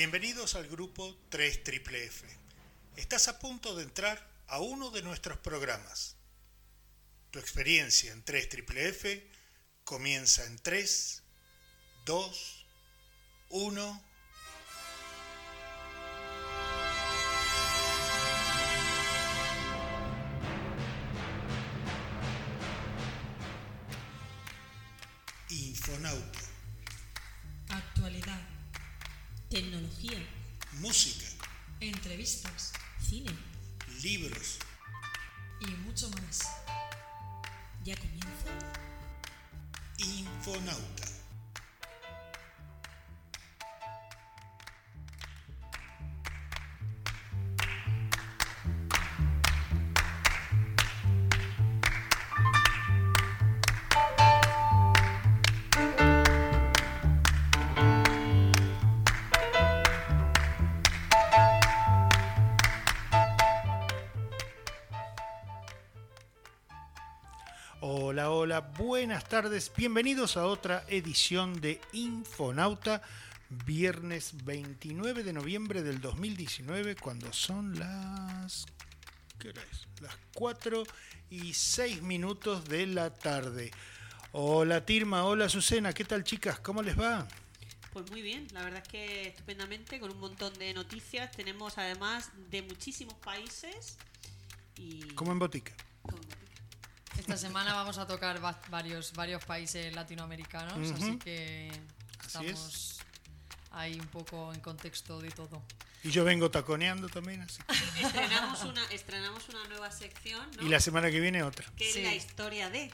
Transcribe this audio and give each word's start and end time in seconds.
Bienvenidos 0.00 0.54
al 0.54 0.66
grupo 0.66 1.14
3 1.28 1.62
Triple 1.62 2.04
F. 2.06 2.26
Estás 2.96 3.28
a 3.28 3.38
punto 3.38 3.76
de 3.76 3.82
entrar 3.82 4.26
a 4.46 4.58
uno 4.58 4.90
de 4.90 5.02
nuestros 5.02 5.36
programas. 5.40 6.16
Tu 7.30 7.38
experiencia 7.38 8.10
en 8.10 8.24
3 8.24 8.48
Triple 8.48 8.88
F 8.88 9.30
comienza 9.84 10.46
en 10.46 10.58
3, 10.58 11.22
2, 12.06 12.66
1. 13.50 14.04
Libros, 34.02 34.58
Y 35.60 35.66
mucho 35.86 36.08
más. 36.10 36.40
Ya 37.84 37.94
comienza. 37.96 38.50
Infonauta. 39.98 40.99
Buenas 68.84 69.28
tardes, 69.28 69.70
bienvenidos 69.76 70.38
a 70.38 70.46
otra 70.46 70.84
edición 70.88 71.60
de 71.60 71.82
Infonauta, 71.92 73.02
viernes 73.50 74.32
29 74.44 75.22
de 75.22 75.34
noviembre 75.34 75.82
del 75.82 76.00
2019, 76.00 76.96
cuando 76.96 77.30
son 77.32 77.78
las... 77.78 78.64
¿Qué 79.38 79.50
hora 79.50 79.62
es? 79.70 79.86
Las 80.00 80.16
4 80.34 80.84
y 81.28 81.52
6 81.52 82.00
minutos 82.02 82.64
de 82.64 82.86
la 82.86 83.10
tarde. 83.14 83.70
Hola 84.32 84.86
Tirma, 84.86 85.24
hola 85.24 85.44
Azucena, 85.44 85.92
¿qué 85.92 86.04
tal 86.04 86.24
chicas? 86.24 86.58
¿Cómo 86.60 86.82
les 86.82 86.98
va? 86.98 87.28
Pues 87.92 88.10
muy 88.10 88.22
bien, 88.22 88.48
la 88.54 88.62
verdad 88.62 88.82
es 88.82 88.88
que 88.88 89.28
estupendamente, 89.28 90.00
con 90.00 90.10
un 90.10 90.20
montón 90.20 90.54
de 90.54 90.72
noticias. 90.72 91.30
Tenemos 91.32 91.76
además 91.76 92.30
de 92.50 92.62
muchísimos 92.62 93.14
países 93.14 93.98
y... 94.76 95.02
¿Cómo 95.14 95.32
en 95.32 95.38
botica? 95.38 95.74
con- 96.02 96.39
Esta 97.18 97.36
semana 97.36 97.74
vamos 97.74 97.98
a 97.98 98.06
tocar 98.06 98.42
va- 98.44 98.60
varios, 98.70 99.12
varios 99.12 99.44
países 99.44 99.94
latinoamericanos, 99.94 100.74
Ujú. 100.90 100.94
así 100.94 101.18
que 101.18 101.70
Así 102.18 102.26
estamos 102.26 102.98
ahí 103.72 103.98
un 104.00 104.06
poco 104.08 104.52
en 104.52 104.60
contexto 104.60 105.20
de 105.20 105.30
todo. 105.30 105.62
Y 106.02 106.10
yo 106.10 106.24
vengo 106.24 106.50
taconeando 106.50 107.08
también, 107.10 107.42
así. 107.42 107.60
que- 107.62 108.00
Estrenamos 108.06 108.62
una, 108.64 108.84
estrenamos 108.90 109.48
una 109.50 109.64
nueva 109.68 109.90
sección, 109.90 110.50
¿no? 110.56 110.62
Y 110.66 110.68
la 110.70 110.80
semana 110.80 111.10
que 111.10 111.20
viene 111.20 111.42
otra. 111.42 111.66
Que 111.76 111.92
Sí. 111.92 111.98
es 112.00 112.04
la 112.06 112.14
historia 112.14 112.70
de... 112.70 112.90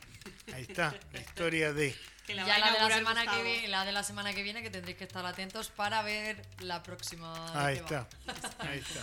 Ahí 0.52 0.66
está, 0.68 0.92
la 1.12 1.20
historia 1.20 1.72
de... 1.72 1.96
Que 2.26 2.34
la 2.34 2.44
ya 2.44 2.58
la 2.58 2.72
de 2.72 2.78
la, 2.88 2.96
semana 2.96 3.26
que 3.30 3.42
viene, 3.44 3.68
la 3.68 3.84
de 3.84 3.92
la 3.92 4.02
semana 4.02 4.34
que 4.34 4.42
viene 4.42 4.60
que 4.60 4.70
tendréis 4.70 4.98
que 4.98 5.04
estar 5.04 5.24
atentos 5.24 5.68
para 5.68 6.02
ver 6.02 6.44
la 6.58 6.82
próxima. 6.82 7.32
Ahí 7.54 7.76
está, 7.76 8.08
ahí 8.58 8.78
está. 8.80 9.00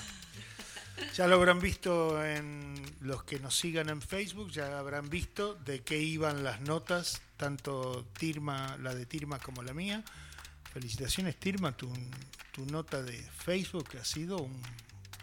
Ya 1.15 1.27
lo 1.27 1.35
habrán 1.35 1.59
visto 1.59 2.23
en 2.23 2.73
los 3.01 3.23
que 3.23 3.39
nos 3.39 3.55
sigan 3.57 3.89
en 3.89 4.01
Facebook, 4.01 4.51
ya 4.51 4.77
habrán 4.79 5.09
visto 5.09 5.55
de 5.55 5.81
qué 5.83 5.97
iban 5.99 6.43
las 6.43 6.61
notas, 6.61 7.21
tanto 7.37 8.05
Tirma, 8.17 8.77
la 8.77 8.93
de 8.93 9.05
Tirma 9.05 9.39
como 9.39 9.63
la 9.63 9.73
mía. 9.73 10.03
Felicitaciones 10.71 11.35
Tirma, 11.39 11.71
tu, 11.71 11.91
tu 12.51 12.65
nota 12.65 13.01
de 13.01 13.13
Facebook 13.45 13.89
ha 13.99 14.05
sido 14.05 14.37
un- 14.37 14.61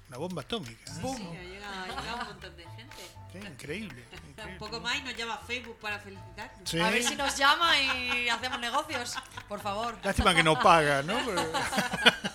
una 0.09 0.17
bomba 0.19 0.43
atómica. 0.43 0.91
¿eh? 0.93 0.95
Sí, 1.01 1.17
sí, 1.17 1.27
ha 1.37 1.43
llegado, 1.43 1.83
ha 1.83 1.87
llegado 2.01 2.21
un 2.23 2.27
montón 2.29 2.57
de 2.57 2.63
gente. 2.65 2.97
Sí, 3.33 3.39
increíble. 3.39 4.05
Un 4.25 4.31
increíble. 4.31 4.59
poco 4.59 4.81
más 4.81 4.97
y 4.99 5.03
nos 5.03 5.17
llama 5.17 5.39
Facebook 5.47 5.79
para 5.81 6.01
felicitarnos. 6.01 6.69
Sí. 6.69 6.81
A 6.81 6.91
ver 6.91 7.03
si 7.05 7.15
nos 7.15 7.37
llama 7.37 7.81
y 7.81 8.29
hacemos 8.29 8.59
negocios, 8.59 9.15
por 9.49 9.61
favor. 9.61 9.97
Lástima 10.03 10.35
que 10.35 10.43
no 10.43 10.59
paga, 10.59 11.03
¿no? 11.05 11.17
Pero- 11.25 11.53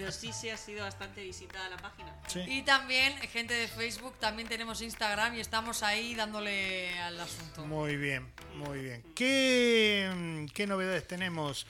Pero 0.00 0.12
sí, 0.12 0.32
sí 0.32 0.48
ha 0.50 0.56
sido 0.56 0.84
bastante 0.84 1.22
visitada 1.22 1.68
la 1.68 1.76
página. 1.76 2.14
sí. 2.26 2.40
Y 2.46 2.62
también, 2.62 3.14
gente 3.28 3.54
de 3.54 3.68
Facebook, 3.68 4.14
también 4.18 4.48
tenemos 4.48 4.80
Instagram 4.82 5.34
y 5.34 5.40
estamos 5.40 5.82
ahí 5.82 6.14
dándole 6.14 6.98
al 7.00 7.20
asunto. 7.20 7.64
Muy 7.66 7.96
bien, 7.96 8.26
muy 8.56 8.80
bien. 8.80 9.02
¿Qué, 9.14 10.46
qué 10.54 10.66
novedades 10.66 11.06
tenemos 11.06 11.66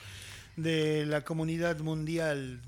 de 0.55 1.05
la 1.05 1.23
comunidad 1.23 1.77
mundial? 1.79 2.61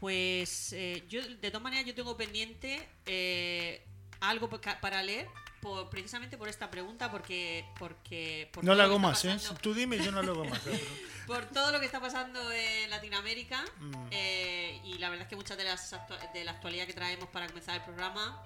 Pues 0.00 0.72
eh, 0.74 1.04
yo, 1.08 1.26
de 1.26 1.50
todas 1.50 1.62
maneras, 1.62 1.86
yo 1.86 1.94
tengo 1.94 2.16
pendiente 2.16 2.86
eh, 3.06 3.82
algo 4.20 4.48
pa- 4.50 4.78
para 4.80 5.02
leer, 5.02 5.26
por, 5.60 5.88
precisamente 5.90 6.36
por 6.36 6.48
esta 6.48 6.70
pregunta, 6.70 7.10
porque... 7.10 7.64
porque 7.78 8.48
por 8.52 8.64
No 8.64 8.74
la 8.74 8.84
hago 8.84 8.98
más, 8.98 9.24
¿eh? 9.24 9.30
pasando- 9.32 9.60
Tú 9.60 9.74
dime, 9.74 9.98
yo 9.98 10.12
no 10.12 10.22
lo 10.22 10.32
hago 10.32 10.44
más. 10.44 10.60
Por 11.26 11.44
todo 11.46 11.72
lo 11.72 11.80
que 11.80 11.86
está 11.86 11.98
pasando 12.00 12.52
en 12.52 12.88
Latinoamérica 12.88 13.64
Mm. 13.80 13.94
eh, 14.12 14.80
y 14.84 14.98
la 14.98 15.08
verdad 15.08 15.24
es 15.24 15.28
que 15.28 15.34
muchas 15.34 15.56
de 15.58 15.64
las 15.64 15.92
de 16.32 16.44
la 16.44 16.52
actualidad 16.52 16.86
que 16.86 16.92
traemos 16.94 17.28
para 17.30 17.48
comenzar 17.48 17.74
el 17.74 17.82
programa 17.82 18.40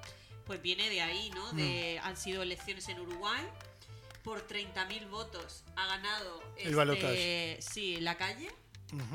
pues 0.47 0.62
viene 0.62 0.88
de 0.88 1.03
ahí, 1.03 1.31
¿no? 1.34 1.53
De, 1.53 1.99
Mm. 2.03 2.06
Han 2.06 2.16
sido 2.16 2.43
elecciones 2.43 2.88
en 2.88 2.99
Uruguay. 3.00 3.43
Por 4.25 4.47
30.000 4.49 5.09
votos 5.10 5.62
ha 5.76 5.87
ganado 5.87 6.43
El 6.56 6.75
balotaje. 6.75 7.59
Sí, 7.60 8.00
la 8.00 8.16
calle. 8.16 8.50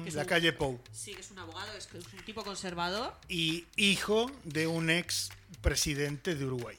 Es 0.06 0.14
La 0.14 0.22
un- 0.22 0.28
calle 0.28 0.54
Pou. 0.54 0.80
Sí, 0.92 1.14
que 1.16 1.22
es 1.22 1.32
un 1.32 1.40
abogado, 1.40 1.74
es, 1.76 1.88
que 1.88 1.98
es 1.98 2.06
un 2.14 2.20
tipo 2.24 2.44
conservador. 2.44 3.16
Y 3.28 3.66
hijo 3.78 4.32
de 4.44 4.68
un 4.68 4.90
ex 4.92 5.30
presidente 5.62 6.36
de 6.36 6.46
Uruguay. 6.46 6.78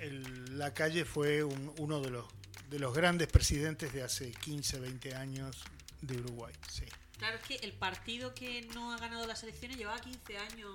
El- 0.00 0.58
la 0.58 0.72
calle 0.74 1.04
fue 1.04 1.42
un- 1.44 1.72
uno 1.78 2.00
de 2.00 2.10
los, 2.10 2.26
de 2.70 2.78
los 2.78 2.94
grandes 2.94 3.28
presidentes 3.28 3.92
de 3.92 4.02
hace 4.02 4.30
15, 4.32 4.78
20 4.80 5.14
años 5.14 5.62
de 6.02 6.16
Uruguay. 6.18 6.54
Sí. 6.70 6.84
Claro, 7.18 7.36
es 7.36 7.42
que 7.42 7.56
el 7.66 7.72
partido 7.72 8.32
que 8.34 8.62
no 8.74 8.92
ha 8.92 8.98
ganado 8.98 9.26
las 9.26 9.42
elecciones 9.42 9.76
llevaba 9.76 10.00
15 10.00 10.38
años 10.38 10.72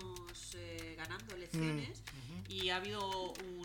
eh, 0.56 0.96
ganando 0.98 1.36
elecciones 1.36 2.02
Mm, 2.02 2.52
y 2.52 2.70
ha 2.70 2.76
habido 2.78 3.32
un, 3.32 3.64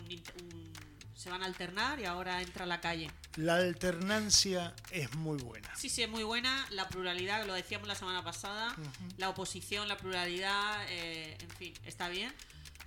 Se 1.15 1.29
van 1.29 1.43
a 1.43 1.47
alternar 1.47 1.99
y 1.99 2.05
ahora 2.05 2.41
entra 2.41 2.65
la 2.65 2.79
calle. 2.79 3.11
La 3.35 3.55
alternancia 3.55 4.73
es 4.89 5.13
muy 5.17 5.37
buena. 5.37 5.69
Sí, 5.75 5.89
sí, 5.89 6.01
es 6.01 6.09
muy 6.09 6.23
buena. 6.23 6.65
La 6.71 6.87
pluralidad, 6.87 7.45
lo 7.45 7.53
decíamos 7.55 7.89
la 7.89 7.95
semana 7.95 8.23
pasada. 8.23 8.73
La 9.17 9.27
oposición, 9.27 9.89
la 9.89 9.97
pluralidad, 9.97 10.85
eh, 10.87 11.35
en 11.41 11.49
fin, 11.49 11.73
está 11.83 12.07
bien. 12.07 12.33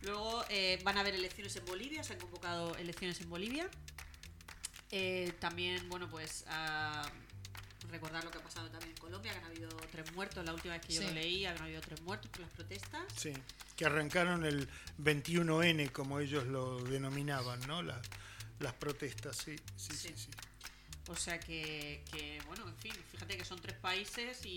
Luego 0.02 0.44
eh, 0.48 0.80
van 0.84 0.96
a 0.96 1.00
haber 1.00 1.14
elecciones 1.14 1.54
en 1.56 1.64
Bolivia, 1.64 2.02
se 2.02 2.14
han 2.14 2.18
convocado 2.20 2.74
elecciones 2.76 3.20
en 3.20 3.28
Bolivia. 3.30 3.68
Eh, 4.90 5.32
también, 5.40 5.88
bueno, 5.88 6.08
pues 6.10 6.44
a 6.48 7.02
recordar 7.90 8.24
lo 8.24 8.30
que 8.30 8.38
ha 8.38 8.42
pasado 8.42 8.68
también 8.70 8.90
en 8.90 8.96
Colombia, 8.98 9.32
que 9.32 9.38
han 9.38 9.44
habido 9.44 9.68
tres 9.90 10.12
muertos. 10.12 10.44
La 10.44 10.52
última 10.54 10.74
vez 10.76 10.86
que 10.86 10.92
yo 10.94 11.00
Sí. 11.02 11.06
lo 11.08 11.14
leí, 11.14 11.44
han 11.46 11.60
habido 11.60 11.80
tres 11.80 12.00
muertos 12.02 12.30
por 12.30 12.40
las 12.40 12.50
protestas. 12.50 13.02
Sí. 13.16 13.32
Que 13.76 13.84
arrancaron 13.86 14.44
el 14.44 14.68
21N, 14.98 15.90
como 15.92 16.18
ellos 16.20 16.46
lo 16.46 16.82
denominaban, 16.84 17.60
¿no? 17.66 17.82
La- 17.82 18.00
las 18.60 18.74
protestas, 18.74 19.36
sí, 19.36 19.56
sí, 19.76 19.92
sí. 19.94 20.08
Sí. 20.08 20.14
sí. 20.16 20.30
O 21.08 21.16
sea 21.16 21.40
que, 21.40 22.04
que, 22.12 22.40
bueno, 22.46 22.66
en 22.68 22.76
fin, 22.76 22.92
fíjate 23.10 23.36
que 23.36 23.44
son 23.44 23.60
tres 23.60 23.76
países 23.76 24.46
y, 24.46 24.50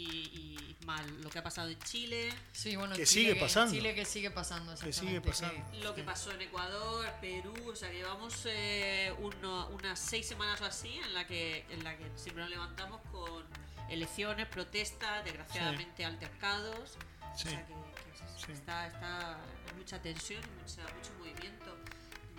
y 0.79 0.85
más 0.85 1.03
lo 1.09 1.29
que 1.31 1.39
ha 1.39 1.43
pasado 1.43 1.69
en 1.69 1.79
Chile, 1.79 2.31
Sí, 2.51 2.75
bueno, 2.75 2.93
en 2.93 2.99
Que 3.01 3.05
Chile 3.07 3.29
sigue 3.31 3.39
pasando. 3.41 3.73
Chile 3.73 3.95
que 3.95 4.05
sigue 4.05 4.29
pasando. 4.31 4.71
Que 4.73 4.93
sigue 4.93 5.17
exactamente, 5.17 5.27
pasando. 5.29 5.79
lo 5.83 5.95
que 5.95 6.03
pasó 6.03 6.31
en 6.31 6.41
Ecuador, 6.43 7.11
Perú, 7.19 7.53
o 7.71 7.75
sea 7.75 7.89
que 7.89 7.97
llevamos 7.97 8.41
eh, 8.45 9.11
uno- 9.19 9.67
unas 9.69 9.99
seis 9.99 10.27
semanas 10.27 10.61
o 10.61 10.65
así 10.65 10.93
en 11.03 11.13
la 11.15 11.25
que 11.25 11.65
en 11.71 11.83
la 11.83 11.97
que 11.97 12.05
siempre 12.15 12.43
nos 12.43 12.51
levantamos 12.51 13.01
con 13.11 13.43
elecciones, 13.89 14.47
protestas, 14.47 15.23
desgraciadamente 15.25 16.05
altercados. 16.05 16.91
Sí. 17.35 17.47
O 17.47 17.49
sea 17.49 17.65
que, 17.65 17.73
que 17.73 18.45
Sí. 18.45 18.51
está, 18.51 18.85
está 18.87 19.39
mucha 19.75 19.99
tensión 19.99 20.43
y 20.43 20.61
mucha, 20.61 20.81
mucho 20.93 21.11
movimiento. 21.17 21.74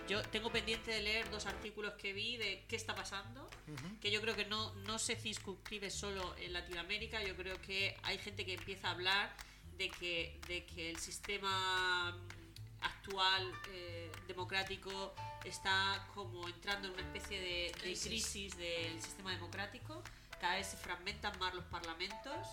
Yo 0.07 0.21
tengo 0.23 0.49
pendiente 0.49 0.91
de 0.91 1.01
leer 1.01 1.29
dos 1.29 1.45
artículos 1.45 1.93
que 1.93 2.13
vi 2.13 2.37
de 2.37 2.63
qué 2.67 2.75
está 2.75 2.95
pasando, 2.95 3.49
que 3.99 4.09
yo 4.09 4.21
creo 4.21 4.35
que 4.35 4.45
no, 4.45 4.73
no 4.85 4.99
se 4.99 5.15
circunscribe 5.15 5.89
solo 5.89 6.35
en 6.37 6.53
Latinoamérica, 6.53 7.21
yo 7.23 7.35
creo 7.35 7.61
que 7.61 7.97
hay 8.03 8.17
gente 8.17 8.45
que 8.45 8.53
empieza 8.53 8.87
a 8.87 8.91
hablar 8.91 9.35
de 9.77 9.89
que, 9.89 10.39
de 10.47 10.65
que 10.65 10.89
el 10.89 10.97
sistema 10.97 12.11
mm, 12.11 12.83
actual 12.85 13.51
eh, 13.71 14.09
democrático 14.27 15.13
está 15.43 16.07
como 16.13 16.47
entrando 16.47 16.87
en 16.87 16.93
una 16.93 17.03
especie 17.03 17.39
de, 17.39 17.71
de 17.73 17.79
Crisis. 17.81 18.07
crisis 18.07 18.57
del 18.57 19.01
sistema 19.01 19.31
democrático, 19.31 20.01
cada 20.39 20.55
vez 20.55 20.67
se 20.67 20.77
fragmentan 20.77 21.37
más 21.39 21.53
los 21.53 21.65
parlamentos 21.65 22.47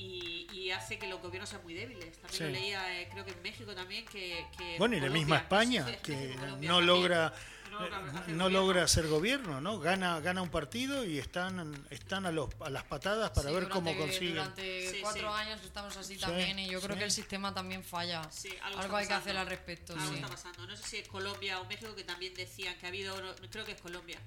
y, 0.00 0.46
y 0.52 0.70
hace 0.70 0.98
que 0.98 1.06
los 1.06 1.20
gobiernos 1.20 1.48
sean 1.50 1.62
muy 1.62 1.74
débiles. 1.74 2.16
También 2.18 2.32
Sí. 2.38 2.42
lo 2.44 2.50
leía, 2.50 3.00
eh, 3.00 3.08
creo 3.12 3.24
que 3.24 3.32
en 3.32 3.42
México 3.42 3.74
también, 3.74 4.04
que... 4.06 4.46
que 4.56 4.76
Bueno, 4.78 4.96
y 4.96 5.00
la 5.00 5.10
misma 5.10 5.36
España, 5.36 5.84
que 6.02 6.34
no 6.36 6.46
también, 6.46 6.86
logra, 6.86 7.32
no 7.70 7.80
logra 7.80 7.98
eh, 7.98 8.02
hacer 8.10 8.34
no 8.34 8.44
gobierno. 8.44 8.48
logra 8.50 8.82
hacer 8.84 9.06
gobierno, 9.08 9.60
¿no? 9.60 9.78
Gana, 9.78 10.20
gana 10.20 10.42
un 10.42 10.50
partido 10.50 11.04
y 11.04 11.18
están, 11.18 11.86
están 11.90 12.26
a, 12.26 12.30
los, 12.32 12.48
a 12.60 12.70
las 12.70 12.84
patadas 12.84 13.30
para 13.30 13.48
Sí, 13.50 13.54
ver 13.54 13.68
cómo 13.68 13.90
durante- 13.92 13.98
consiguen. 14.12 14.34
Durante 14.34 14.90
Sí, 14.90 14.98
cuatro 15.02 15.34
sí. 15.34 15.40
años 15.40 15.60
estamos 15.64 15.96
así 15.96 16.14
Sí, 16.14 16.20
también 16.20 16.58
y 16.58 16.68
yo 16.70 16.80
creo 16.80 16.96
que 16.96 17.04
el 17.04 17.10
sistema 17.12 17.54
también 17.54 17.82
falla. 17.84 18.30
Sí, 18.30 18.50
algo 18.62 18.80
algo, 18.80 18.96
hay 18.96 19.06
que 19.06 19.14
hacer 19.14 19.36
al 19.36 19.46
respecto. 19.46 19.92
Algo 19.94 20.08
sí. 20.08 20.14
está 20.16 20.28
pasando. 20.28 20.66
No 20.66 20.76
sé 20.76 20.82
si 20.82 20.96
es 20.98 21.08
Colombia 21.08 21.60
o 21.60 21.64
México 21.66 21.94
que 21.94 22.04
también 22.04 22.34
decían 22.34 22.76
que 22.78 22.86
ha 22.86 22.88
habido, 22.88 23.20
no, 23.20 23.34
creo 23.50 23.64
que 23.64 23.72
es 23.72 23.80
Colombia, 23.80 24.18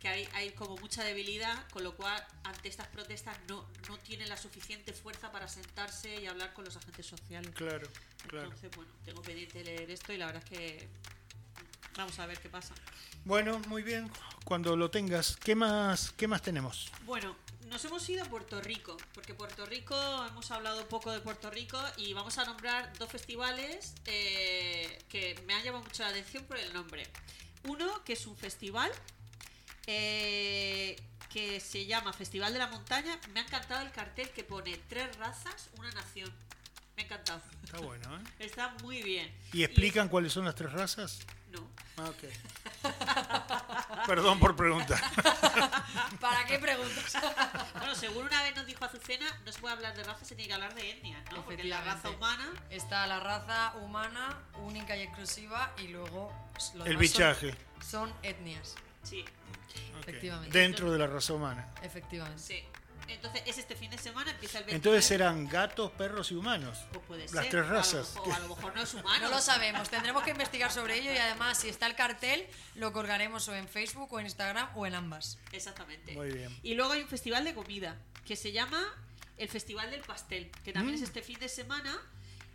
que 0.00 0.08
hay, 0.08 0.28
hay 0.34 0.50
como 0.50 0.76
mucha 0.78 1.04
debilidad, 1.04 1.68
con 1.70 1.84
lo 1.84 1.94
cual 1.96 2.24
ante 2.42 2.68
estas 2.68 2.88
protestas 2.88 3.36
no, 3.48 3.64
no 3.88 3.96
tienen 3.98 4.28
la 4.28 4.36
suficiente 4.36 4.92
fuerza 4.92 5.30
para 5.30 5.46
sentarse 5.46 6.20
y 6.20 6.26
hablar 6.26 6.52
con 6.54 6.64
los 6.64 6.76
agentes 6.76 7.06
sociales. 7.06 7.50
Claro, 7.54 7.86
claro. 8.26 8.46
Entonces, 8.46 8.70
bueno, 8.74 8.90
tengo 9.04 9.22
pendiente 9.22 9.62
leer 9.62 9.88
esto 9.90 10.12
y 10.12 10.16
la 10.16 10.26
verdad 10.26 10.42
es 10.44 10.50
que 10.50 10.88
vamos 11.96 12.18
a 12.18 12.26
ver 12.26 12.38
qué 12.38 12.48
pasa. 12.48 12.74
Bueno, 13.24 13.60
muy 13.68 13.82
bien. 13.82 14.10
Cuando 14.44 14.76
lo 14.76 14.90
tengas, 14.90 15.36
¿qué 15.36 15.54
más, 15.54 16.12
qué 16.12 16.26
más 16.26 16.42
tenemos? 16.42 16.90
Bueno, 17.04 17.36
nos 17.72 17.84
hemos 17.84 18.06
ido 18.08 18.22
a 18.22 18.26
Puerto 18.26 18.60
Rico, 18.60 18.96
porque 19.14 19.34
Puerto 19.34 19.64
Rico, 19.64 19.96
hemos 20.28 20.50
hablado 20.50 20.82
un 20.82 20.88
poco 20.88 21.10
de 21.10 21.20
Puerto 21.20 21.50
Rico 21.50 21.80
y 21.96 22.12
vamos 22.12 22.36
a 22.38 22.44
nombrar 22.44 22.92
dos 22.98 23.10
festivales 23.10 23.94
eh, 24.06 25.02
que 25.08 25.40
me 25.46 25.54
han 25.54 25.62
llamado 25.62 25.84
mucho 25.84 26.02
la 26.02 26.10
atención 26.10 26.44
por 26.44 26.58
el 26.58 26.72
nombre. 26.74 27.04
Uno, 27.64 28.04
que 28.04 28.12
es 28.14 28.26
un 28.26 28.36
festival 28.36 28.90
eh, 29.86 30.96
que 31.32 31.60
se 31.60 31.86
llama 31.86 32.12
Festival 32.12 32.52
de 32.52 32.58
la 32.58 32.66
Montaña. 32.66 33.18
Me 33.32 33.40
ha 33.40 33.44
encantado 33.44 33.80
el 33.82 33.92
cartel 33.92 34.28
que 34.30 34.44
pone 34.44 34.78
tres 34.88 35.16
razas, 35.16 35.70
una 35.78 35.90
nación. 35.92 36.30
Me 36.96 37.02
ha 37.02 37.04
encantado. 37.06 37.40
Está 37.64 37.78
bueno, 37.78 38.16
¿eh? 38.18 38.22
Está 38.38 38.74
muy 38.82 39.02
bien. 39.02 39.32
¿Y 39.52 39.62
explican 39.62 40.08
cuáles 40.08 40.32
son 40.32 40.44
las 40.44 40.54
tres 40.54 40.72
razas? 40.72 41.20
Ah, 41.98 42.04
ok. 42.08 42.24
Perdón 44.06 44.38
por 44.40 44.56
preguntar. 44.56 45.00
¿Para 46.20 46.44
qué 46.46 46.58
preguntas? 46.58 47.16
Bueno, 47.82 47.94
según 47.96 48.26
una 48.26 48.42
vez 48.44 48.54
nos 48.54 48.64
dijo 48.66 48.84
Azucena, 48.84 49.26
no 49.44 49.50
se 49.52 49.58
puede 49.60 49.74
hablar 49.74 49.94
de 49.96 50.04
razas, 50.04 50.26
se 50.28 50.34
tiene 50.36 50.48
que 50.48 50.54
hablar 50.54 50.74
de 50.74 50.90
etnias, 50.90 51.20
¿no? 51.32 51.44
Porque 51.44 51.64
la 51.64 51.80
raza 51.82 52.10
humana 52.10 52.48
Está 52.70 53.06
la 53.06 53.18
raza 53.20 53.74
humana, 53.82 54.38
única 54.58 54.96
y 54.96 55.02
exclusiva, 55.02 55.72
y 55.78 55.88
luego 55.88 56.32
los 56.54 56.70
El 56.70 56.74
demás 56.74 56.92
son- 56.92 56.98
bichaje. 57.00 57.54
Son, 57.84 58.12
etnias, 58.22 58.74
Sí, 59.02 59.24
Ok. 59.98 60.00
Efectivamente. 60.08 60.56
Dentro 60.58 60.92
de 60.92 60.98
la 60.98 61.06
raza 61.08 61.32
humana. 61.34 61.66
efectivamente. 61.82 62.40
sí. 62.40 62.64
Entonces 63.08 63.42
es 63.46 63.58
este 63.58 63.76
fin 63.76 63.90
de 63.90 63.98
semana, 63.98 64.30
empieza 64.30 64.58
el 64.58 64.64
29. 64.64 64.76
Entonces 64.76 65.10
eran 65.10 65.48
gatos, 65.48 65.90
perros 65.92 66.30
y 66.32 66.34
humanos. 66.34 66.78
Pues 66.92 67.04
puede 67.06 67.22
las 67.22 67.30
ser, 67.30 67.48
tres 67.50 67.62
o 67.62 67.66
a 67.66 67.68
lo 67.70 67.74
razas. 67.74 68.14
mejor- 68.14 68.28
O 68.28 68.34
a 68.34 68.38
lo 68.40 68.48
mejor 68.48 68.74
no 68.76 68.82
es 68.82 68.94
humano. 68.94 69.24
No 69.24 69.30
lo 69.30 69.40
sabemos, 69.40 69.88
tendremos 69.90 70.22
que 70.22 70.30
investigar 70.30 70.72
sobre 70.72 70.98
ello 70.98 71.12
y 71.12 71.16
además 71.18 71.58
si 71.58 71.68
está 71.68 71.86
el 71.86 71.94
cartel 71.94 72.46
lo 72.74 72.92
colgaremos 72.92 73.46
o 73.48 73.54
en 73.54 73.68
Facebook 73.68 74.12
o 74.12 74.18
en 74.20 74.26
Instagram 74.26 74.68
o 74.76 74.86
en 74.86 74.94
ambas. 74.94 75.38
Exactamente. 75.52 76.12
Muy 76.12 76.30
bien. 76.32 76.58
Y 76.62 76.74
luego 76.74 76.92
hay 76.92 77.02
un 77.02 77.08
festival 77.08 77.44
de 77.44 77.54
comida 77.54 77.96
que 78.26 78.36
se 78.36 78.52
llama 78.52 78.82
el 79.38 79.48
Festival 79.48 79.90
del 79.90 80.02
Pastel, 80.02 80.50
que 80.64 80.72
también 80.72 80.94
Mm. 80.94 81.02
es 81.02 81.08
este 81.08 81.22
fin 81.22 81.38
de 81.40 81.48
semana. 81.48 81.98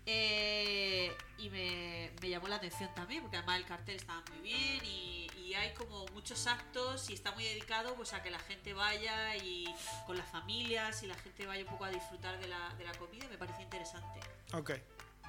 Eh, 0.07 1.15
y 1.38 1.50
me, 1.50 2.12
me 2.21 2.30
llamó 2.30 2.48
la 2.48 2.56
atención 2.56 2.89
también, 2.95 3.21
porque 3.21 3.38
además 3.38 3.57
el 3.57 3.65
cartel 3.65 3.98
estaba 3.98 4.24
muy 4.31 4.39
bien 4.39 4.83
y, 4.86 5.30
y 5.38 5.54
hay 5.54 5.74
como 5.74 6.06
muchos 6.07 6.48
actos 6.48 7.09
y 7.09 7.13
está 7.13 7.31
muy 7.33 7.44
dedicado 7.44 7.94
pues 7.95 8.13
a 8.13 8.24
que 8.24 8.31
la 8.31 8.39
gente 8.39 8.74
vaya 8.74 9.36
y 9.36 9.65
con 10.06 10.18
las 10.18 10.27
familias 10.30 11.04
y 11.04 11.07
la 11.07 11.15
gente 11.15 11.45
vaya 11.45 11.63
un 11.63 11.69
poco 11.69 11.86
a 11.86 11.89
disfrutar 11.89 12.39
de 12.39 12.48
la, 12.48 12.74
de 12.77 12.86
la 12.86 12.94
comida 12.94 13.25
y 13.25 13.27
me 13.27 13.38
parece 13.38 13.62
interesante. 13.62 14.19
Ok. 14.54 14.71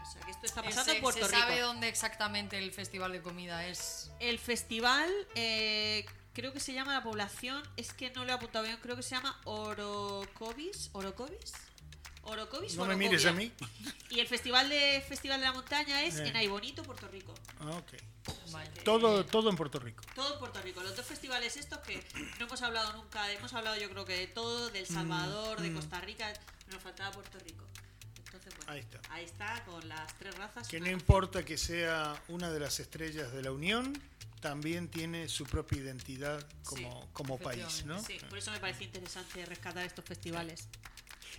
O 0.01 0.11
sea 0.11 0.21
que 0.23 0.31
esto 0.31 0.47
está 0.47 0.63
pasando 0.63 0.85
se, 0.93 0.97
en 0.97 1.03
Puerto 1.03 1.21
se 1.27 1.27
Rico. 1.27 1.41
sabe 1.41 1.61
dónde 1.61 1.89
exactamente 1.89 2.57
el 2.57 2.73
festival 2.73 3.11
de 3.13 3.21
comida 3.21 3.67
es. 3.67 4.13
El 4.21 4.39
festival, 4.39 5.11
eh, 5.35 6.07
creo 6.35 6.53
que 6.53 6.61
se 6.61 6.73
llama 6.73 6.95
la 6.95 7.03
población, 7.03 7.63
es 7.77 7.93
que 7.93 8.11
no 8.11 8.25
lo 8.25 8.31
he 8.31 8.35
apuntado 8.35 8.65
bien, 8.65 8.79
creo 8.81 8.95
que 8.95 9.03
se 9.03 9.17
llama 9.17 9.41
Orocovis. 9.45 10.91
¿Orocovis? 10.93 11.53
¿Orocovis 12.29 12.77
No 12.77 12.85
me 12.87 12.97
mires 12.97 13.25
a 13.27 13.33
mí. 13.33 13.53
Y 14.11 14.21
el 14.21 14.27
festival 14.27 14.69
de 14.69 15.05
Festival 15.09 15.41
de 15.41 15.47
la 15.47 15.53
Montaña 15.53 16.03
es 16.05 16.17
Eh. 16.17 16.29
en 16.29 16.37
Aibonito, 16.37 16.83
Puerto 16.83 17.09
Rico. 17.09 17.35
Ah, 17.61 17.71
ok. 17.77 17.93
Vale. 18.53 18.71
Todo, 18.85 19.25
todo 19.25 19.51
en 19.51 19.57
Puerto 19.57 19.79
Rico. 19.79 20.03
todo 20.15 20.35
en 20.35 20.39
Puerto 20.39 20.61
Rico. 20.63 20.83
Los 20.83 20.97
dos 20.97 21.07
festivales 21.07 21.57
estos 21.57 21.79
que 21.81 22.03
no 22.39 22.47
hemos 22.47 22.63
hablado 22.63 22.93
nunca, 22.95 23.31
hemos 23.33 23.53
hablado 23.55 23.77
yo 23.79 23.89
creo 23.91 24.05
que 24.05 24.17
de 24.17 24.27
todo, 24.27 24.71
del 24.71 24.87
Salvador, 24.87 25.61
de 25.61 25.71
mm. 25.71 25.75
Costa 25.75 26.01
Rica, 26.01 26.33
nos 26.71 26.83
faltaba 26.83 27.13
Puerto 27.13 27.39
Rico. 27.41 27.65
Entonces, 28.25 28.55
bueno, 28.57 28.73
Ahí 28.73 28.81
está. 28.81 29.01
ahí 29.11 29.25
está 29.25 29.65
con 29.65 29.89
las 29.89 30.15
tres 30.19 30.35
razas. 30.37 30.69
Que 30.69 30.81
no 30.81 30.91
importa 30.91 31.45
que 31.45 31.57
sea 31.57 32.21
una 32.29 32.51
de 32.51 32.61
las 32.61 32.79
estrellas 32.81 33.33
de 33.33 33.43
la 33.43 33.53
Unión, 33.53 33.99
también 34.41 34.89
tiene 34.89 35.29
su 35.29 35.45
propia 35.45 35.79
identidad 35.79 36.47
como, 36.65 37.03
Sí, 37.03 37.09
como 37.13 37.39
país, 37.39 37.85
¿no? 37.87 38.03
Sí, 38.03 38.19
por 38.29 38.39
eso 38.39 38.51
me 38.53 38.61
parece 38.61 38.85
interesante 38.85 39.45
rescatar 39.47 39.85
estos 39.85 40.05
festivales. 40.05 40.69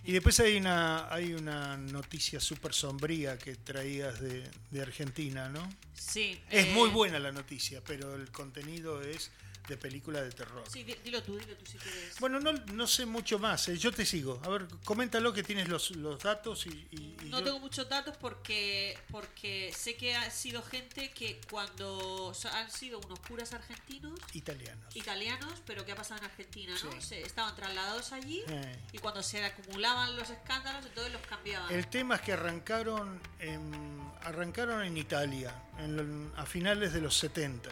Y 0.04 0.12
después 0.12 0.40
hay 0.40 0.56
una, 0.56 1.12
hay 1.12 1.34
una 1.34 1.76
noticia 1.76 2.40
súper 2.40 2.72
sombría 2.72 3.38
que 3.38 3.56
traías 3.56 4.20
de, 4.20 4.48
de 4.70 4.82
Argentina, 4.82 5.48
¿no? 5.48 5.68
Sí. 5.94 6.40
Es 6.50 6.66
eh, 6.66 6.72
muy 6.72 6.88
buena 6.88 7.18
la 7.18 7.32
noticia, 7.32 7.82
pero 7.86 8.14
el 8.14 8.30
contenido 8.30 9.02
es 9.02 9.30
de 9.70 9.76
película 9.78 10.20
de 10.20 10.30
terror. 10.30 10.62
Sí, 10.70 10.84
di- 10.84 10.96
dilo 11.02 11.22
tú, 11.22 11.38
dilo 11.38 11.56
tú 11.56 11.64
si 11.64 11.78
quieres. 11.78 12.18
Bueno, 12.20 12.38
no, 12.40 12.52
no 12.52 12.86
sé 12.86 13.06
mucho 13.06 13.38
más, 13.38 13.66
eh, 13.68 13.78
yo 13.78 13.90
te 13.92 14.04
sigo. 14.04 14.40
A 14.44 14.48
ver, 14.50 14.66
coméntalo 14.84 15.32
que 15.32 15.42
tienes 15.42 15.68
los, 15.68 15.92
los 15.92 16.22
datos 16.22 16.66
y, 16.66 16.70
y- 16.90 17.16
y 17.22 17.28
no 17.30 17.38
yo- 17.38 17.44
tengo 17.44 17.58
muchos 17.60 17.88
datos 17.88 18.16
porque 18.18 18.98
porque 19.10 19.72
sé 19.74 19.96
que 19.96 20.14
ha 20.16 20.30
sido 20.30 20.62
gente 20.62 21.10
que 21.12 21.40
cuando 21.50 22.34
han 22.52 22.70
sido 22.70 23.00
unos 23.00 23.18
curas 23.20 23.52
argentinos, 23.54 24.18
italianos. 24.34 24.94
italianos, 24.96 25.62
pero 25.66 25.86
¿qué 25.86 25.92
ha 25.92 25.96
pasado 25.96 26.18
en 26.20 26.26
Argentina? 26.26 26.74
¿no? 26.84 26.92
Sí. 26.92 27.00
Se, 27.00 27.22
estaban 27.22 27.54
trasladados 27.56 28.12
allí 28.12 28.42
Eh. 28.48 28.76
y 28.92 28.98
cuando 28.98 29.22
se 29.22 29.42
acumulaban 29.44 30.16
los 30.16 30.28
escándalos, 30.30 30.84
entonces 30.84 31.12
los 31.12 31.22
cambiaban. 31.22 31.72
El 31.72 31.86
tema 31.86 32.16
es 32.16 32.20
que 32.22 32.32
arrancaron 32.32 33.20
en, 33.38 34.00
arrancaron 34.22 34.82
en 34.82 34.96
Italia 34.96 35.54
en- 35.78 36.32
a 36.36 36.44
finales 36.44 36.92
de 36.92 37.00
los 37.00 37.16
70 37.16 37.70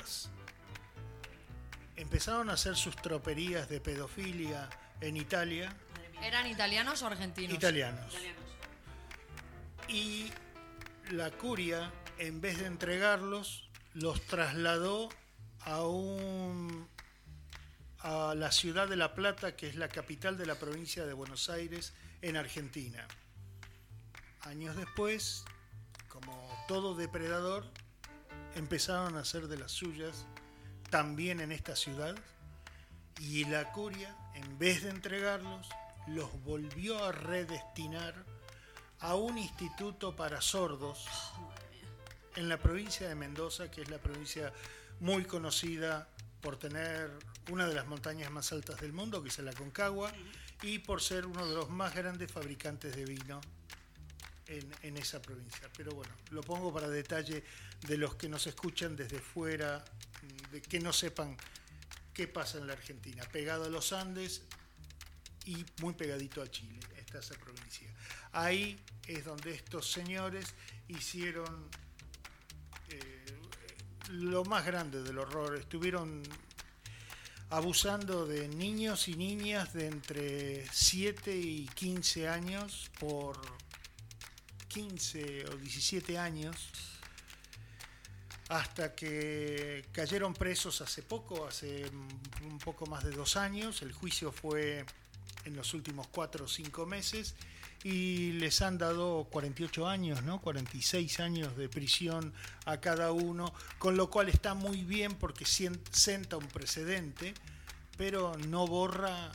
Empezaron 1.99 2.49
a 2.49 2.53
hacer 2.53 2.77
sus 2.77 2.95
troperías 2.95 3.69
de 3.69 3.81
pedofilia 3.81 4.71
en 5.01 5.17
Italia, 5.17 5.75
¿Eran 6.23 6.47
italianos 6.47 7.03
o 7.03 7.07
argentinos? 7.09 7.55
italianos. 7.55 8.13
italianos. 8.15 8.45
Y 9.89 10.31
la 11.11 11.31
curia, 11.33 11.93
en 12.19 12.41
vez 12.41 12.59
de 12.59 12.67
entregarlos, 12.67 13.69
los 13.95 14.21
trasladó 14.23 15.09
a 15.61 15.83
un 15.83 16.89
a 18.01 18.35
la 18.37 18.53
ciudad 18.53 18.89
de 18.89 18.97
La 18.97 19.15
Plata, 19.15 19.57
que 19.57 19.67
es 19.67 19.75
la 19.75 19.89
capital 19.89 20.39
de 20.39 20.47
la 20.47 20.55
provincia 20.55 21.05
de 21.05 21.13
Buenos 21.13 21.51
Aires, 21.51 21.95
en 22.23 22.37
Argentina. 22.37 23.07
Años 24.43 24.77
después, 24.77 25.45
como 26.09 26.65
todo 26.69 26.95
depredador, 26.95 27.65
empezaron 28.55 29.17
a 29.17 29.21
hacer 29.21 29.49
de 29.49 29.59
las 29.59 29.73
suyas 29.73 30.27
también 30.91 31.41
en 31.41 31.53
esta 31.53 31.77
ciudad 31.77 32.15
y 33.21 33.45
la 33.45 33.73
curia, 33.73 34.15
en 34.35 34.59
vez 34.59 34.83
de 34.85 34.91
entregarlos, 34.91 35.69
los 36.07 36.43
volvió 36.45 37.05
a 37.05 37.13
redestinar 37.13 38.15
a 39.01 39.15
un 39.15 39.39
instituto 39.39 40.17
para 40.17 40.41
sordos 40.41 41.07
en 42.37 42.49
la 42.49 42.59
provincia 42.59 43.09
de 43.09 43.15
Mendoza, 43.15 43.71
que 43.71 43.83
es 43.83 43.89
la 43.89 43.99
provincia 43.99 44.53
muy 45.01 45.25
conocida 45.25 46.09
por 46.41 46.57
tener 46.57 47.11
una 47.51 47.67
de 47.67 47.75
las 47.75 47.87
montañas 47.87 48.31
más 48.31 48.53
altas 48.53 48.81
del 48.81 48.93
mundo, 48.93 49.23
que 49.23 49.29
es 49.29 49.39
la 49.41 49.53
Concagua, 49.53 50.13
y 50.63 50.79
por 50.79 51.03
ser 51.03 51.27
uno 51.27 51.47
de 51.47 51.55
los 51.55 51.71
más 51.71 51.95
grandes 51.95 52.31
fabricantes 52.31 52.95
de 52.95 53.05
vino 53.05 53.41
en, 54.47 54.69
en 54.83 54.97
esa 54.97 55.21
provincia. 55.21 55.69
Pero 55.77 55.93
bueno, 55.93 56.13
lo 56.31 56.43
pongo 56.43 56.73
para 56.73 56.89
detalle 56.89 57.45
de 57.87 57.97
los 57.97 58.15
que 58.15 58.29
nos 58.29 58.47
escuchan 58.47 58.97
desde 58.97 59.21
fuera, 59.21 59.85
de 60.51 60.63
que 60.63 60.81
no 60.81 60.93
sepan 60.93 61.37
qué 62.15 62.27
pasa 62.27 62.59
en 62.59 62.67
la 62.67 62.73
Argentina. 62.73 63.23
Pegado 63.31 63.65
a 63.65 63.69
los 63.69 63.93
Andes 63.93 64.43
y 65.45 65.65
muy 65.81 65.95
pegadito 65.95 66.43
a 66.43 66.51
Chile, 66.51 66.79
está 66.97 67.21
esa 67.21 67.35
provincia. 67.37 67.89
Ahí 68.33 68.79
es 69.07 69.25
donde 69.25 69.55
estos 69.55 69.91
señores 69.91 70.55
hicieron 70.89 71.69
eh, 72.89 73.27
lo 74.11 74.45
más 74.45 74.67
grande 74.67 75.03
del 75.03 75.19
horror. 75.19 75.57
Estuvieron 75.57 76.23
abusando 77.51 78.27
de 78.27 78.49
niños 78.49 79.09
y 79.09 79.15
niñas 79.15 79.73
de 79.73 79.87
entre 79.87 80.67
7 80.71 81.35
y 81.35 81.67
15 81.67 82.29
años 82.29 82.91
por 82.99 83.41
15 84.69 85.47
o 85.47 85.57
17 85.57 86.19
años 86.19 86.98
hasta 88.49 88.95
que 88.95 89.85
cayeron 89.93 90.33
presos 90.35 90.81
hace 90.81 91.03
poco, 91.03 91.47
hace 91.47 91.85
un 92.43 92.59
poco 92.59 92.87
más 92.87 93.05
de 93.05 93.11
dos 93.11 93.37
años. 93.37 93.83
El 93.83 93.93
juicio 93.93 94.33
fue 94.33 94.85
en 95.45 95.57
los 95.57 95.75
últimos 95.75 96.07
cuatro 96.09 96.47
o 96.47 96.49
cinco 96.49 96.87
meses 96.87 97.35
y 97.85 98.33
les 98.33 98.61
han 98.63 98.77
dado 98.79 99.29
48 99.31 99.87
años, 99.87 100.23
¿no? 100.25 100.41
46 100.41 101.21
años 101.21 101.57
de 101.57 101.69
prisión 101.69 102.33
a 102.65 102.81
cada 102.81 103.13
uno, 103.13 103.53
con 103.79 103.97
lo 103.97 104.11
cual 104.11 104.29
está 104.29 104.55
muy 104.55 104.83
bien 104.83 105.15
porque 105.15 105.45
sien- 105.45 105.81
senta 105.93 106.37
un 106.37 106.49
precedente, 106.49 107.35
pero 107.97 108.37
no 108.49 108.67
borra 108.67 109.31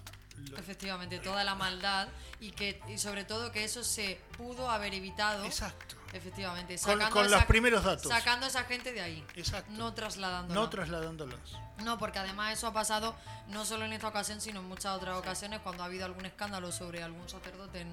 Efectivamente, 0.58 1.20
toda 1.20 1.44
la 1.44 1.56
maldad 1.56 2.08
y 2.40 2.52
que 2.52 2.82
y 2.88 2.98
sobre 2.98 3.24
todo 3.26 3.52
que 3.52 3.64
eso 3.64 3.84
se 3.84 4.20
pudo 4.38 4.70
haber 4.70 4.94
evitado. 4.94 5.46
Exacto. 5.46 5.96
Efectivamente, 6.14 6.78
sacando 6.78 7.10
con 7.10 7.26
esa- 7.26 7.38
los 7.38 7.46
primeros 7.46 7.84
datos. 7.84 8.08
Sacando 8.12 8.46
a 8.46 8.50
esa 8.50 8.64
gente 8.66 8.94
de 8.94 9.02
ahí. 9.02 9.26
Exacto. 9.36 9.72
No 9.72 9.94
trasladándola. 9.96 10.60
No 10.62 10.70
trasladándolos. 10.70 11.40
No, 11.84 11.98
porque 11.98 12.20
además 12.20 12.54
eso 12.54 12.68
ha 12.68 12.74
pasado 12.74 13.16
no 13.48 13.66
solo 13.66 13.86
en 13.86 13.94
esta 13.94 14.10
ocasión, 14.10 14.40
sino 14.40 14.60
en 14.60 14.68
muchas 14.68 14.96
otras 14.96 15.18
ocasiones 15.18 15.62
cuando 15.62 15.82
ha 15.82 15.88
habido 15.88 16.06
algún 16.06 16.26
escándalo 16.28 16.72
sobre 16.72 17.02
algún 17.02 17.28
sacerdote 17.28 17.82
en 17.82 17.92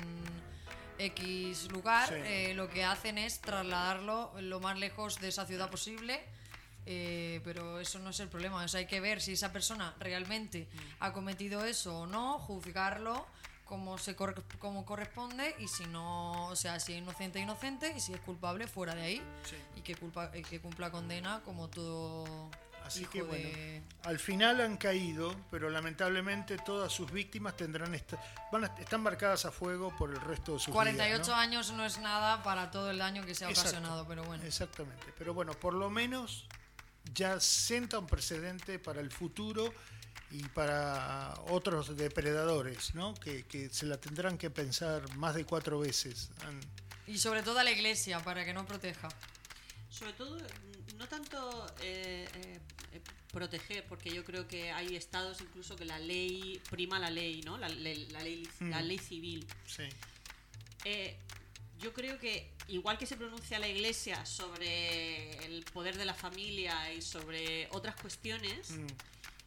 X 0.99 1.71
lugar, 1.73 2.09
Sí. 2.09 2.15
eh, 2.17 2.53
lo 2.55 2.69
que 2.69 2.85
hacen 2.85 3.17
es 3.17 3.41
trasladarlo 3.41 4.33
lo 4.41 4.61
más 4.61 4.79
lejos 4.79 5.19
de 5.21 5.29
esa 5.29 5.47
ciudad 5.47 5.71
posible. 5.71 6.23
Eh, 6.87 7.41
pero 7.45 7.81
eso 7.81 7.99
no 7.99 8.11
es 8.11 8.21
el 8.21 8.29
problema. 8.29 8.63
O 8.65 8.69
sea, 8.69 8.79
hay 8.81 8.87
que 8.87 9.01
ver 9.01 9.21
si 9.21 9.33
esa 9.33 9.53
persona 9.53 9.95
realmente 9.99 10.69
ha 11.01 11.13
cometido 11.13 11.65
eso 11.65 12.01
o 12.01 12.07
no, 12.07 12.39
juzgarlo 12.39 13.27
como 13.65 13.99
se 13.99 14.17
cor- 14.17 14.43
como 14.59 14.85
corresponde 14.85 15.55
y 15.61 15.69
si 15.69 15.85
no, 15.87 16.47
o 16.49 16.57
sea, 16.57 16.81
si 16.81 16.93
es 16.95 16.99
inocente, 16.99 17.39
inocente 17.39 17.95
y 17.97 18.01
si 18.01 18.13
es 18.13 18.21
culpable, 18.21 18.67
fuera 18.67 18.95
de 18.97 19.03
ahí 19.03 19.23
Sí. 19.49 19.57
y 19.77 19.81
que, 19.83 19.95
culpa, 19.95 20.31
y 20.35 20.43
que 20.43 20.61
cumpla 20.61 20.91
condena 20.91 21.41
como 21.45 21.69
todo 21.69 22.51
Así 22.85 23.03
hijo 23.03 23.11
que 23.13 23.23
bueno, 23.23 23.49
de... 23.49 23.83
al 24.03 24.19
final 24.19 24.61
han 24.61 24.77
caído, 24.77 25.37
pero 25.53 25.71
lamentablemente 25.71 26.57
todas 26.59 26.91
sus 26.93 27.13
víctimas 27.13 27.57
tendrán 27.57 27.95
esta, 27.95 28.19
van 28.51 28.65
a- 28.65 28.75
están 28.81 29.03
marcadas 29.03 29.45
a 29.45 29.53
fuego 29.53 29.95
por 29.97 30.11
el 30.11 30.21
resto 30.21 30.55
de 30.55 30.59
sus 30.59 30.75
48 30.75 31.15
vidas. 31.15 31.29
¿no? 31.29 31.35
años 31.37 31.71
no 31.73 31.85
es 31.85 31.99
nada 32.01 32.43
para 32.43 32.73
todo 32.73 32.91
el 32.91 32.99
daño 32.99 33.25
que 33.25 33.37
se 33.37 33.45
ha 33.45 33.51
Exacto, 33.51 33.71
ocasionado, 33.71 34.09
pero 34.09 34.25
bueno. 34.25 34.43
Exactamente. 34.43 35.07
Pero 35.17 35.33
bueno, 35.33 35.53
por 35.53 35.75
lo 35.75 35.91
menos 35.91 36.49
ya 37.14 37.40
senta 37.40 37.99
un 37.99 38.07
precedente 38.07 38.78
para 38.78 39.00
el 39.00 39.11
futuro 39.11 39.73
y 40.30 40.42
para 40.49 41.35
otros 41.49 41.97
depredadores, 41.97 42.95
¿no? 42.95 43.14
Que, 43.14 43.45
que 43.45 43.69
se 43.71 43.87
la 43.87 43.99
tendrán 43.99 44.38
que 44.38 44.49
pensar 44.50 45.16
más 45.16 45.35
de 45.35 45.45
cuatro 45.45 45.80
veces. 45.80 46.30
Y 47.07 47.19
sobre 47.19 47.42
todo 47.42 47.59
a 47.59 47.64
la 47.64 47.73
iglesia, 47.73 48.21
para 48.23 48.45
que 48.45 48.52
no 48.52 48.64
proteja. 48.64 49.09
Sobre 49.88 50.12
todo, 50.12 50.38
no 50.99 51.09
tanto 51.09 51.66
eh, 51.83 52.28
eh, 52.33 52.61
eh, 52.92 53.00
proteger, 53.33 53.85
porque 53.88 54.11
yo 54.11 54.25
creo 54.25 54.47
que 54.47 54.71
hay 54.71 54.95
estados 54.95 55.40
incluso 55.40 55.75
que 55.75 55.85
la 55.85 55.99
ley 55.99 56.62
prima 56.71 57.00
la 57.00 57.11
ley, 57.11 57.40
¿no? 57.42 57.59
La, 57.59 57.69
le- 57.69 58.09
la 58.11 58.21
ley, 58.23 58.49
la 58.61 58.80
Mm. 58.80 58.85
ley 58.87 58.99
civil. 58.99 59.47
sí. 59.66 59.83
Eh, 60.85 61.16
yo 61.81 61.93
creo 61.93 62.19
que 62.19 62.51
igual 62.69 62.99
que 62.99 63.07
se 63.07 63.17
pronuncia 63.17 63.59
la 63.59 63.69
Iglesia 63.69 64.25
sobre 64.27 65.31
el 65.47 65.65
poder 65.65 65.97
de 65.97 66.05
la 66.05 66.15
familia 66.15 66.93
y 66.93 67.03
sobre 67.03 67.69
otras 67.73 67.97
cuestiones, 67.97 68.71
Mm, 68.71 68.87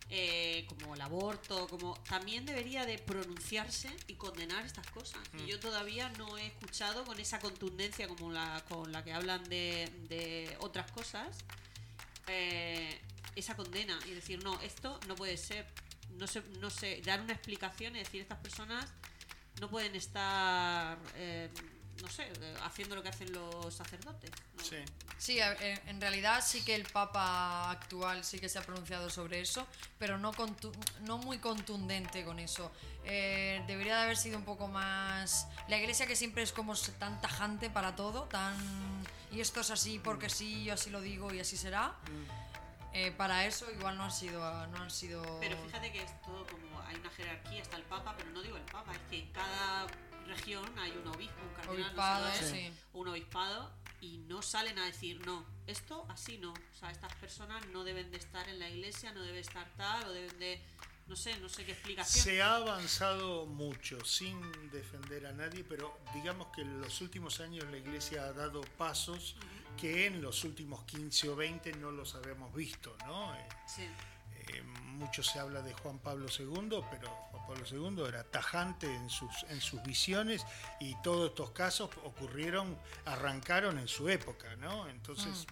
eh, 0.10 0.66
como 0.68 0.94
el 0.94 1.02
aborto, 1.02 1.68
como 1.68 1.96
también 2.04 2.46
debería 2.46 2.86
de 2.86 3.00
pronunciarse 3.00 3.90
y 4.08 4.13
condenar 4.13 4.66
estas 4.66 4.86
cosas. 4.88 5.20
Y 5.40 5.48
yo 5.48 5.60
todavía 5.60 6.10
no 6.18 6.38
he 6.38 6.46
escuchado 6.48 7.04
con 7.06 7.20
esa 7.20 7.40
contundencia 7.40 8.08
como 8.08 8.32
la 8.32 8.63
con 8.68 8.92
la 8.92 9.04
que 9.04 9.13
hablan 9.13 9.44
de, 9.46 9.90
de 10.10 10.56
otras 10.60 10.92
cosas 10.92 11.38
eh, 12.28 13.00
esa 13.36 13.56
condena 13.56 13.98
y 14.06 14.12
decir 14.12 14.44
no 14.44 14.60
esto 14.62 15.00
no 15.08 15.16
puede 15.16 15.38
ser, 15.38 15.66
no 16.18 16.28
sé, 16.28 16.44
no 16.60 16.70
sé, 16.70 17.02
dar 17.04 17.22
una 17.22 17.34
explicación 17.34 17.96
y 17.96 18.00
decir 18.00 18.22
estas 18.22 18.40
personas 18.40 18.86
no 19.60 19.70
pueden 19.70 19.96
estar 19.96 21.00
eh, 21.16 21.50
no 22.02 22.10
sé, 22.10 22.32
haciendo 22.64 22.96
lo 22.96 23.04
que 23.04 23.10
hacen 23.10 23.32
los 23.32 23.74
sacerdotes. 23.74 24.32
¿no? 24.58 24.64
sí. 24.64 24.78
Sí, 25.18 25.40
en, 25.40 26.02
realidad 26.02 26.44
sí 26.46 26.66
que 26.66 26.76
el 26.76 26.84
Papa 26.84 27.72
actual 27.72 28.26
sí 28.26 28.40
que 28.40 28.50
se 28.50 28.60
ha 28.60 28.62
pronunciado 28.62 29.10
sobre 29.10 29.40
eso, 29.40 29.66
pero 29.98 30.18
no, 30.18 30.34
contu- 30.34 30.76
no 31.02 31.18
muy 31.18 31.38
contundente 31.38 32.26
con 32.26 32.40
eso. 32.40 32.72
Eh, 33.06 33.64
debería 33.68 33.96
de 33.98 34.04
haber 34.04 34.18
sido 34.18 34.38
un 34.38 34.44
poco 34.44 34.68
más... 34.68 35.48
La 35.70 35.78
iglesia 35.78 36.08
que 36.08 36.18
siempre 36.18 36.44
es 36.44 36.52
como 36.52 36.76
tan 37.00 37.22
tajante 37.22 37.70
para 37.70 37.96
todo, 37.96 38.24
tan... 38.24 38.56
Y 39.32 39.40
esto 39.40 39.62
es 39.62 39.72
así 39.72 39.98
porque 39.98 40.30
sí, 40.30 40.66
yo 40.66 40.74
así 40.74 40.90
lo 40.90 41.00
digo 41.00 41.34
y 41.34 41.40
así 41.40 41.56
será. 41.56 41.96
Eh, 42.92 43.12
para 43.12 43.46
eso 43.46 43.72
igual 43.72 43.98
no 43.98 44.04
han 44.04 44.12
sido... 44.12 44.68
No 44.68 44.84
han 44.84 44.92
sido... 44.92 45.40
Pero 45.40 45.58
fíjate 45.64 45.92
que 45.92 46.04
es 46.04 46.22
todo 46.22 46.46
como 46.48 46.82
hay 46.82 46.98
una 46.98 47.10
jerarquía, 47.12 47.62
está 47.62 47.78
el 47.78 47.84
Papa, 47.84 48.14
pero 48.18 48.30
no 48.32 48.42
digo 48.42 48.58
el 48.58 48.64
Papa, 48.64 48.92
es 48.92 49.00
que 49.10 49.32
cada 49.32 49.88
región 50.25 50.65
hay 50.80 50.92
un 50.92 51.08
obispo, 51.08 51.42
un 51.42 51.53
cardenal, 51.53 51.77
no 51.77 51.86
sé 51.86 51.86
Obispado, 51.86 52.25
lo 52.25 52.32
es, 52.34 52.50
sí. 52.50 52.74
un 52.94 53.08
obispado, 53.08 53.72
y 54.01 54.18
no 54.20 54.42
salen 54.42 54.77
a 54.80 54.86
decir 54.86 55.25
no, 55.25 55.46
esto 55.68 56.06
así 56.10 56.38
no. 56.38 56.51
O 56.53 56.74
sea, 56.80 56.92
estas 56.92 57.13
personas 57.15 57.65
no 57.68 57.84
deben 57.84 58.12
de 58.12 58.18
estar 58.18 58.48
en 58.50 58.60
la 58.60 58.70
iglesia, 58.70 59.12
no 59.13 59.22
deben 59.22 59.39
estar 59.39 59.68
tal, 59.77 60.06
o 60.08 60.12
deben 60.12 60.38
de. 60.39 60.62
No 61.06 61.18
sé, 61.18 61.38
no 61.39 61.50
sé 61.50 61.65
qué 61.65 61.74
explicación. 61.74 62.24
Se 62.24 62.42
ha 62.42 62.56
avanzado 62.56 63.46
mucho, 63.46 64.03
sin 64.06 64.39
defender 64.72 65.25
a 65.27 65.34
nadie, 65.34 65.65
pero 65.65 66.00
digamos 66.13 66.48
que 66.56 66.62
en 66.62 66.80
los 66.80 67.01
últimos 67.01 67.42
años 67.42 67.65
la 67.70 67.77
Iglesia 67.77 68.24
ha 68.24 68.32
dado 68.32 68.62
pasos 68.77 69.36
que 69.77 70.06
en 70.08 70.22
los 70.22 70.46
últimos 70.46 70.82
15 70.86 71.27
o 71.27 71.36
20 71.36 71.74
no 71.74 71.92
los 71.92 72.15
habíamos 72.15 72.53
visto, 72.56 72.96
¿no? 73.06 73.36
Eh, 73.36 73.48
Sí. 73.68 73.82
eh, 74.53 74.62
mucho 74.62 75.22
se 75.24 75.39
habla 75.39 75.62
de 75.62 75.74
Juan 75.74 76.00
Pablo 76.00 76.27
II, 76.30 76.80
pero 76.89 77.10
Pablo 77.53 77.65
II 77.98 78.05
era 78.07 78.24
tajante 78.24 78.91
en 78.93 79.10
sus, 79.10 79.31
en 79.50 79.62
sus 79.62 79.81
visiones 79.83 80.43
y 80.79 80.95
todos 81.03 81.29
estos 81.29 81.51
casos 81.51 81.89
ocurrieron, 82.03 82.77
arrancaron 83.05 83.77
en 83.77 83.88
su 83.88 84.10
época, 84.10 84.55
¿no? 84.55 84.88
Entonces, 84.89 85.45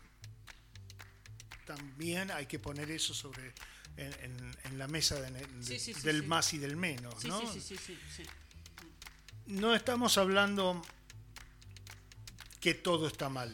también 1.65 2.31
hay 2.31 2.47
que 2.47 2.59
poner 2.59 2.89
eso 2.91 3.13
sobre 3.13 3.53
en, 3.97 4.13
en- 4.23 4.57
en 4.63 4.77
la 4.79 4.87
mesa 4.87 5.19
de- 5.21 5.31
de- 5.31 5.63
Sí, 5.63 5.79
sí, 5.79 5.93
sí, 5.93 6.01
del 6.01 6.23
más 6.23 6.53
y 6.53 6.57
del 6.57 6.75
menos, 6.75 7.23
¿no? 7.25 7.39
sí, 7.39 7.59
sí, 7.61 7.61
sí, 7.61 7.77
sí, 7.77 7.99
sí. 8.15 8.23
No 9.47 9.75
estamos 9.75 10.17
hablando 10.17 10.81
que 12.59 12.73
todo 12.73 13.07
está 13.07 13.29
mal, 13.29 13.53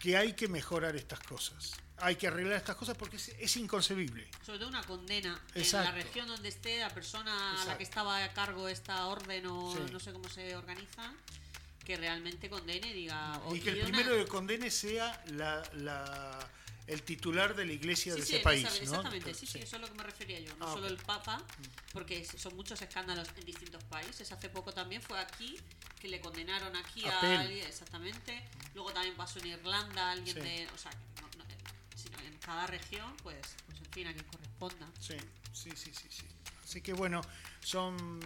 que 0.00 0.16
hay 0.16 0.32
que 0.34 0.48
mejorar 0.48 0.96
estas 0.96 1.20
cosas. 1.20 1.72
Hay 2.00 2.16
que 2.16 2.26
arreglar 2.28 2.56
estas 2.56 2.76
cosas 2.76 2.96
porque 2.96 3.16
es, 3.16 3.28
es 3.38 3.56
inconcebible. 3.56 4.28
Sobre 4.44 4.58
todo 4.58 4.68
una 4.68 4.82
condena 4.84 5.40
en 5.54 5.62
Exacto. 5.62 5.90
la 5.90 5.94
región 5.96 6.28
donde 6.28 6.48
esté 6.48 6.78
la 6.80 6.90
persona 6.90 7.32
a 7.32 7.52
la 7.54 7.58
Exacto. 7.60 7.78
que 7.78 7.84
estaba 7.84 8.24
a 8.24 8.32
cargo 8.32 8.68
esta 8.68 9.06
orden 9.06 9.46
o 9.46 9.72
Sí. 9.74 9.92
no 9.92 9.98
sé 10.00 10.12
cómo 10.12 10.28
se 10.28 10.54
organiza, 10.56 11.12
que 11.84 11.96
realmente 11.96 12.48
condene 12.50 12.88
y 12.88 12.92
diga. 12.92 13.40
o 13.46 13.54
Y 13.56 13.60
que 13.60 13.70
el 13.70 13.78
una- 13.78 13.84
primero 13.98 14.16
que 14.16 14.26
condene 14.28 14.70
sea 14.70 15.22
la, 15.28 15.62
la- 15.74 16.48
el 16.86 17.02
titular 17.02 17.54
de 17.54 17.66
la 17.66 17.72
iglesia 17.72 18.14
Sí, 18.14 18.20
de 18.20 18.26
sí, 18.26 18.34
ese 18.36 18.42
país. 18.42 18.60
exactamente, 18.64 18.90
¿no? 18.90 18.96
exactamente, 18.98 19.34
sí, 19.34 19.46
sí, 19.46 19.58
eso 19.58 19.76
es 19.76 19.82
lo 19.82 19.88
que 19.88 19.94
me 19.94 20.02
refería 20.04 20.40
yo, 20.40 20.54
no 20.56 20.68
Ah, 20.68 20.72
solo 20.72 20.86
ok. 20.86 20.92
el 20.92 20.96
Papa, 20.98 21.42
porque 21.92 22.20
es- 22.20 22.30
son 22.40 22.56
muchos 22.56 22.80
escándalos 22.80 23.28
en 23.36 23.44
distintos 23.44 23.82
países. 23.84 24.30
Hace 24.32 24.48
poco 24.48 24.72
también 24.72 25.02
fue 25.02 25.18
aquí 25.18 25.58
que 26.00 26.08
le 26.08 26.20
condenaron 26.20 26.74
aquí 26.76 27.04
A 27.06 27.40
alguien, 27.40 27.66
exactamente. 27.66 28.42
Luego 28.74 28.92
también 28.92 29.14
pasó 29.16 29.38
en 29.40 29.46
Irlanda, 29.48 30.12
alguien 30.12 30.36
de, 30.36 30.68
o 30.74 30.78
sea, 30.78 30.90
no- 31.20 31.28
no, 31.36 31.44
en 31.44 31.58
cada 32.40 32.66
región, 32.66 33.14
pues, 33.22 33.56
pues 33.66 33.78
en 33.78 33.86
fin, 33.92 34.06
a 34.06 34.12
quien 34.12 34.24
corresponda. 34.26 34.90
Sí, 35.00 35.16
sí, 35.52 35.70
sí, 35.74 35.92
sí, 35.92 36.08
sí. 36.10 36.26
Así 36.64 36.80
que 36.80 36.92
bueno, 36.92 37.22
son 37.60 38.18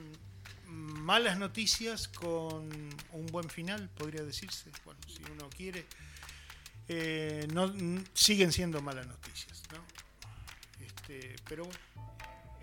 malas 0.66 1.38
noticias 1.38 2.09
con 2.09 2.69
un 3.12 3.26
buen 3.26 3.49
final, 3.49 3.88
podría 3.90 4.23
decirse. 4.23 4.71
Bueno, 4.85 5.00
si 5.07 5.23
uno 5.31 5.49
quiere. 5.50 5.87
Eh, 6.88 7.47
no, 7.52 7.73
siguen 8.14 8.52
siendo 8.52 8.83
malas 8.83 9.07
noticias, 9.07 9.62
¿no? 9.73 9.85
Este, 10.85 11.37
pero 11.49 11.69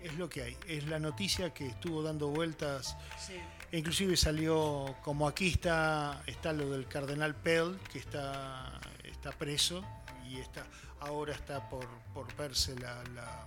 es 0.02 0.14
lo 0.14 0.28
que 0.28 0.42
hay. 0.42 0.56
Es 0.66 0.84
la 0.86 0.98
noticia 0.98 1.54
que 1.54 1.66
estuvo 1.66 2.02
dando 2.02 2.28
vueltas. 2.28 2.96
Sí. 3.18 3.34
Inclusive 3.72 4.16
salió, 4.16 4.96
como 5.02 5.28
aquí 5.28 5.48
está, 5.48 6.22
está 6.26 6.52
lo 6.52 6.70
del 6.70 6.88
cardenal 6.88 7.34
Pell, 7.34 7.78
que 7.92 8.00
está, 8.00 8.80
está 9.04 9.30
preso 9.32 9.84
y 10.30 10.40
está, 10.40 10.64
ahora 11.00 11.34
está 11.34 11.68
por, 11.68 11.86
por 12.14 12.34
verse 12.36 12.74
la, 12.78 13.02
la- 13.14 13.46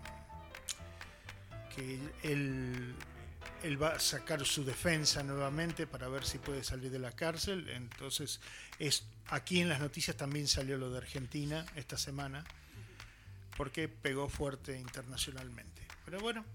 que 1.75 1.99
él, 2.23 2.93
él 3.63 3.81
va 3.81 3.93
a 3.95 3.99
sacar 3.99 4.45
su 4.45 4.63
defensa 4.63 5.23
nuevamente 5.23 5.87
para 5.87 6.07
ver 6.07 6.23
si 6.25 6.37
puede 6.37 6.63
salir 6.63 6.91
de 6.91 6.99
la 6.99 7.11
cárcel. 7.11 7.67
Entonces, 7.69 8.39
es, 8.79 9.03
aquí 9.27 9.59
en 9.61 9.69
las 9.69 9.79
noticias 9.79 10.15
también 10.15 10.47
salió 10.47 10.77
lo 10.77 10.91
de 10.91 10.99
Argentina 10.99 11.65
esta 11.75 11.97
semana, 11.97 12.43
porque 13.57 13.87
pegó 13.87 14.29
fuerte 14.29 14.79
internacionalmente. 14.79 15.81
Pero 16.05 16.19
bueno, 16.19 16.45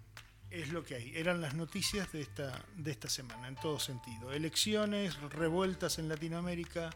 es 0.50 0.68
lo 0.70 0.84
que 0.84 0.94
hay. 0.96 1.12
Eran 1.16 1.40
las 1.40 1.54
noticias 1.54 2.12
de 2.12 2.20
esta, 2.20 2.64
de 2.76 2.90
esta 2.90 3.08
semana, 3.08 3.48
en 3.48 3.56
todo 3.56 3.80
sentido. 3.80 4.32
Elecciones, 4.32 5.16
revueltas 5.30 5.98
en 5.98 6.08
Latinoamérica, 6.08 6.90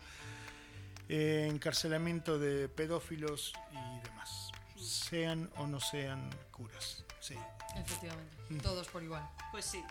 eh, 1.15 1.47
encarcelamiento 1.47 2.39
de 2.39 2.71
pedófilos 2.71 3.53
y 3.71 4.01
demás. 4.01 4.51
Sean 4.81 5.51
o 5.59 5.67
no 5.67 5.79
sean 5.79 6.31
curas. 6.51 7.05
Sí. 7.21 7.37
Efectivamente. 7.77 8.35
Mm. 8.49 8.59
Todos 8.61 8.89
por 8.89 9.03
igual. 9.03 9.23
Pues 9.51 9.67
sí. 9.67 9.85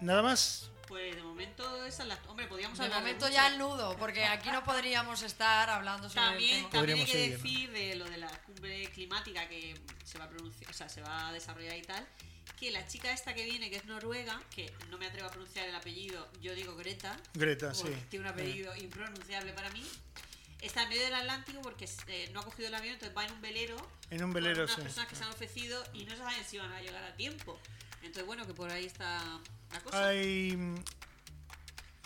Nada 0.00 0.20
más. 0.20 0.68
Pues 0.88 1.14
de 1.14 1.22
momento 1.22 1.84
esa 1.84 2.02
es 2.02 2.08
la... 2.08 2.18
Hombre, 2.26 2.48
podríamos 2.48 2.76
De 2.76 2.86
hablar 2.86 3.02
momento 3.02 3.28
ya 3.28 3.46
el 3.46 3.58
nudo, 3.58 3.96
porque 3.98 4.24
aquí 4.24 4.50
no 4.50 4.64
podríamos 4.64 5.22
estar 5.22 5.70
hablando 5.70 6.08
sobre 6.10 6.26
También, 6.26 6.56
el 6.56 6.70
tema. 6.70 6.70
también 6.70 6.98
hay 6.98 7.04
que 7.04 7.12
seguir, 7.12 7.30
¿no? 7.30 7.42
decir 7.42 7.70
de 7.70 7.94
lo 7.94 8.04
de 8.06 8.16
la 8.16 8.28
cumbre 8.46 8.90
climática 8.90 9.48
que 9.48 9.80
se 10.02 10.18
va 10.18 10.24
a 10.24 10.28
pronunciar, 10.28 10.70
o 10.70 10.74
sea, 10.74 10.88
se 10.88 11.02
va 11.02 11.28
a 11.28 11.32
desarrollar 11.32 11.76
y 11.76 11.82
tal, 11.82 12.04
que 12.58 12.70
la 12.70 12.86
chica 12.86 13.12
esta 13.12 13.34
que 13.34 13.44
viene, 13.44 13.70
que 13.70 13.76
es 13.76 13.84
noruega, 13.84 14.40
que 14.54 14.72
no 14.90 14.98
me 14.98 15.06
atrevo 15.06 15.28
a 15.28 15.30
pronunciar 15.30 15.68
el 15.68 15.74
apellido, 15.74 16.28
yo 16.40 16.54
digo 16.54 16.74
Greta, 16.76 17.16
Greta, 17.34 17.74
sí. 17.74 17.84
tiene 18.10 18.26
un 18.26 18.32
apellido 18.32 18.74
impronunciable 18.76 19.52
para 19.52 19.70
mí, 19.70 19.84
está 20.60 20.82
en 20.82 20.88
medio 20.88 21.04
del 21.04 21.14
Atlántico 21.14 21.60
porque 21.62 21.88
eh, 22.08 22.30
no 22.32 22.40
ha 22.40 22.44
cogido 22.44 22.68
el 22.68 22.74
avión, 22.74 22.94
entonces 22.94 23.16
va 23.16 23.24
en 23.26 23.32
un 23.32 23.40
velero. 23.40 23.76
En 24.10 24.24
un 24.24 24.32
velero, 24.32 24.56
con 24.56 24.64
unas 24.64 24.76
sí. 24.76 24.82
personas 24.82 25.08
que 25.08 25.16
se 25.16 25.24
han 25.24 25.30
ofrecido 25.30 25.84
y 25.94 26.04
no 26.04 26.16
saben 26.16 26.44
si 26.44 26.58
van 26.58 26.72
a 26.72 26.80
llegar 26.80 27.04
a 27.04 27.14
tiempo. 27.14 27.60
Entonces, 28.02 28.24
bueno, 28.26 28.46
que 28.46 28.54
por 28.54 28.70
ahí 28.70 28.86
está 28.86 29.22
la 29.72 29.80
cosa. 29.80 30.08
Hay, 30.08 30.56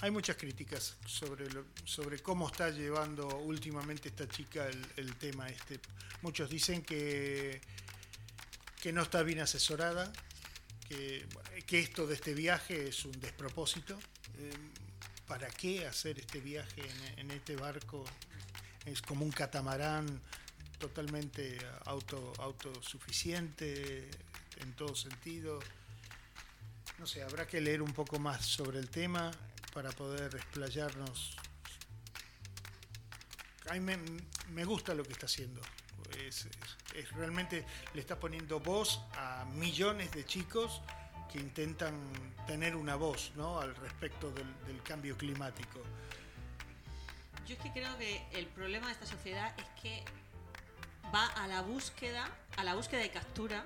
hay 0.01 0.11
muchas 0.11 0.37
críticas 0.37 0.97
sobre, 1.07 1.49
lo- 1.51 1.65
sobre 1.85 2.19
cómo 2.19 2.49
está 2.49 2.71
llevando 2.71 3.27
últimamente 3.39 4.09
esta 4.09 4.29
chica 4.29 4.67
el, 4.67 4.85
el 4.97 5.17
tema 5.17 5.49
este. 5.49 5.81
Muchos 6.23 6.51
dicen 6.51 6.83
que, 6.83 7.61
que 8.81 8.93
no 8.93 9.03
está 9.03 9.23
bien 9.23 9.41
asesorada, 9.41 10.13
que, 11.67 11.81
esto 11.81 12.07
de 12.07 12.15
este 12.15 12.35
viaje 12.35 12.89
es 12.89 13.05
un 13.05 13.19
despropósito. 13.21 13.99
Eh, 14.39 14.51
¿Para 15.27 15.49
qué 15.49 15.87
hacer 15.87 16.19
este 16.19 16.41
viaje 16.41 16.83
en, 17.17 17.31
este 17.31 17.57
barco? 17.57 18.05
Es 18.85 19.01
como 19.01 19.25
un 19.25 19.31
catamarán 19.31 20.21
totalmente 20.79 21.59
auto, 21.87 22.33
autosuficiente 22.39 24.11
en 24.61 24.73
todo 24.75 24.95
sentido. 24.95 25.61
No 26.99 27.07
sé, 27.07 27.23
habrá 27.23 27.47
que 27.47 27.61
leer 27.61 27.83
un 27.83 27.93
poco 27.93 28.19
más 28.19 28.45
sobre 28.45 28.79
el 28.79 28.91
tema 28.91 29.31
para 29.73 29.91
poder 29.93 30.35
explayarnos. 30.35 31.37
A 33.71 33.75
mí 33.75 33.97
me, 34.51 34.65
gusta 34.65 34.93
lo 34.95 35.05
que 35.05 35.13
está 35.13 35.27
haciendo. 35.27 35.63
Es- 36.19 36.49
es 36.95 37.11
realmente 37.13 37.65
le 37.95 38.01
está 38.01 38.19
poniendo 38.19 38.61
voz 38.61 39.01
a 39.17 39.45
millones 39.55 40.11
de 40.13 40.25
chicos 40.25 40.81
que 41.31 41.39
intentan 41.41 41.95
tener 42.47 42.77
una 42.77 42.97
voz 42.97 43.33
¿no? 43.37 43.59
al 43.61 43.75
respecto 43.77 44.31
del, 44.31 44.47
del 44.67 44.83
cambio 44.83 45.17
climático. 45.17 45.81
Yo 47.47 47.55
es 47.55 47.61
que 47.61 47.73
creo 47.73 47.97
que 47.99 48.23
el 48.33 48.47
problema 48.47 48.87
de 48.89 48.93
esta 48.93 49.07
sociedad 49.07 49.55
es 49.59 49.83
que 49.83 50.05
va 51.15 51.27
a 51.27 51.47
la 51.49 51.63
búsqueda, 51.63 52.29
a 52.57 52.65
la 52.65 52.75
búsqueda 52.75 53.05
y 53.05 53.09
captura 53.11 53.65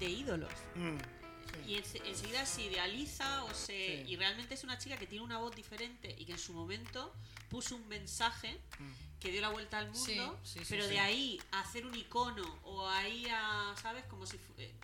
de 0.00 0.08
ídolos. 0.08 0.52
Mm, 0.74 0.96
sí. 0.98 1.70
Y 1.72 1.76
ense- 1.78 2.02
enseguida 2.04 2.44
se 2.46 2.62
idealiza 2.62 3.44
o 3.44 3.54
se. 3.54 3.66
Sí. 3.66 4.04
Y 4.08 4.16
realmente 4.16 4.54
es 4.54 4.64
una 4.64 4.78
chica 4.78 4.96
que 4.96 5.06
tiene 5.06 5.24
una 5.24 5.38
voz 5.38 5.54
diferente 5.54 6.14
y 6.18 6.24
que 6.24 6.32
en 6.32 6.38
su 6.38 6.52
momento 6.52 7.14
puso 7.48 7.76
un 7.76 7.86
mensaje 7.88 8.58
Mm. 8.78 8.92
Que 9.22 9.30
dio 9.30 9.40
la 9.40 9.50
vuelta 9.50 9.78
al 9.78 9.86
mundo. 9.86 10.38
sí, 10.42 10.58
sí, 10.58 10.66
pero 10.68 10.86
de 10.88 10.98
ahí 10.98 11.40
a 11.52 11.60
hacer 11.60 11.86
un 11.86 11.94
icono 11.94 12.58
o 12.64 12.88
ahí 12.88 13.26
a. 13.30 13.72
¿Sabes? 13.80 14.04
Como 14.06 14.26
si. 14.26 14.36
eh, 14.58 14.74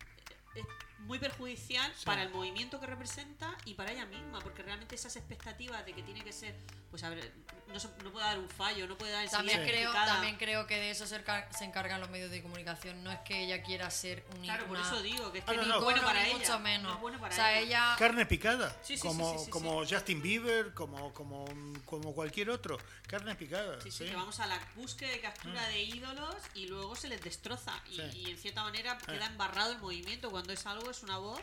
eh, 0.54 0.62
muy 1.00 1.18
perjudicial 1.18 1.92
Sí. 1.96 2.04
para 2.04 2.22
el 2.22 2.30
movimiento 2.30 2.80
que 2.80 2.86
representa 2.86 3.56
y 3.64 3.74
para 3.74 3.92
ella 3.92 4.04
misma, 4.06 4.40
porque 4.40 4.62
realmente 4.62 4.94
esas 4.94 5.14
expectativas 5.16 5.84
de 5.86 5.92
que 5.94 6.02
tiene 6.02 6.22
que 6.24 6.32
ser, 6.32 6.54
pues 6.90 7.02
a 7.04 7.10
ver, 7.10 7.32
no, 7.68 7.78
se- 7.78 7.88
no 8.02 8.10
puede 8.10 8.24
dar 8.26 8.38
un 8.38 8.48
fallo, 8.48 8.86
no 8.88 8.96
puede 8.96 9.12
dar 9.12 9.28
También 9.28 9.62
creo, 9.64 9.92
también 9.92 10.36
creo 10.36 10.66
que 10.66 10.76
de 10.76 10.90
eso 10.90 11.06
se, 11.06 11.22
se 11.56 11.64
encargan 11.64 12.00
los 12.00 12.08
medios 12.10 12.30
de 12.30 12.42
comunicación. 12.42 13.02
No 13.04 13.12
es 13.12 13.18
que 13.20 13.44
ella 13.44 13.62
quiera 13.62 13.90
ser 13.90 14.24
un 14.36 14.42
Claro, 14.42 14.66
por 14.66 14.78
eso 14.78 15.00
digo 15.02 15.30
que 15.30 15.38
es 15.38 15.44
Ah, 15.46 15.50
que 15.52 15.56
no, 15.58 15.62
ni 15.64 15.68
no. 15.68 15.78
es 15.78 15.84
bueno 15.84 16.02
para 16.02 16.22
ni 16.22 16.28
ella. 16.30 16.38
mucho 16.38 16.58
menos. 16.60 16.82
no 16.90 16.94
es 16.94 17.00
bueno 17.00 17.18
para 17.20 17.32
o 17.32 17.36
sea, 17.36 17.58
ella. 17.58 17.94
Carne 17.98 18.26
picada, 18.26 18.74
Sí, 18.82 18.96
sí, 18.96 19.02
como, 19.06 19.32
sí, 19.32 19.38
sí, 19.38 19.44
sí, 19.44 19.50
como 19.50 19.86
Justin 19.86 20.22
Bieber, 20.22 20.72
como, 20.74 21.12
como, 21.12 21.44
como 21.84 22.14
cualquier 22.14 22.50
otro. 22.50 22.78
Carne 23.06 23.34
picada. 23.36 23.80
Sí, 23.82 23.90
sí, 23.90 23.98
sí. 23.98 24.10
que 24.10 24.16
vamos 24.16 24.40
a 24.40 24.46
la 24.46 24.58
búsqueda 24.74 25.14
y 25.14 25.20
captura 25.20 25.66
de 25.68 25.82
ídolos 25.82 26.36
y 26.54 26.66
luego 26.68 26.96
se 26.96 27.08
les 27.08 27.20
destroza. 27.22 27.72
Y, 27.90 27.96
Sí. 27.96 28.02
y 28.14 28.30
en 28.30 28.38
cierta 28.38 28.62
manera 28.62 28.96
queda 28.98 29.26
embarrado 29.26 29.72
el 29.72 29.78
movimiento 29.78 30.30
cuando 30.30 30.52
es 30.54 30.64
algo, 30.66 30.87
es 30.90 31.02
una 31.02 31.18
voz 31.18 31.40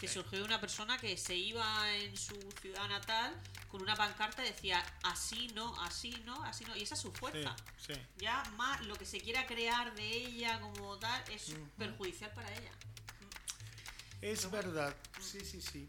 que 0.00 0.06
surgió 0.06 0.38
de 0.38 0.44
una 0.44 0.60
persona 0.60 0.96
que 0.98 1.16
se 1.16 1.34
iba 1.34 1.92
en 1.96 2.16
su 2.16 2.36
ciudad 2.62 2.88
natal 2.88 3.34
con 3.68 3.82
una 3.82 3.96
pancarta 3.96 4.44
y 4.46 4.50
decía 4.50 4.84
así 5.02 5.48
no, 5.54 5.74
así 5.82 6.10
no, 6.24 6.42
así 6.44 6.64
no. 6.64 6.76
Y 6.76 6.82
esa 6.82 6.94
es 6.94 7.00
su 7.00 7.12
fuerza. 7.12 7.54
sí. 7.84 7.94
Ya 8.18 8.42
más 8.56 8.84
lo 8.86 8.94
que 8.96 9.04
se 9.04 9.20
quiera 9.20 9.46
crear 9.46 9.94
de 9.94 10.08
ella 10.08 10.60
como 10.60 10.96
tal 10.98 11.22
es 11.30 11.54
perjudicial 11.76 12.30
para 12.32 12.52
ella. 12.52 12.70
Es 14.20 14.50
verdad, 14.50 14.94
sí, 15.20 15.40
sí, 15.44 15.60
sí. 15.60 15.88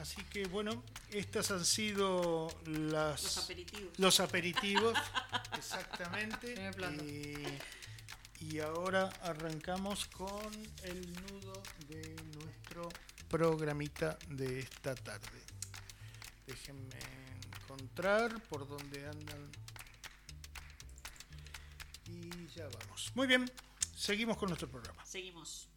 Así 0.00 0.22
que 0.24 0.46
bueno, 0.46 0.82
estas 1.10 1.50
han 1.50 1.64
sido 1.64 2.48
las, 2.66 3.22
Los 3.22 3.38
aperitivos. 3.38 3.98
los 3.98 4.20
aperitivos, 4.20 4.98
exactamente. 5.58 6.54
Y, 7.02 7.58
y 8.40 8.60
ahora 8.60 9.10
arrancamos 9.22 10.06
con 10.06 10.52
el 10.84 11.12
nudo 11.12 11.62
de 11.88 12.14
nuestro 12.36 12.88
programita 13.28 14.18
de 14.28 14.60
esta 14.60 14.94
tarde. 14.94 15.42
Déjenme 16.46 16.98
encontrar 17.62 18.40
por 18.44 18.66
dónde 18.66 19.06
andan. 19.06 19.50
Y 22.06 22.46
ya 22.56 22.66
vamos. 22.68 23.12
Muy 23.14 23.26
bien, 23.26 23.50
seguimos 23.96 24.36
con 24.36 24.48
nuestro 24.48 24.68
programa. 24.70 25.04
Seguimos. 25.04 25.68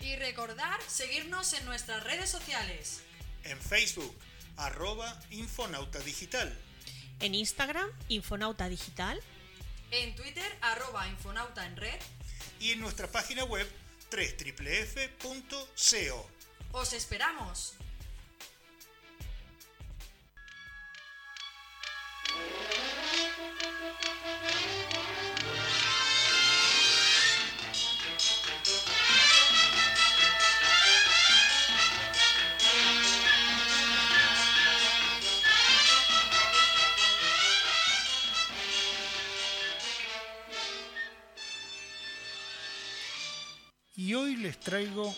Y 0.00 0.16
recordar 0.16 0.80
seguirnos 0.82 1.52
en 1.54 1.64
nuestras 1.64 2.02
redes 2.04 2.28
sociales. 2.28 3.07
En 3.48 3.58
Facebook, 3.60 4.14
arroba 4.56 5.18
Infonauta 5.30 5.98
Digital. 6.00 6.54
En 7.20 7.34
Instagram, 7.34 7.88
Infonauta 8.08 8.68
Digital. 8.68 9.20
En 9.90 10.14
Twitter, 10.14 10.58
arroba 10.60 11.08
Infonauta 11.08 11.64
en 11.66 11.76
red. 11.76 11.98
y 12.60 12.72
en 12.72 12.80
nuestra 12.80 13.06
página 13.10 13.44
web 13.44 13.66
www.co. 14.10 15.58
¡Os 16.72 16.92
esperamos! 16.92 17.74
Les 44.48 44.60
traigo 44.60 45.14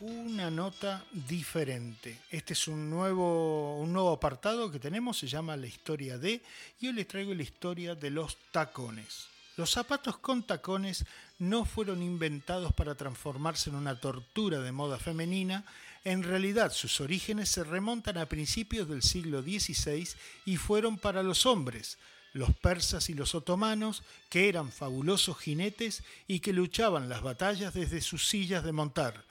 una 0.00 0.50
nota 0.50 1.04
diferente. 1.12 2.18
Este 2.28 2.54
es 2.54 2.66
un 2.66 2.90
nuevo, 2.90 3.78
un 3.78 3.92
nuevo 3.92 4.10
apartado 4.10 4.68
que 4.68 4.80
tenemos, 4.80 5.16
se 5.16 5.28
llama 5.28 5.56
La 5.56 5.68
historia 5.68 6.18
de, 6.18 6.42
y 6.80 6.88
hoy 6.88 6.92
les 6.92 7.06
traigo 7.06 7.32
la 7.34 7.44
historia 7.44 7.94
de 7.94 8.10
los 8.10 8.36
tacones. 8.50 9.28
Los 9.56 9.70
zapatos 9.70 10.18
con 10.18 10.42
tacones 10.42 11.04
no 11.38 11.64
fueron 11.64 12.02
inventados 12.02 12.72
para 12.72 12.96
transformarse 12.96 13.70
en 13.70 13.76
una 13.76 14.00
tortura 14.00 14.58
de 14.58 14.72
moda 14.72 14.98
femenina, 14.98 15.64
en 16.02 16.24
realidad 16.24 16.72
sus 16.72 17.00
orígenes 17.00 17.48
se 17.48 17.62
remontan 17.62 18.18
a 18.18 18.26
principios 18.26 18.88
del 18.88 19.04
siglo 19.04 19.40
XVI 19.40 20.08
y 20.46 20.56
fueron 20.56 20.98
para 20.98 21.22
los 21.22 21.46
hombres, 21.46 21.96
los 22.32 22.54
persas 22.56 23.10
y 23.10 23.14
los 23.14 23.34
otomanos, 23.34 24.02
que 24.28 24.48
eran 24.48 24.72
fabulosos 24.72 25.38
jinetes 25.38 26.02
y 26.26 26.40
que 26.40 26.52
luchaban 26.52 27.08
las 27.08 27.22
batallas 27.22 27.74
desde 27.74 28.00
sus 28.00 28.28
sillas 28.28 28.64
de 28.64 28.72
montar, 28.72 29.24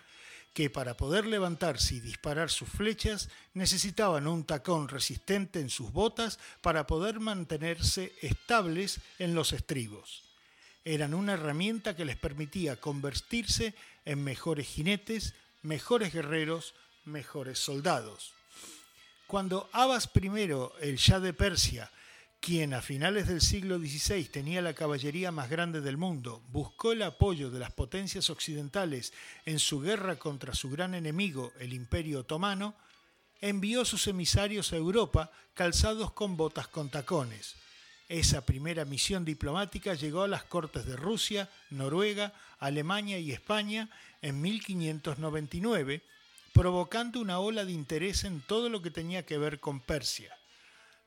que 0.54 0.70
para 0.70 0.98
poder 0.98 1.26
levantarse 1.26 1.96
y 1.96 2.00
disparar 2.00 2.50
sus 2.50 2.70
flechas 2.70 3.30
necesitaban 3.54 4.28
un 4.28 4.44
tacón 4.44 4.88
resistente 4.88 5.60
en 5.60 5.70
sus 5.70 5.92
botas 5.92 6.40
para 6.62 6.88
poder 6.88 7.20
mantenerse 7.20 8.14
estables 8.22 9.00
en 9.18 9.34
los 9.34 9.54
estribos. 9.54 10.24
Eran 10.84 11.14
una 11.14 11.34
herramienta 11.34 11.96
que 11.96 12.06
les 12.06 12.18
permitía 12.18 12.76
convertirse 12.76 13.76
en 14.04 14.24
mejores 14.24 14.68
jinetes, 14.68 15.36
mejores 15.62 16.12
guerreros, 16.12 16.74
mejores 17.06 17.60
soldados. 17.60 18.34
Cuando 19.28 19.70
Abbas 19.72 20.10
I, 20.14 20.28
el 20.82 20.98
Shah 20.98 21.20
de 21.20 21.34
Persia, 21.34 21.90
quien 22.41 22.73
a 22.73 22.82
finales 22.82 23.27
del 23.27 23.39
siglo 23.39 23.77
XVI 23.77 24.23
tenía 24.25 24.63
la 24.63 24.73
caballería 24.73 25.32
más 25.32 25.47
grande 25.47 25.80
del 25.80 25.97
mundo, 25.97 26.41
buscó 26.49 26.91
el 26.91 27.04
apoyo 27.04 27.51
de 27.51 27.60
las 27.60 27.71
potencias 27.71 28.32
occidentales 28.32 29.13
en 29.45 29.60
su 29.60 29.80
guerra 29.80 30.17
contra 30.17 30.56
su 30.56 30.71
gran 30.71 30.95
enemigo, 30.95 31.54
el 31.60 31.71
Imperio 31.71 32.21
Otomano, 32.21 32.73
envió 33.41 33.86
sus 33.86 34.08
emisarios 34.08 34.73
a 34.73 34.77
Europa 34.77 35.32
calzados 35.54 36.13
con 36.13 36.36
botas 36.36 36.67
con 36.67 36.89
tacones. 36.89 37.58
Esa 38.10 38.43
primera 38.43 38.86
misión 38.86 39.23
diplomática 39.23 39.93
llegó 39.93 40.23
a 40.23 40.27
las 40.27 40.43
cortes 40.43 40.88
de 40.88 40.95
Rusia, 40.95 41.47
Noruega, 41.69 42.34
Alemania 42.58 43.19
y 43.19 43.32
España 43.32 43.88
en 44.23 44.41
1599, 44.41 46.01
provocando 46.54 47.19
una 47.19 47.38
ola 47.38 47.65
de 47.65 47.71
interés 47.71 48.23
en 48.23 48.41
todo 48.41 48.67
lo 48.67 48.82
que 48.82 48.89
tenía 48.89 49.27
que 49.27 49.38
ver 49.38 49.60
con 49.60 49.80
Persia. 49.80 50.36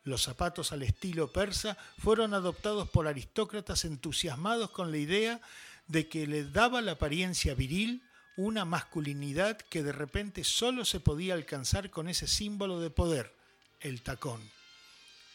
Los 0.05 0.23
zapatos 0.23 0.73
al 0.73 0.83
estilo 0.83 1.33
persa 1.33 1.79
fueron 1.99 2.35
adoptados 2.35 2.89
por 2.91 3.09
aristócratas 3.09 3.87
entusiasmados 3.87 4.71
con 4.71 4.91
la 4.91 4.99
idea 4.99 5.41
de 5.89 6.09
que 6.09 6.27
le 6.27 6.45
daba 6.45 6.83
la 6.83 6.93
apariencia 6.93 7.55
viril 7.55 8.03
una 8.37 8.65
masculinidad 8.65 9.57
que 9.57 9.83
de 9.83 9.93
repente 9.93 10.45
solo 10.45 10.85
se 10.85 11.01
podía 11.01 11.35
alcanzar 11.35 11.91
con 11.91 12.09
ese 12.09 12.27
símbolo 12.27 12.81
de 12.81 12.91
poder, 12.91 13.33
el 13.81 14.03
tacón. 14.03 14.41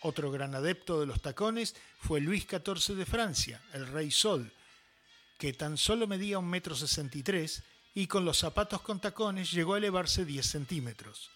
Otro 0.02 0.32
gran 0.32 0.54
adepto 0.54 1.00
de 1.00 1.08
los 1.08 1.22
tacones 1.22 1.76
fue 2.00 2.22
Luis 2.22 2.46
XIV 2.48 2.96
de 2.96 3.06
Francia, 3.06 3.62
el 3.74 3.88
rey 3.88 4.12
Sol, 4.12 4.52
que 5.38 5.54
tan 5.54 5.78
solo 5.78 6.08
medía 6.08 6.40
un 6.40 6.50
metro 6.50 6.76
sesenta 6.76 7.18
y 7.18 7.24
tres 7.24 7.64
y 7.96 8.08
con 8.08 8.24
los 8.24 8.38
zapatos 8.38 8.82
con 8.82 9.00
tacones 9.00 9.52
llegó 9.52 9.74
a 9.74 9.78
elevarse 9.78 10.26
10 10.26 10.46
centímetros. 10.46 11.30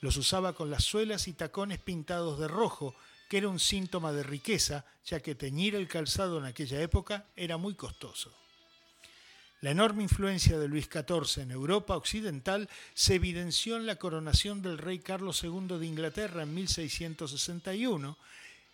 Los 0.00 0.16
usaba 0.16 0.54
con 0.54 0.70
las 0.70 0.84
suelas 0.84 1.28
y 1.28 1.34
tacones 1.34 1.78
pintados 1.78 2.38
de 2.38 2.48
rojo, 2.48 2.94
que 3.28 3.38
era 3.38 3.48
un 3.48 3.60
síntoma 3.60 4.12
de 4.12 4.22
riqueza, 4.22 4.84
ya 5.04 5.20
que 5.20 5.34
teñir 5.34 5.74
el 5.74 5.88
calzado 5.88 6.38
en 6.38 6.46
aquella 6.46 6.80
época 6.80 7.26
era 7.36 7.56
muy 7.56 7.74
costoso. 7.74 8.34
La 9.60 9.72
enorme 9.72 10.02
influencia 10.02 10.58
de 10.58 10.68
Luis 10.68 10.88
XIV 10.90 11.42
en 11.42 11.50
Europa 11.50 11.94
occidental 11.94 12.68
se 12.94 13.16
evidenció 13.16 13.76
en 13.76 13.84
la 13.84 13.96
coronación 13.96 14.62
del 14.62 14.78
rey 14.78 15.00
Carlos 15.00 15.44
II 15.44 15.78
de 15.78 15.86
Inglaterra 15.86 16.44
en 16.44 16.54
1661, 16.54 18.16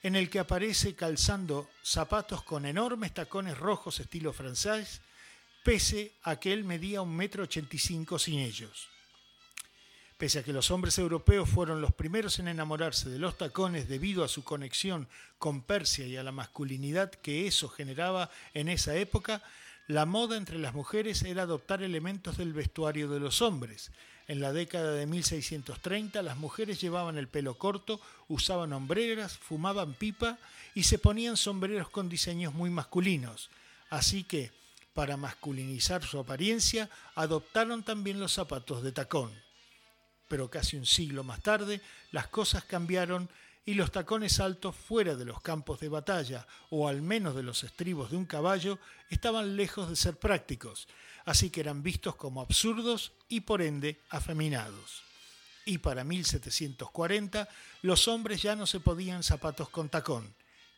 en 0.04 0.14
el 0.14 0.30
que 0.30 0.38
aparece 0.38 0.94
calzando 0.94 1.68
zapatos 1.82 2.44
con 2.44 2.66
enormes 2.66 3.12
tacones 3.12 3.58
rojos 3.58 3.98
estilo 3.98 4.32
francés, 4.32 5.00
pese 5.64 6.12
a 6.22 6.36
que 6.36 6.52
él 6.52 6.62
medía 6.62 7.02
un 7.02 7.16
metro 7.16 7.42
ochenta 7.42 7.74
y 7.74 7.80
cinco 7.80 8.16
sin 8.16 8.38
ellos. 8.38 8.88
Pese 10.16 10.38
a 10.38 10.42
que 10.42 10.54
los 10.54 10.70
hombres 10.70 10.96
europeos 10.98 11.46
fueron 11.46 11.82
los 11.82 11.92
primeros 11.92 12.38
en 12.38 12.48
enamorarse 12.48 13.10
de 13.10 13.18
los 13.18 13.36
tacones 13.36 13.86
debido 13.86 14.24
a 14.24 14.28
su 14.28 14.44
conexión 14.44 15.08
con 15.38 15.60
Persia 15.60 16.06
y 16.06 16.16
a 16.16 16.22
la 16.22 16.32
masculinidad 16.32 17.10
que 17.10 17.46
eso 17.46 17.68
generaba 17.68 18.30
en 18.54 18.70
esa 18.70 18.96
época, 18.96 19.42
la 19.88 20.06
moda 20.06 20.38
entre 20.38 20.58
las 20.58 20.72
mujeres 20.72 21.22
era 21.22 21.42
adoptar 21.42 21.82
elementos 21.82 22.38
del 22.38 22.54
vestuario 22.54 23.10
de 23.10 23.20
los 23.20 23.42
hombres. 23.42 23.92
En 24.26 24.40
la 24.40 24.54
década 24.54 24.92
de 24.92 25.06
1630 25.06 26.22
las 26.22 26.38
mujeres 26.38 26.80
llevaban 26.80 27.18
el 27.18 27.28
pelo 27.28 27.58
corto, 27.58 28.00
usaban 28.26 28.72
hombreras, 28.72 29.36
fumaban 29.36 29.92
pipa 29.92 30.38
y 30.74 30.84
se 30.84 30.98
ponían 30.98 31.36
sombreros 31.36 31.90
con 31.90 32.08
diseños 32.08 32.54
muy 32.54 32.70
masculinos. 32.70 33.50
Así 33.90 34.24
que, 34.24 34.50
para 34.94 35.18
masculinizar 35.18 36.02
su 36.02 36.18
apariencia, 36.18 36.88
adoptaron 37.14 37.82
también 37.82 38.18
los 38.18 38.32
zapatos 38.32 38.82
de 38.82 38.92
tacón. 38.92 39.45
Pero 40.28 40.50
casi 40.50 40.76
un 40.76 40.86
siglo 40.86 41.24
más 41.24 41.42
tarde, 41.42 41.80
las 42.12 42.28
cosas 42.28 42.64
cambiaron 42.64 43.28
y 43.64 43.74
los 43.74 43.90
tacones 43.90 44.38
altos 44.38 44.76
fuera 44.76 45.16
de 45.16 45.24
los 45.24 45.40
campos 45.40 45.80
de 45.80 45.88
batalla 45.88 46.46
o 46.70 46.88
al 46.88 47.02
menos 47.02 47.34
de 47.34 47.42
los 47.42 47.64
estribos 47.64 48.10
de 48.10 48.16
un 48.16 48.24
caballo 48.24 48.78
estaban 49.10 49.56
lejos 49.56 49.88
de 49.88 49.96
ser 49.96 50.16
prácticos, 50.16 50.86
así 51.24 51.50
que 51.50 51.60
eran 51.60 51.82
vistos 51.82 52.14
como 52.14 52.40
absurdos 52.40 53.12
y 53.28 53.40
por 53.40 53.60
ende 53.60 54.00
afeminados. 54.10 55.02
Y 55.64 55.78
para 55.78 56.04
1740 56.04 57.48
los 57.82 58.06
hombres 58.06 58.40
ya 58.40 58.54
no 58.54 58.66
se 58.66 58.78
podían 58.78 59.24
zapatos 59.24 59.68
con 59.68 59.88
tacón, 59.88 60.32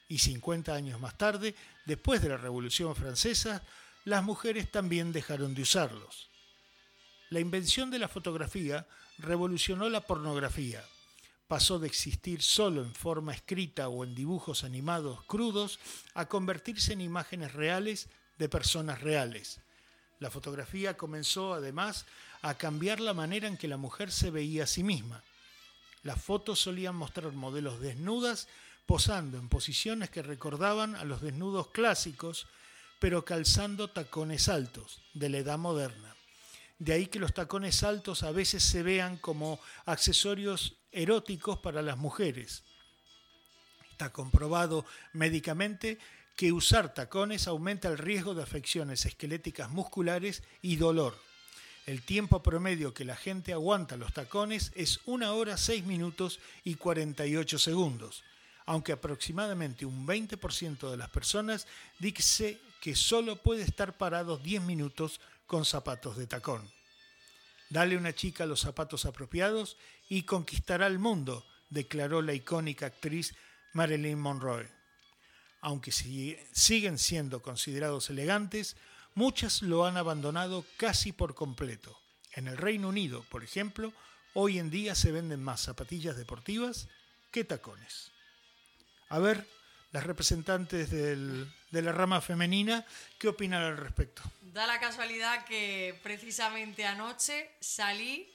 y 0.08 0.18
50 0.18 0.74
años 0.74 0.98
más 0.98 1.18
tarde, 1.18 1.54
después 1.84 2.22
de 2.22 2.30
la 2.30 2.38
Revolución 2.38 2.96
Francesa, 2.96 3.62
las 4.06 4.24
mujeres 4.24 4.70
también 4.70 5.12
dejaron 5.12 5.54
de 5.54 5.62
usarlos. 5.62 6.30
La 7.28 7.40
invención 7.40 7.90
de 7.90 7.98
la 7.98 8.08
fotografía 8.08 8.86
revolucionó 9.18 9.88
la 9.88 10.00
pornografía 10.00 10.84
pasó 11.48 11.78
de 11.78 11.86
existir 11.86 12.42
solo 12.42 12.82
en 12.82 12.94
forma 12.94 13.32
escrita 13.32 13.88
o 13.88 14.04
en 14.04 14.14
dibujos 14.14 14.64
animados 14.64 15.24
crudos 15.24 15.80
a 16.14 16.26
convertirse 16.26 16.92
en 16.92 17.00
imágenes 17.00 17.54
reales 17.54 18.08
de 18.38 18.50
personas 18.50 19.00
reales. 19.00 19.60
La 20.20 20.30
fotografía 20.30 20.96
comenzó 20.96 21.54
además 21.54 22.04
a 22.42 22.54
cambiar 22.54 23.00
la 23.00 23.14
manera 23.14 23.48
en 23.48 23.56
que 23.56 23.66
la 23.66 23.78
mujer 23.78 24.12
se 24.12 24.30
veía 24.30 24.64
a 24.64 24.66
sí 24.66 24.82
misma. 24.82 25.24
Las 26.02 26.22
fotos 26.22 26.60
solían 26.60 26.94
mostrar 26.94 27.32
modelos 27.32 27.80
desnudas 27.80 28.46
posando 28.86 29.38
en 29.38 29.48
posiciones 29.48 30.10
que 30.10 30.22
recordaban 30.22 30.96
a 30.96 31.04
los 31.04 31.22
desnudos 31.22 31.68
clásicos, 31.68 32.46
pero 32.98 33.24
calzando 33.24 33.88
tacones 33.88 34.48
altos 34.48 35.00
de 35.14 35.28
la 35.30 35.38
edad 35.38 35.58
moderna. 35.58 36.17
De 36.78 36.92
ahí 36.92 37.06
que 37.06 37.18
los 37.18 37.34
tacones 37.34 37.82
altos 37.82 38.22
a 38.22 38.30
veces 38.30 38.62
se 38.62 38.82
vean 38.82 39.16
como 39.16 39.60
accesorios 39.84 40.76
eróticos 40.92 41.58
para 41.58 41.82
las 41.82 41.98
mujeres. 41.98 42.62
Está 43.90 44.12
comprobado 44.12 44.86
médicamente 45.12 45.98
que 46.36 46.52
usar 46.52 46.94
tacones 46.94 47.48
aumenta 47.48 47.88
el 47.88 47.98
riesgo 47.98 48.32
de 48.32 48.44
afecciones 48.44 49.04
esqueléticas 49.06 49.70
musculares 49.70 50.44
y 50.62 50.76
dolor. 50.76 51.18
El 51.84 52.02
tiempo 52.02 52.42
promedio 52.44 52.94
que 52.94 53.04
la 53.04 53.16
gente 53.16 53.52
aguanta 53.52 53.96
los 53.96 54.12
tacones 54.12 54.70
es 54.76 55.00
una 55.06 55.32
hora 55.32 55.56
6 55.56 55.84
minutos 55.84 56.38
y 56.62 56.76
48 56.76 57.58
segundos, 57.58 58.22
aunque 58.66 58.92
aproximadamente 58.92 59.84
un 59.84 60.06
20% 60.06 60.90
de 60.90 60.96
las 60.96 61.10
personas 61.10 61.66
dice 61.98 62.60
que 62.80 62.94
solo 62.94 63.42
puede 63.42 63.62
estar 63.62 63.96
parados 63.96 64.40
10 64.42 64.62
minutos 64.62 65.20
con 65.48 65.64
zapatos 65.64 66.16
de 66.16 66.28
tacón. 66.28 66.70
Dale 67.70 67.96
una 67.96 68.14
chica 68.14 68.46
los 68.46 68.60
zapatos 68.60 69.04
apropiados 69.06 69.76
y 70.08 70.22
conquistará 70.22 70.86
el 70.86 71.00
mundo, 71.00 71.44
declaró 71.70 72.22
la 72.22 72.34
icónica 72.34 72.86
actriz 72.86 73.34
Marilyn 73.72 74.20
Monroe. 74.20 74.70
Aunque 75.60 75.90
siguen 75.90 76.98
siendo 76.98 77.42
considerados 77.42 78.10
elegantes, 78.10 78.76
muchas 79.14 79.62
lo 79.62 79.84
han 79.86 79.96
abandonado 79.96 80.64
casi 80.76 81.12
por 81.12 81.34
completo. 81.34 81.98
En 82.32 82.46
el 82.46 82.56
Reino 82.56 82.88
Unido, 82.88 83.24
por 83.28 83.42
ejemplo, 83.42 83.92
hoy 84.34 84.58
en 84.58 84.70
día 84.70 84.94
se 84.94 85.12
venden 85.12 85.42
más 85.42 85.62
zapatillas 85.62 86.16
deportivas 86.16 86.88
que 87.32 87.44
tacones. 87.44 88.12
A 89.08 89.18
ver, 89.18 89.48
las 89.92 90.04
representantes 90.04 90.90
de 91.70 91.82
la 91.82 91.92
rama 91.92 92.20
femenina, 92.20 92.84
¿qué 93.18 93.28
opinan 93.28 93.62
al 93.62 93.76
respecto? 93.76 94.22
Da 94.40 94.66
la 94.66 94.80
casualidad 94.80 95.44
que 95.44 95.98
precisamente 96.02 96.84
anoche 96.86 97.50
salí 97.60 98.28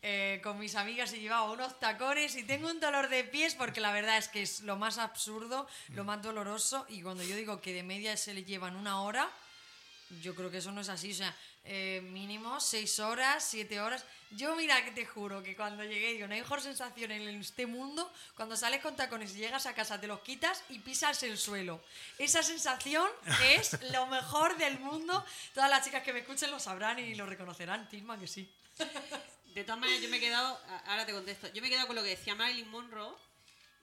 eh, 0.00 0.40
con 0.44 0.58
mis 0.58 0.76
amigas 0.76 1.12
y 1.12 1.18
llevaba 1.18 1.50
unos 1.50 1.78
tacones 1.80 2.36
y 2.36 2.44
tengo 2.44 2.70
un 2.70 2.78
dolor 2.78 3.08
de 3.08 3.24
pies 3.24 3.54
porque 3.54 3.80
la 3.80 3.92
verdad 3.92 4.16
es 4.16 4.28
que 4.28 4.42
es 4.42 4.60
lo 4.60 4.76
más 4.76 4.96
absurdo, 4.98 5.68
lo 5.88 6.04
más 6.04 6.22
doloroso 6.22 6.86
y 6.88 7.02
cuando 7.02 7.24
yo 7.24 7.34
digo 7.34 7.60
que 7.60 7.72
de 7.72 7.82
media 7.82 8.16
se 8.16 8.32
le 8.32 8.44
llevan 8.44 8.76
una 8.76 9.00
hora, 9.02 9.28
yo 10.22 10.34
creo 10.34 10.50
que 10.50 10.58
eso 10.58 10.72
no 10.72 10.80
es 10.80 10.88
así, 10.88 11.12
o 11.12 11.14
sea, 11.14 11.34
eh, 11.64 12.00
mínimo 12.02 12.60
seis 12.60 12.98
horas, 12.98 13.44
siete 13.44 13.80
horas. 13.80 14.04
Yo 14.30 14.56
mira 14.56 14.84
que 14.84 14.90
te 14.90 15.06
juro 15.06 15.42
que 15.42 15.54
cuando 15.56 15.84
llegué, 15.84 16.12
digo, 16.12 16.26
no 16.26 16.34
hay 16.34 16.40
mejor 16.40 16.60
sensación 16.60 17.10
en 17.10 17.28
este 17.40 17.66
mundo 17.66 18.10
cuando 18.34 18.56
sales 18.56 18.82
con 18.82 18.96
tacones 18.96 19.34
y 19.34 19.38
llegas 19.38 19.66
a 19.66 19.74
casa, 19.74 20.00
te 20.00 20.06
los 20.06 20.20
quitas 20.20 20.62
y 20.70 20.78
pisas 20.78 21.22
el 21.22 21.36
suelo. 21.38 21.80
Esa 22.18 22.42
sensación 22.42 23.08
es 23.54 23.78
lo 23.92 24.06
mejor 24.06 24.56
del 24.56 24.78
mundo. 24.80 25.24
Todas 25.54 25.70
las 25.70 25.84
chicas 25.84 26.02
que 26.02 26.12
me 26.12 26.20
escuchen 26.20 26.50
lo 26.50 26.58
sabrán 26.58 26.98
y 26.98 27.14
lo 27.14 27.26
reconocerán, 27.26 27.88
Tilma, 27.88 28.18
que 28.18 28.26
sí. 28.26 28.50
De 29.54 29.64
todas 29.64 29.80
maneras, 29.80 30.02
yo 30.02 30.08
me 30.08 30.18
he 30.18 30.20
quedado, 30.20 30.60
ahora 30.86 31.04
te 31.04 31.12
contesto, 31.12 31.48
yo 31.52 31.60
me 31.60 31.68
he 31.68 31.70
quedado 31.70 31.86
con 31.86 31.96
lo 31.96 32.02
que 32.02 32.10
decía 32.10 32.34
Marilyn 32.34 32.68
Monroe 32.68 33.14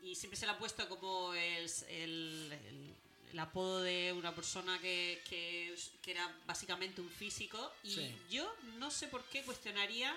y 0.02 0.16
siempre 0.16 0.40
se 0.40 0.46
le 0.46 0.52
ha 0.52 0.58
puesto 0.58 0.88
como 0.88 1.34
el, 1.34 1.70
el, 1.90 2.95
apodo 3.39 3.82
de 3.82 4.13
una 4.13 4.34
persona 4.34 4.80
que, 4.80 5.21
que, 5.30 5.76
era 6.06 6.32
básicamente 6.45 7.02
un 7.02 7.10
físico 7.10 7.71
y 7.84 8.12
yo 8.30 8.54
no 8.78 8.91
sé 8.91 9.08
por 9.08 9.24
qué 9.26 9.43
cuestionaría 9.43 10.15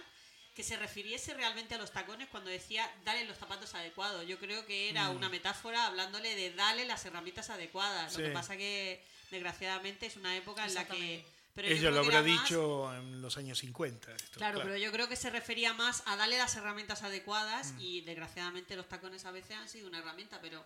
que 0.55 0.63
se 0.63 0.77
refiriese 0.77 1.35
realmente 1.35 1.77
a 1.77 1.79
los 1.79 1.93
tacones 1.93 2.29
cuando 2.29 2.51
decía 2.51 2.91
dale 3.05 3.25
los 3.25 3.39
zapatos 3.39 3.75
adecuados. 3.75 4.27
Yo 4.27 4.39
creo 4.39 4.67
que 4.67 4.91
era 4.91 5.09
mm. 5.09 5.17
una 5.17 5.29
metáfora 5.29 5.87
hablándole 5.87 6.35
de 6.35 6.53
dale 6.53 6.85
las 6.85 7.05
herramientas 7.07 7.49
adecuadas. 7.51 8.17
Lo 8.17 8.25
que 8.25 8.31
pasa 8.31 8.57
que 8.57 9.01
desgraciadamente 9.31 10.07
es 10.07 10.17
una 10.17 10.37
época 10.37 10.67
en 10.67 10.75
la 10.75 10.87
que 10.87 11.25
ella 11.57 11.91
lo 11.91 12.01
habrá 12.01 12.23
dicho 12.23 12.93
en 12.95 13.21
los 13.21 13.37
años 13.37 13.59
50. 13.59 14.17
claro, 14.33 14.61
pero 14.63 14.77
yo 14.77 14.93
creo 14.93 15.09
que 15.09 15.17
se 15.17 15.31
refería 15.31 15.73
más 15.75 16.03
a 16.07 16.17
darle 16.17 16.39
las 16.39 16.55
herramientas 16.57 17.03
adecuadas 17.03 17.73
mm. 17.73 17.81
y 17.81 18.01
desgraciadamente 18.03 18.77
los 18.77 18.89
tacones 18.89 19.25
a 19.25 19.31
veces 19.31 19.57
han 19.57 19.69
sido 19.69 19.89
una 19.89 19.99
herramienta, 19.99 20.41
pero 20.41 20.65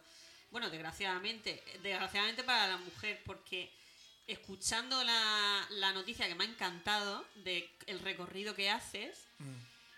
bueno, 0.52 0.70
desgraciadamente, 0.70 1.64
desgraciadamente 1.82 2.44
para 2.44 2.68
la 2.68 2.76
mujer, 2.76 3.20
porque 3.24 3.72
escuchando 4.26 5.02
la, 5.02 5.92
noticia 5.92 6.28
que 6.28 6.34
me 6.34 6.44
ha 6.44 6.46
encantado 6.46 7.26
de 7.36 7.68
el 7.86 7.98
recorrido 8.00 8.54
que 8.54 8.70
haces, 8.70 9.26
mm. 9.38 9.54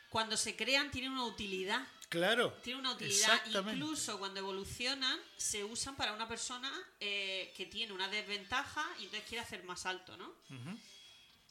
cuando 0.09 0.37
se 0.37 0.57
crean 0.57 0.91
tienen 0.91 1.13
una 1.13 1.25
utilidad. 1.25 1.87
Claro. 2.09 2.53
Tienen 2.63 2.81
una 2.81 2.93
utilidad. 2.93 3.41
Incluso 3.47 4.19
cuando 4.19 4.41
evolucionan, 4.41 5.19
se 5.37 5.65
usan 5.65 5.97
para 5.97 6.13
una 6.13 6.29
persona 6.29 6.71
eh, 7.01 7.53
que 7.57 7.67
tiene 7.67 7.93
una 7.93 8.09
desventaja 8.09 8.87
y 9.01 9.05
entonces 9.05 9.29
quiere 9.29 9.43
hacer 9.43 9.65
más 9.65 9.85
alto, 9.87 10.17
¿no? 10.17 10.33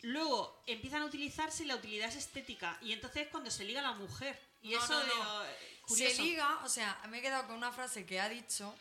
Luego 0.01 0.63
empiezan 0.65 1.01
a 1.01 1.05
utilizarse 1.05 1.63
y 1.63 1.67
la 1.67 1.75
utilidad 1.75 2.09
es 2.09 2.15
estética. 2.15 2.77
Y 2.81 2.93
entonces 2.93 3.23
es 3.23 3.27
cuando 3.29 3.51
se 3.51 3.65
liga 3.65 3.81
la 3.81 3.93
mujer. 3.93 4.39
Y 4.61 4.71
No, 4.71 4.83
eso 4.83 4.93
no, 4.93 4.99
no. 4.99 5.05
digo, 5.05 5.45
curioso. 5.87 6.15
Se 6.15 6.21
liga, 6.21 6.59
o 6.63 6.69
sea, 6.69 7.01
me 7.09 7.19
he 7.19 7.21
quedado 7.21 7.47
con 7.47 7.55
una 7.55 7.71
frase 7.71 8.05
que 8.05 8.19
ha 8.19 8.29
dicho 8.29 8.73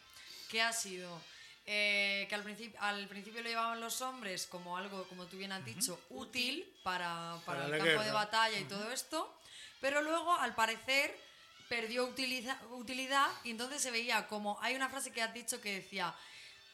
que 0.53 0.61
ha 0.61 0.73
sido 0.73 1.09
eh, 1.65 2.27
que 2.29 2.35
al 2.35 2.43
principio, 2.43 2.79
al 2.83 3.07
principio 3.09 3.41
lo 3.43 3.49
llevaban 3.49 3.81
los 3.81 4.03
hombres 4.03 4.47
como 4.47 4.77
algo, 4.77 5.05
como 5.09 5.25
tú 5.27 5.39
bien 5.39 5.51
has 5.53 5.65
dicho, 5.65 5.99
útil 6.11 6.71
para, 6.83 7.39
para 7.47 7.63
Para 7.63 7.77
el 7.77 7.83
campo 7.83 8.03
de 8.03 8.11
batalla 8.11 8.59
y 8.59 8.65
todo 8.65 8.91
esto, 8.93 9.35
pero 9.81 10.03
luego 10.03 10.33
al 10.35 10.55
parecer 10.55 11.17
perdió 11.69 12.05
utiliza- 12.07 12.59
utilidad 12.73 13.29
y 13.45 13.51
entonces 13.51 13.81
se 13.81 13.91
veía 13.91 14.27
como, 14.29 14.59
hay 14.61 14.75
una 14.77 14.91
frase 14.91 15.11
que 15.13 15.23
has 15.23 15.33
dicho 15.33 15.61
que 15.63 15.77
decía, 15.77 16.15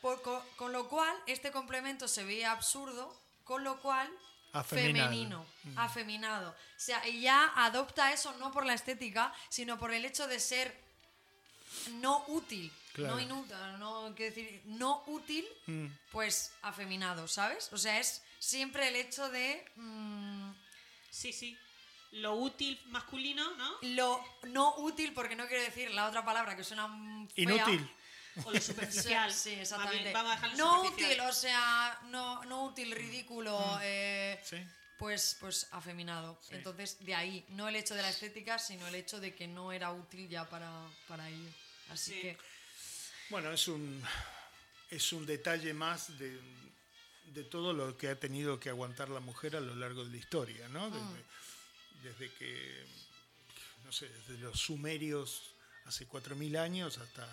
por- 0.00 0.20
co- 0.22 0.44
con, 0.56 0.72
lo 0.72 0.88
cual 0.88 1.14
este 1.26 1.52
complemento 1.52 2.08
se 2.08 2.24
veía 2.24 2.50
absurdo, 2.50 3.14
con 3.44 3.62
lo 3.62 3.80
cual 3.80 4.10
Afeminado. 4.54 5.08
femenino, 5.10 5.46
afeminado. 5.76 6.50
O 6.50 6.80
sea, 6.80 7.06
y 7.06 7.20
ya 7.20 7.52
adopta 7.56 8.10
eso 8.12 8.32
no 8.38 8.50
por 8.50 8.64
la 8.66 8.72
estética, 8.74 9.32
sino 9.50 9.78
por 9.78 9.92
el 9.92 10.04
hecho 10.04 10.26
de 10.26 10.40
ser 10.40 10.74
no 12.00 12.24
útil. 12.28 12.72
Claro. 12.98 13.14
No 13.14 13.20
inútil, 13.20 13.56
no 13.78 14.12
quiero 14.16 14.34
decir, 14.34 14.62
no 14.66 15.02
útil, 15.06 15.46
Mm. 15.66 15.86
pues 16.10 16.52
afeminado, 16.62 17.28
¿sabes? 17.28 17.72
O 17.72 17.78
sea, 17.78 17.98
es 18.00 18.22
siempre 18.40 18.88
el 18.88 18.96
hecho 18.96 19.28
de 19.30 19.64
mm, 19.76 20.50
Sí, 21.10 21.32
sí. 21.32 21.56
Lo 22.12 22.34
útil 22.34 22.80
masculino, 22.86 23.54
¿no? 23.56 23.70
lo 23.82 24.24
no 24.44 24.74
útil, 24.78 25.12
porque 25.14 25.36
no 25.36 25.46
quiero 25.46 25.62
decir 25.62 25.90
la 25.92 26.06
otra 26.08 26.24
palabra 26.24 26.56
que 26.56 26.64
suena 26.64 26.86
mm, 26.88 27.28
fea. 27.28 27.44
Inútil. 27.44 27.90
O 28.44 28.50
lo 28.52 28.60
superficial. 28.60 29.32
Sí, 29.44 29.50
exactamente. 29.54 30.12
Vamos 30.12 30.32
a 30.32 30.34
dejarlo 30.36 30.56
no 30.56 30.82
útil, 30.82 31.20
o 31.20 31.32
sea, 31.32 31.98
no, 32.04 32.44
no 32.44 32.64
útil, 32.64 32.92
ridículo, 32.92 33.78
eh, 33.82 34.40
Sí. 34.44 34.56
pues, 34.98 35.36
pues 35.40 35.66
afeminado. 35.72 36.40
Entonces, 36.50 36.96
de 37.04 37.14
ahí, 37.14 37.44
no 37.50 37.68
el 37.68 37.76
hecho 37.76 37.94
de 37.94 38.02
la 38.02 38.08
estética, 38.10 38.58
sino 38.58 38.86
el 38.88 38.94
hecho 38.94 39.20
de 39.20 39.34
que 39.34 39.46
no 39.46 39.70
era 39.72 39.92
útil 39.92 40.28
ya 40.28 40.44
para, 40.48 40.70
para 41.08 41.28
ello. 41.28 41.50
Así 41.90 42.12
Sí. 42.12 42.20
que, 42.20 42.38
Bueno, 43.30 43.52
es 43.52 43.68
un, 43.68 44.02
es 44.90 45.12
un 45.12 45.26
detalle 45.26 45.74
más 45.74 46.18
de, 46.18 46.40
de 47.34 47.44
todo 47.44 47.72
lo 47.72 47.96
que 47.96 48.08
ha 48.08 48.18
tenido 48.18 48.58
que 48.58 48.70
aguantar 48.70 49.08
la 49.10 49.20
mujer 49.20 49.56
a 49.56 49.60
lo 49.60 49.74
largo 49.74 50.04
de 50.04 50.10
la 50.12 50.16
historia, 50.16 50.68
¿no? 50.68 50.90
Desde, 50.90 51.24
desde 52.02 52.34
que, 52.36 52.84
no 53.84 53.92
sé, 53.92 54.08
desde 54.08 54.38
los 54.38 54.58
sumerios 54.58 55.42
hace 55.84 56.06
4.000 56.06 56.56
años 56.58 56.98
hasta, 56.98 57.26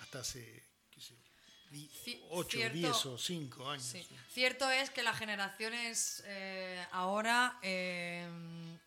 hasta 0.00 0.20
hace, 0.20 0.62
qué 0.92 1.00
sé, 1.00 1.14
di- 1.14 1.20
Ci- 1.20 1.63
8, 2.30 2.48
cierto- 2.58 2.74
10 2.76 3.06
o 3.06 3.18
5 3.18 3.70
años. 3.70 3.84
sí. 3.84 4.06
Cierto 4.32 4.68
es 4.70 4.90
que 4.90 5.02
las 5.04 5.16
generaciones 5.16 6.22
eh, 6.26 6.84
ahora 6.90 7.56
eh, 7.62 8.28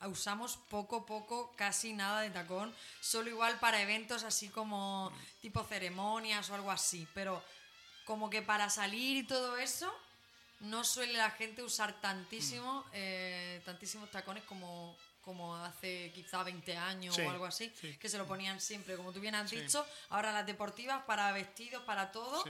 usamos 0.07 0.57
poco, 0.69 1.05
poco, 1.05 1.53
casi 1.55 1.93
nada 1.93 2.21
de 2.21 2.29
tacón, 2.29 2.73
solo 3.01 3.29
igual 3.29 3.57
para 3.59 3.81
eventos 3.81 4.23
así 4.23 4.49
como 4.49 5.11
tipo 5.41 5.63
ceremonias 5.63 6.49
o 6.49 6.55
algo 6.55 6.69
así, 6.71 7.07
pero 7.13 7.41
como 8.05 8.29
que 8.29 8.41
para 8.41 8.69
salir 8.69 9.17
y 9.17 9.23
todo 9.23 9.57
eso 9.57 9.93
no 10.61 10.83
suele 10.83 11.13
la 11.13 11.29
gente 11.31 11.61
usar 11.63 11.99
tantísimo, 12.01 12.81
Mm. 12.87 12.89
eh, 12.93 13.61
tantísimos 13.63 14.09
tacones 14.11 14.43
como, 14.43 14.97
como 15.21 15.55
hace 15.55 16.11
quizá 16.15 16.43
20 16.43 16.75
años 16.75 17.15
Sí, 17.15 17.21
o 17.21 17.29
algo 17.29 17.45
así, 17.45 17.71
sí. 17.79 17.95
que 17.97 18.09
se 18.09 18.17
lo 18.17 18.25
ponían 18.25 18.59
siempre, 18.59 18.95
como 18.97 19.13
tú 19.13 19.19
bien 19.19 19.35
has 19.35 19.51
dicho, 19.51 19.85
ahora 20.09 20.31
las 20.33 20.45
deportivas 20.45 21.03
para 21.05 21.31
vestidos, 21.31 21.83
para 21.83 22.11
todo, 22.11 22.43
Sí. 22.43 22.49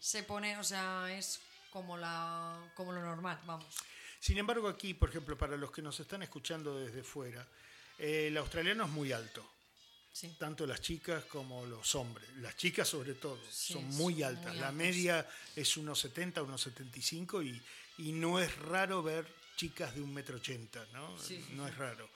Se 0.00 0.22
pone, 0.24 0.56
o 0.58 0.64
sea, 0.64 1.16
es 1.16 1.40
como 1.70 1.96
la 1.96 2.58
como 2.74 2.92
lo 2.92 3.00
normal, 3.02 3.38
vamos. 3.46 3.74
Sin 4.18 4.36
embargo, 4.38 4.68
aquí, 4.68 4.94
por 4.94 5.08
ejemplo, 5.10 5.36
para 5.38 5.56
los 5.56 5.70
que 5.70 5.80
nos 5.82 5.98
están 6.00 6.22
escuchando 6.22 6.78
desde 6.78 7.02
fuera, 7.02 7.46
eh, 7.98 8.26
el 8.28 8.36
australiano 8.36 8.84
es 8.84 8.90
muy 8.90 9.12
alto. 9.12 9.48
Sí. 10.12 10.34
tanto 10.40 10.66
las 10.66 10.80
chicas 10.80 11.24
como 11.26 11.64
los 11.66 11.94
hombres. 11.94 12.28
Las 12.38 12.56
chicas 12.56 12.88
sobre 12.88 13.14
todo 13.14 13.38
Sí, 13.48 13.74
son 13.74 13.84
muy 13.90 14.24
altas. 14.24 14.46
muy 14.52 14.56
la 14.60 14.66
altas. 14.68 14.74
media 14.74 15.28
es 15.54 15.76
unos 15.76 16.00
70, 16.00 16.42
unos 16.42 16.60
75 16.62 17.42
y, 17.44 17.62
y 17.98 18.10
no 18.12 18.40
es 18.40 18.54
raro 18.58 19.04
ver 19.04 19.24
chicas 19.56 19.94
de 19.94 20.00
un 20.02 20.12
metro 20.12 20.36
ochenta, 20.38 20.84
¿no? 20.92 21.16
Sí. 21.16 21.42
No 21.52 21.66
es 21.68 21.76
raro. 21.78 22.10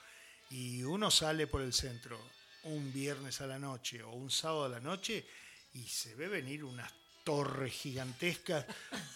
Y 0.51 0.83
uno 0.83 1.09
sale 1.09 1.47
por 1.47 1.61
el 1.61 1.73
centro 1.73 2.19
un 2.63 2.91
viernes 2.91 3.39
a 3.39 3.47
la 3.47 3.57
noche 3.57 4.03
o 4.03 4.11
un 4.11 4.29
sábado 4.29 4.65
a 4.65 4.69
la 4.69 4.81
noche 4.81 5.25
y 5.73 5.83
se 5.87 6.13
ve 6.15 6.27
venir 6.27 6.65
unas 6.65 6.91
torres 7.25 7.73
gigantescas 7.73 8.65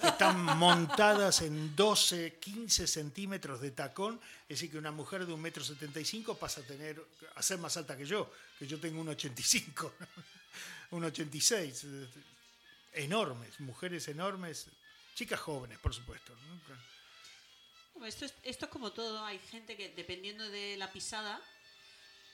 que 0.01 0.07
están 0.07 0.43
montadas 0.57 1.41
en 1.43 1.75
12, 1.75 2.39
15 2.39 2.87
centímetros 2.87 3.61
de 3.61 3.71
tacón. 3.71 4.19
Es 4.43 4.57
decir, 4.57 4.71
que 4.71 4.77
una 4.77 4.91
mujer 4.91 5.25
de 5.25 5.31
un 5.31 5.41
metro 5.41 5.63
75 5.63 6.35
pasa 6.37 6.59
a 6.59 6.63
tener 6.63 7.01
a 7.35 7.41
ser 7.41 7.59
más 7.59 7.77
alta 7.77 7.95
que 7.95 8.05
yo, 8.05 8.29
que 8.57 8.67
yo 8.67 8.79
tengo 8.79 8.99
un 8.99 9.09
85, 9.09 9.93
¿no? 9.99 10.07
un 10.97 11.05
86. 11.05 11.83
eh, 11.85 12.07
Enormes, 12.91 13.59
mujeres 13.59 14.07
enormes, 14.07 14.65
chicas 15.13 15.39
jóvenes, 15.39 15.77
por 15.77 15.93
supuesto. 15.93 16.33
Esto 18.03 18.25
es, 18.25 18.33
esto 18.43 18.65
es 18.65 18.71
como 18.71 18.91
todo. 18.91 19.23
Hay 19.23 19.37
gente 19.37 19.77
que, 19.77 19.89
dependiendo 19.89 20.49
de 20.49 20.75
la 20.77 20.91
pisada, 20.91 21.39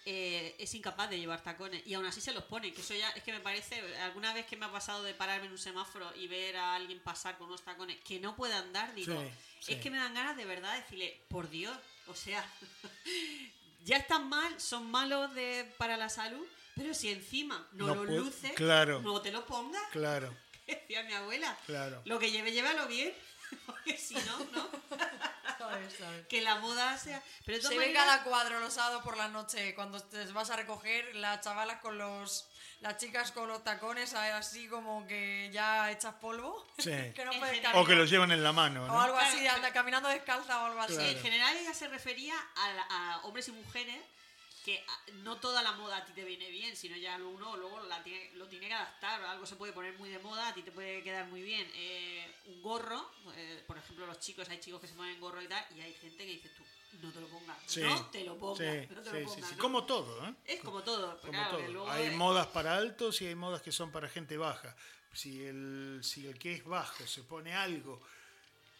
eh, 0.05 0.55
es 0.59 0.73
incapaz 0.75 1.09
de 1.09 1.17
llevar 1.19 1.41
tacones 1.43 1.81
y 1.87 1.93
aún 1.95 2.05
así 2.05 2.21
se 2.21 2.31
los 2.33 2.43
pone. 2.43 2.71
Que 2.73 2.81
eso 2.81 2.93
ya 2.93 3.09
es 3.11 3.23
que 3.23 3.31
me 3.33 3.39
parece. 3.39 3.81
Alguna 4.03 4.33
vez 4.33 4.45
que 4.45 4.55
me 4.55 4.65
ha 4.65 4.71
pasado 4.71 5.03
de 5.03 5.13
pararme 5.13 5.47
en 5.47 5.51
un 5.53 5.57
semáforo 5.57 6.11
y 6.15 6.27
ver 6.27 6.57
a 6.57 6.75
alguien 6.75 6.99
pasar 6.99 7.37
con 7.37 7.47
unos 7.47 7.63
tacones 7.63 7.97
que 8.03 8.19
no 8.19 8.35
puede 8.35 8.53
andar, 8.53 8.93
digo, 8.93 9.19
Sí, 9.21 9.29
sí. 9.67 9.73
es 9.73 9.81
que 9.81 9.89
me 9.89 9.97
dan 9.97 10.13
ganas 10.13 10.37
de 10.37 10.45
verdad 10.45 10.73
de 10.73 10.81
decirle, 10.81 11.21
por 11.27 11.49
Dios, 11.49 11.75
o 12.07 12.13
sea, 12.15 12.47
ya 13.85 13.97
están 13.97 14.29
mal, 14.29 14.59
son 14.61 14.89
malos 14.91 15.33
de, 15.33 15.71
para 15.77 15.97
la 15.97 16.09
salud, 16.09 16.45
pero 16.75 16.93
si 16.93 17.09
encima 17.11 17.67
no, 17.73 17.87
No 17.87 17.95
los 17.95 18.05
puede- 18.05 18.19
luces, 18.19 18.51
claro. 18.53 19.01
no 19.01 19.21
te 19.21 19.31
los 19.31 19.43
pongas, 19.45 19.83
Claro, 19.91 20.35
decía 20.67 21.03
mi 21.03 21.13
abuela. 21.13 21.57
claro. 21.65 22.01
Lo 22.05 22.19
que 22.19 22.31
lleve, 22.31 22.51
llévalo 22.51 22.87
bien. 22.87 23.13
Porque 23.67 23.97
si 23.97 24.15
no, 24.15 24.39
¿no? 24.53 24.69
¿Sabes? 25.69 25.93
¿Sabes? 25.97 26.27
Que 26.27 26.41
la 26.41 26.55
moda 26.55 26.97
sea. 26.97 27.21
Pero 27.45 27.57
Se 27.57 27.63
todas 27.63 27.77
ve 27.77 27.85
maneras- 27.87 28.05
cada 28.05 28.23
cuadro 28.23 28.59
los 28.59 28.73
sábados 28.73 29.03
por 29.03 29.17
la 29.17 29.27
noche 29.27 29.73
cuando 29.75 30.01
te 30.01 30.23
vas 30.31 30.49
a 30.49 30.55
recoger 30.55 31.15
las 31.15 31.41
chavalas 31.41 31.79
con 31.81 31.97
los 31.97 32.47
las 32.81 32.97
chicas 32.97 33.31
con 33.31 33.47
los 33.47 33.63
tacones 33.63 34.13
así 34.13 34.67
como 34.67 35.07
que 35.07 35.49
ya 35.51 35.89
hechas 35.91 36.13
polvo 36.15 36.67
Sí. 36.77 36.91
que 37.15 37.23
no. 37.25 37.31
O 37.79 37.85
que 37.85 37.95
los 37.95 38.09
llevan 38.09 38.31
en 38.31 38.43
la 38.43 38.51
mano, 38.51 38.83
o 38.83 38.87
¿no? 38.87 39.01
algo 39.01 39.17
así 39.17 39.39
Claro, 39.39 39.55
anda 39.57 39.71
caminando 39.73 40.09
descalza 40.09 40.61
o 40.61 40.65
algo 40.67 40.81
así 40.81 40.93
Claro. 40.93 41.09
En 41.09 41.19
general 41.21 41.55
ella 41.57 41.73
se 41.73 41.87
refería 41.87 42.35
a, 42.55 43.13
a 43.15 43.17
hombres 43.25 43.47
y 43.47 43.51
mujeres 43.53 43.97
que 44.65 44.79
a- 44.79 45.11
no 45.23 45.37
toda 45.37 45.61
la 45.61 45.73
moda 45.73 45.97
a 45.97 46.05
ti 46.05 46.11
te 46.13 46.23
viene 46.25 46.49
bien, 46.49 46.75
sino 46.75 46.97
ya 46.97 47.15
uno 47.17 47.55
luego 47.55 47.83
la 47.83 48.01
tiene- 48.03 48.31
lo 48.33 48.47
tiene 48.47 48.67
que 48.67 48.73
adaptar. 48.73 49.21
Algo 49.23 49.45
se 49.45 49.55
puede 49.55 49.71
poner 49.73 49.93
muy 49.99 50.09
de 50.09 50.17
moda, 50.19 50.47
a 50.47 50.53
ti 50.55 50.63
te 50.63 50.71
puede 50.71 51.03
quedar 51.03 51.27
muy 51.27 51.43
bien. 51.43 51.69
Eh, 51.75 52.33
un 52.47 52.61
gorro, 52.63 53.11
eh, 53.35 53.63
por 53.67 53.77
ejemplo, 53.77 54.07
los 54.07 54.19
chicos, 54.19 54.49
hay 54.49 54.59
chicos 54.59 54.81
que 54.81 54.87
se 54.87 54.95
ponen 54.95 55.19
gorro 55.19 55.39
y 55.41 55.47
tal, 55.47 55.63
y 55.77 55.81
hay 55.81 55.93
gente 55.93 56.17
que 56.25 56.31
dice 56.31 56.49
tú, 56.49 56.63
no 57.03 57.11
te 57.11 57.21
lo 57.21 57.27
pongas, 57.27 57.57
Sí. 57.67 57.81
no 57.83 58.05
te 58.07 58.23
lo 58.23 58.37
pongas, 58.39 58.57
Sí, 58.57 58.87
no 58.95 59.01
te 59.03 59.09
sí, 59.11 59.19
lo 59.19 59.25
pongas. 59.29 59.51
¿no? 59.51 59.57
Como 59.59 59.85
todo, 59.85 60.25
¿eh? 60.27 60.33
Es 60.45 60.61
como 60.61 60.81
todo. 60.81 61.19
Como 61.21 61.31
claro, 61.31 61.57
que 61.57 61.63
todo. 61.65 61.73
luego 61.73 61.91
Hay 61.91 62.09
modas 62.15 62.47
para 62.47 62.75
altos 62.75 63.21
y 63.21 63.27
hay 63.27 63.35
modas 63.35 63.61
que 63.61 63.71
son 63.71 63.91
para 63.91 64.09
gente 64.09 64.35
baja. 64.37 64.75
Si 65.13 65.43
el, 65.45 65.99
si 66.03 66.25
el 66.25 66.39
que 66.39 66.53
es 66.55 66.65
bajo 66.65 67.05
se 67.05 67.21
pone 67.21 67.53
algo 67.53 68.01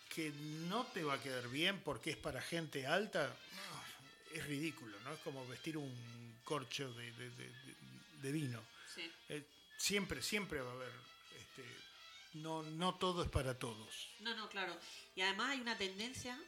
que 0.10 0.32
no 0.32 0.84
te 0.88 1.04
va 1.04 1.13
a 1.15 1.21
quedar 1.21 1.48
bien 1.50 1.80
porque 1.82 2.10
es 2.12 2.17
para 2.17 2.41
gente 2.41 2.88
alta, 2.88 3.28
no, 3.28 3.85
es 4.38 4.45
ridículo, 4.45 5.00
¿no? 5.02 5.13
Es 5.13 5.19
como 5.21 5.45
vestir 5.48 5.78
un 5.78 6.39
corcho 6.43 6.91
de, 6.93 7.12
de- 7.13 7.30
de- 7.32 7.50
de- 7.50 7.76
de 8.21 8.32
vino. 8.32 8.62
Sí. 8.93 9.10
Eh, 9.30 9.43
siempre, 9.78 10.21
siempre 10.21 10.62
va 10.62 10.69
a 10.71 10.74
haber, 10.74 10.91
este, 11.39 11.63
no, 12.36 12.63
no 12.63 12.95
todo 12.95 13.24
es 13.24 13.30
para 13.30 13.58
todos. 13.58 14.10
No, 14.19 14.36
no, 14.36 14.50
claro. 14.50 14.78
Y 15.15 15.21
además 15.21 15.52
hay 15.52 15.62
una 15.62 15.78
tendencia 15.78 16.39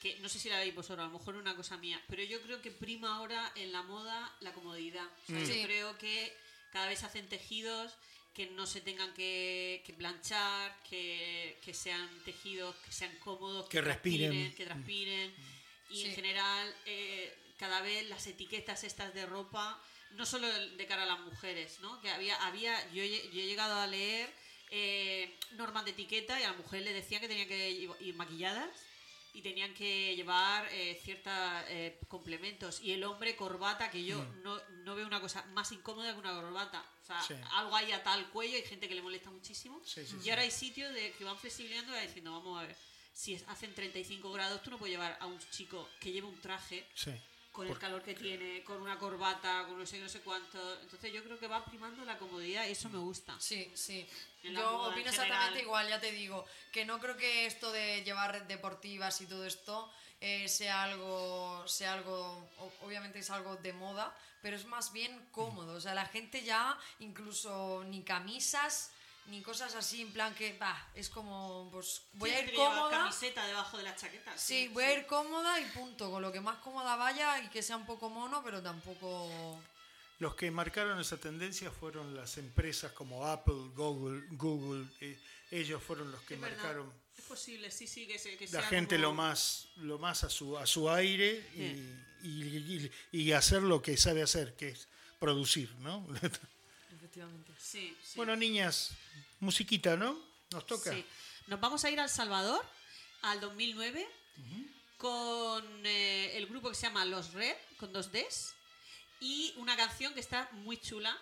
que 0.00 0.16
no 0.20 0.28
sé 0.28 0.38
si 0.38 0.48
la 0.48 0.58
veis 0.60 0.74
vosotros, 0.74 1.04
a 1.04 1.08
lo 1.10 1.18
mejor 1.18 1.34
es 1.34 1.40
una 1.40 1.56
cosa 1.56 1.76
mía, 1.76 2.00
pero 2.08 2.22
yo 2.22 2.40
creo 2.42 2.62
que 2.62 2.70
prima 2.70 3.16
ahora 3.16 3.52
en 3.56 3.72
la 3.72 3.82
moda 3.82 4.36
la 4.40 4.52
comodidad. 4.52 5.06
O 5.24 5.26
sea, 5.26 5.36
Mm. 5.38 5.40
Yo 5.46 5.54
Sí. 5.54 5.62
creo 5.64 5.98
que 5.98 6.36
cada 6.72 6.86
vez 6.88 7.00
se 7.00 7.06
hacen 7.06 7.28
tejidos 7.28 7.94
que 8.32 8.46
no 8.50 8.66
se 8.66 8.80
tengan 8.80 9.12
que, 9.14 9.82
que 9.84 9.92
planchar, 9.94 10.80
que, 10.88 11.58
que 11.64 11.74
sean 11.74 12.08
tejidos 12.24 12.76
que 12.76 12.92
sean 12.92 13.12
cómodos, 13.18 13.68
Que 13.68 13.80
respiren. 13.80 14.54
que 14.54 14.64
transpiren. 14.64 15.34
Y 15.90 16.04
en 16.06 16.14
general, 16.14 16.74
eh, 16.86 17.36
cada 17.58 17.80
vez 17.80 18.08
las 18.08 18.26
etiquetas 18.26 18.84
estas 18.84 19.14
de 19.14 19.26
ropa, 19.26 19.80
no 20.12 20.24
solo 20.26 20.46
de 20.48 20.86
cara 20.86 21.02
a 21.02 21.06
las 21.06 21.20
mujeres, 21.20 21.80
¿no? 21.80 22.00
Que 22.00 22.10
había, 22.10 22.36
había 22.46 22.90
yo, 22.92 23.02
he, 23.02 23.10
yo 23.30 23.40
he 23.40 23.46
llegado 23.46 23.78
a 23.78 23.86
leer 23.86 24.32
eh, 24.70 25.38
normas 25.52 25.84
de 25.84 25.92
etiqueta 25.92 26.38
y 26.40 26.44
a 26.44 26.50
la 26.50 26.56
mujer 26.56 26.82
le 26.82 26.92
decían 26.92 27.20
que 27.20 27.28
tenía 27.28 27.46
que 27.48 27.70
ir- 27.70 28.14
maquilladas 28.14 28.68
y 29.34 29.42
tenían 29.42 29.72
que 29.74 30.16
llevar 30.16 30.66
eh, 30.72 30.98
ciertos 31.04 31.32
eh, 31.68 31.98
complementos. 32.08 32.80
Y 32.82 32.92
el 32.92 33.04
hombre 33.04 33.36
corbata, 33.36 33.90
que 33.90 34.02
yo 34.04 34.18
Mm. 34.18 34.42
no, 34.42 34.60
no 34.84 34.94
veo 34.94 35.06
una 35.06 35.20
cosa 35.20 35.44
más 35.52 35.70
incómoda 35.72 36.12
que 36.12 36.18
una 36.18 36.32
corbata. 36.34 36.84
O 37.02 37.06
sea, 37.06 37.22
Sí. 37.22 37.34
algo 37.52 37.76
ahí 37.76 37.92
atado 37.92 38.18
al 38.18 38.30
cuello, 38.30 38.56
hay 38.56 38.62
gente 38.62 38.88
que 38.88 38.94
le 38.94 39.02
molesta 39.02 39.30
muchísimo. 39.30 39.80
Sí, 39.84 40.04
sí, 40.06 40.16
y 40.24 40.30
ahora 40.30 40.42
hay 40.42 40.50
sitios 40.50 40.92
de, 40.92 41.12
que 41.12 41.24
van 41.24 41.38
flexibilizando 41.38 41.92
y 41.92 41.96
van 41.96 42.06
diciendo, 42.06 42.32
vamos 42.32 42.58
a 42.62 42.66
ver, 42.66 42.76
si 43.18 43.34
es- 43.34 43.42
hacen 43.48 43.74
35 43.74 44.30
grados, 44.30 44.62
tú 44.62 44.70
no 44.70 44.78
puedes 44.78 44.92
llevar 44.94 45.16
a 45.20 45.26
un 45.26 45.38
chico 45.50 45.88
que 45.98 46.12
lleve 46.12 46.28
un 46.28 46.40
traje 46.40 46.86
Sí. 46.94 47.10
con 47.50 47.66
el 47.66 47.76
calor 47.76 48.00
que 48.04 48.14
tiene, 48.14 48.62
con 48.62 48.80
una 48.80 48.96
corbata, 48.96 49.64
con 49.66 49.76
no 49.76 49.84
sé, 49.84 49.98
no 49.98 50.08
sé 50.08 50.20
cuánto. 50.20 50.58
Entonces 50.82 51.12
yo 51.12 51.24
creo 51.24 51.36
que 51.36 51.48
va 51.48 51.64
primando 51.64 52.04
la 52.04 52.16
comodidad 52.16 52.64
y 52.68 52.70
eso 52.70 52.88
me 52.88 52.98
gusta. 52.98 53.34
Sí, 53.40 53.68
sí. 53.74 54.06
Yo 54.44 54.82
opino 54.84 55.10
exactamente 55.10 55.62
igual, 55.62 55.88
ya 55.88 55.98
te 56.00 56.12
digo, 56.12 56.46
que 56.70 56.84
no 56.84 57.00
creo 57.00 57.16
que 57.16 57.46
esto 57.46 57.72
de 57.72 58.04
llevar 58.04 58.46
deportivas 58.46 59.20
y 59.20 59.26
todo 59.26 59.44
esto 59.44 59.90
eh, 60.20 60.48
sea 60.48 60.84
algo, 60.84 61.66
sea 61.66 61.94
algo, 61.94 62.48
obviamente 62.82 63.18
es 63.18 63.30
algo 63.30 63.56
de 63.56 63.72
moda, 63.72 64.16
pero 64.42 64.54
es 64.56 64.64
más 64.66 64.92
bien 64.92 65.26
cómodo. 65.32 65.74
O 65.74 65.80
sea, 65.80 65.94
la 65.94 66.06
gente 66.06 66.44
ya 66.44 66.78
incluso 67.00 67.82
ni 67.88 68.02
camisas 68.04 68.92
ni 69.28 69.42
cosas 69.42 69.74
así, 69.74 70.00
en 70.02 70.12
plan 70.12 70.34
que, 70.34 70.56
va, 70.58 70.88
es 70.94 71.08
como, 71.10 71.68
pues 71.72 72.02
voy 72.14 72.30
Sí, 72.30 72.36
a 72.36 72.40
ir 72.42 72.54
cómoda. 72.54 72.90
camiseta 72.90 73.46
debajo 73.46 73.76
de 73.76 73.82
la 73.84 73.94
chaqueta. 73.96 74.36
Sí, 74.36 74.68
voy 74.68 74.84
a 74.84 74.98
ir 74.98 75.06
cómoda 75.06 75.60
y 75.60 75.64
punto, 75.66 76.10
con 76.10 76.22
lo 76.22 76.32
que 76.32 76.40
más 76.40 76.58
cómoda 76.58 76.96
vaya 76.96 77.42
y 77.42 77.48
que 77.48 77.62
sea 77.62 77.76
un 77.76 77.86
poco 77.86 78.08
mono, 78.10 78.42
pero 78.44 78.62
tampoco... 78.62 79.60
Los 80.18 80.34
que 80.34 80.50
marcaron 80.50 80.98
esa 81.00 81.16
tendencia 81.16 81.70
fueron 81.70 82.16
las 82.16 82.38
empresas 82.38 82.90
como 82.92 83.24
Apple, 83.26 83.70
Google, 83.76 84.24
Google. 84.32 84.86
eh, 85.00 85.16
ellos 85.50 85.80
fueron 85.82 86.10
los 86.10 86.20
que 86.22 86.34
Es 86.34 86.40
verdad. 86.40 86.56
marcaron 86.58 86.92
Es 87.16 87.24
posible, 87.24 87.70
sí, 87.70 87.86
sí, 87.86 88.06
que, 88.06 88.18
se, 88.18 88.36
que 88.36 88.44
la 88.46 88.60
sea 88.60 88.62
gente 88.68 88.96
como- 88.96 89.08
lo 89.08 89.14
más 89.14 89.68
lo 89.76 89.98
más 89.98 90.24
a 90.24 90.30
su 90.30 90.58
a 90.58 90.66
su 90.66 90.90
aire 90.90 91.46
y, 91.54 92.26
y- 92.26 92.90
y- 93.12 93.18
y 93.20 93.32
hacer 93.32 93.62
lo 93.62 93.80
que 93.80 93.96
sabe 93.96 94.22
hacer, 94.22 94.54
que 94.56 94.70
es 94.70 94.88
producir, 95.20 95.70
¿no? 95.76 96.04
Efectivamente. 96.92 97.52
Sí, 97.58 97.96
sí. 98.02 98.12
bueno, 98.16 98.34
niñas, 98.36 98.90
musiquita, 99.40 99.96
¿no? 99.96 100.18
Nos 100.50 100.66
toca. 100.66 100.92
Sí. 100.92 101.04
Nos 101.46 101.60
vamos 101.60 101.84
a 101.84 101.90
ir 101.90 102.00
al 102.00 102.08
Salvador, 102.08 102.64
al 103.22 103.40
2009, 103.40 104.06
con 104.96 105.86
eh, 105.86 106.36
el 106.36 106.46
grupo 106.46 106.68
que 106.68 106.74
se 106.74 106.86
llama 106.86 107.04
Los 107.04 107.32
Red, 107.32 107.56
con 107.78 107.92
dos 107.92 108.12
Ds, 108.12 108.54
y 109.20 109.54
una 109.56 109.76
canción 109.76 110.14
que 110.14 110.20
está 110.20 110.48
muy 110.52 110.76
chula, 110.78 111.16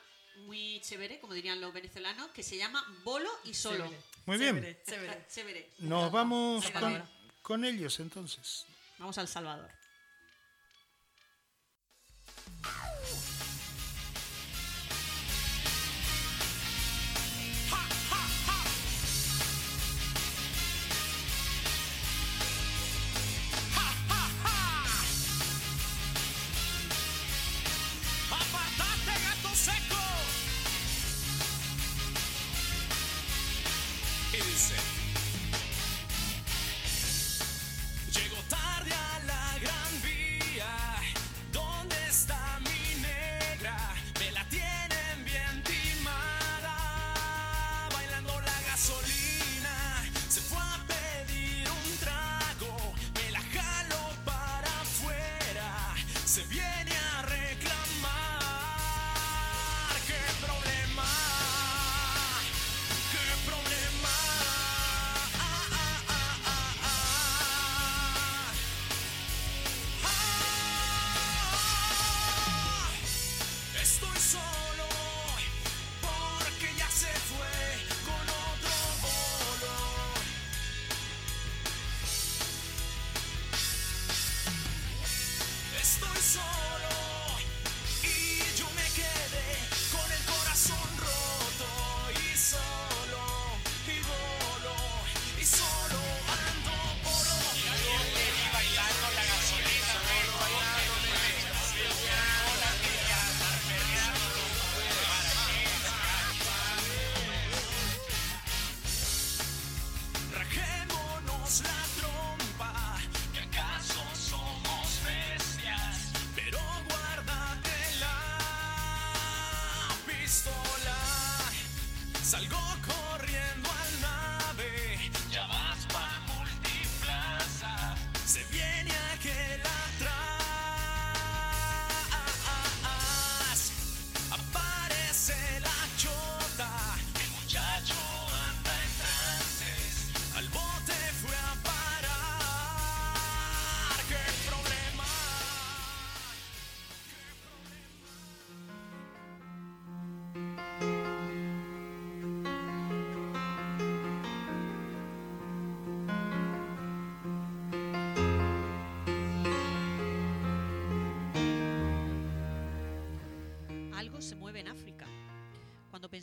muy 0.47 0.81
chévere, 0.81 1.21
como 1.21 1.33
dirían 1.33 1.61
los 1.61 1.73
venezolanos, 1.73 2.31
que 2.31 2.43
se 2.43 2.57
llama 2.57 2.85
Bolo 3.05 3.31
y 3.45 3.55
Solo. 3.55 3.85
Chévere. 3.85 4.03
Muy 4.27 4.39
bien. 4.39 4.55
Chévere, 4.55 4.83
chévere. 4.87 5.27
Chévere. 5.33 5.71
Nos 5.79 6.11
vamos 6.13 6.71
con, 6.71 7.11
con 7.43 7.65
ellos 7.65 8.01
entonces. 8.01 8.67
Vamos 8.99 9.17
al 9.19 9.29
Salvador. 9.29 9.71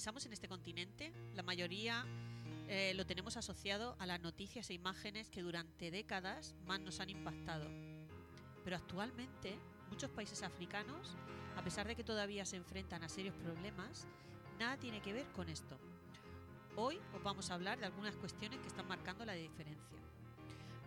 Pensamos 0.03 0.25
en 0.25 0.33
este 0.33 0.49
continente, 0.49 1.13
la 1.33 1.43
mayoría 1.43 2.05
eh, 2.67 2.91
lo 2.93 3.05
tenemos 3.05 3.37
asociado 3.37 3.95
a 3.99 4.05
las 4.05 4.19
noticias 4.19 4.69
e 4.69 4.73
imágenes 4.73 5.29
que 5.29 5.41
durante 5.41 5.91
décadas 5.91 6.55
más 6.65 6.81
nos 6.81 6.99
han 6.99 7.09
impactado. 7.09 7.69
Pero 8.65 8.75
actualmente, 8.75 9.57
muchos 9.89 10.11
países 10.11 10.43
africanos, 10.43 11.15
a 11.55 11.63
pesar 11.63 11.87
de 11.87 11.95
que 11.95 12.03
todavía 12.03 12.43
se 12.43 12.57
enfrentan 12.57 13.01
a 13.01 13.07
serios 13.07 13.33
problemas, 13.35 14.05
nada 14.59 14.75
tiene 14.75 15.01
que 15.01 15.13
ver 15.13 15.25
con 15.27 15.47
esto. 15.47 15.79
Hoy 16.75 16.99
os 17.15 17.23
vamos 17.23 17.49
a 17.49 17.53
hablar 17.53 17.79
de 17.79 17.85
algunas 17.85 18.17
cuestiones 18.17 18.59
que 18.59 18.67
están 18.67 18.89
marcando 18.89 19.23
la 19.23 19.35
diferencia. 19.35 19.99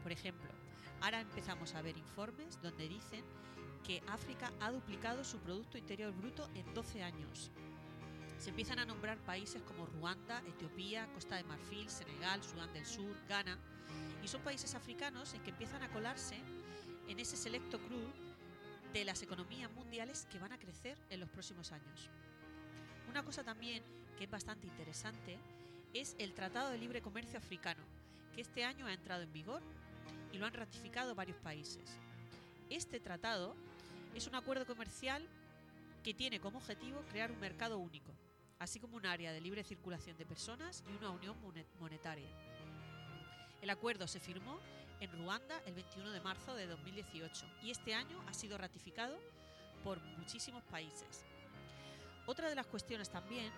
Por 0.02 0.12
ejemplo, 0.12 0.50
ahora 1.00 1.22
empezamos 1.22 1.74
a 1.74 1.80
ver 1.80 1.96
informes 1.96 2.60
donde 2.60 2.86
dicen 2.86 3.24
que 3.82 4.02
África 4.08 4.52
ha 4.60 4.70
duplicado 4.70 5.24
su 5.24 5.38
Producto 5.38 5.78
Interior 5.78 6.12
Bruto 6.12 6.50
en 6.54 6.74
12 6.74 7.02
años. 7.02 7.50
Se 8.38 8.50
empiezan 8.50 8.78
a 8.78 8.84
nombrar 8.84 9.18
países 9.18 9.62
como 9.62 9.86
Ruanda, 9.86 10.42
Etiopía, 10.46 11.08
Costa 11.14 11.36
de 11.36 11.44
Marfil, 11.44 11.88
Senegal, 11.88 12.42
Sudán 12.42 12.72
del 12.72 12.86
Sur, 12.86 13.16
Ghana, 13.28 13.58
y 14.22 14.28
son 14.28 14.42
países 14.42 14.74
africanos 14.74 15.34
en 15.34 15.42
que 15.42 15.50
empiezan 15.50 15.82
a 15.82 15.88
colarse 15.88 16.36
en 17.08 17.18
ese 17.18 17.36
selecto 17.36 17.78
club 17.78 18.12
de 18.92 19.04
las 19.04 19.22
economías 19.22 19.70
mundiales 19.72 20.26
que 20.30 20.38
van 20.38 20.52
a 20.52 20.58
crecer 20.58 20.98
en 21.10 21.20
los 21.20 21.30
próximos 21.30 21.72
años. 21.72 22.10
Una 23.08 23.24
cosa 23.24 23.42
también 23.42 23.82
que 24.18 24.24
es 24.24 24.30
bastante 24.30 24.66
interesante 24.66 25.38
es 25.94 26.14
el 26.18 26.34
Tratado 26.34 26.70
de 26.70 26.78
Libre 26.78 27.02
Comercio 27.02 27.38
Africano, 27.38 27.82
que 28.34 28.42
este 28.42 28.64
año 28.64 28.86
ha 28.86 28.92
entrado 28.92 29.22
en 29.22 29.32
vigor 29.32 29.62
y 30.32 30.38
lo 30.38 30.46
han 30.46 30.52
ratificado 30.52 31.14
varios 31.14 31.38
países. 31.38 31.98
Este 32.68 33.00
tratado 33.00 33.54
es 34.14 34.26
un 34.26 34.34
acuerdo 34.34 34.66
comercial 34.66 35.26
que 36.02 36.14
tiene 36.14 36.40
como 36.40 36.58
objetivo 36.58 37.02
crear 37.10 37.30
un 37.30 37.40
mercado 37.40 37.78
único, 37.78 38.12
así 38.58 38.80
como 38.80 38.96
un 38.96 39.06
área 39.06 39.32
de 39.32 39.40
libre 39.40 39.62
circulación 39.64 40.16
de 40.16 40.26
personas 40.26 40.82
y 40.88 40.96
una 40.96 41.10
unión 41.10 41.36
monet- 41.42 41.66
monetaria. 41.78 42.28
El 43.60 43.70
acuerdo 43.70 44.06
se 44.06 44.20
firmó 44.20 44.58
en 45.00 45.10
Ruanda 45.12 45.60
el 45.66 45.74
21 45.74 46.10
de 46.10 46.20
marzo 46.20 46.54
de 46.54 46.66
2018 46.66 47.46
y 47.62 47.70
este 47.70 47.94
año 47.94 48.22
ha 48.26 48.32
sido 48.34 48.56
ratificado 48.56 49.18
por 49.84 50.00
muchísimos 50.18 50.62
países. 50.64 51.24
Otra 52.26 52.48
de 52.48 52.54
las 52.54 52.66
cuestiones 52.66 53.10
también 53.10 53.52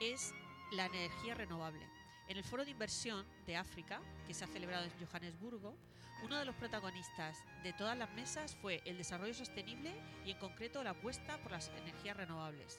es 0.00 0.32
la 0.72 0.86
energía 0.86 1.34
renovable. 1.34 1.86
En 2.28 2.36
el 2.36 2.44
foro 2.44 2.64
de 2.64 2.70
inversión 2.70 3.26
de 3.46 3.56
África, 3.56 4.00
que 4.26 4.32
se 4.34 4.44
ha 4.44 4.48
celebrado 4.48 4.84
en 4.84 5.06
Johannesburgo, 5.06 5.76
uno 6.24 6.36
de 6.38 6.44
los 6.44 6.54
protagonistas 6.54 7.36
de 7.62 7.72
todas 7.72 7.98
las 7.98 8.10
mesas 8.14 8.56
fue 8.62 8.80
el 8.86 8.96
desarrollo 8.96 9.34
sostenible 9.34 9.92
y 10.24 10.30
en 10.30 10.38
concreto 10.38 10.82
la 10.82 10.90
apuesta 10.90 11.36
por 11.42 11.50
las 11.52 11.68
energías 11.70 12.16
renovables. 12.16 12.78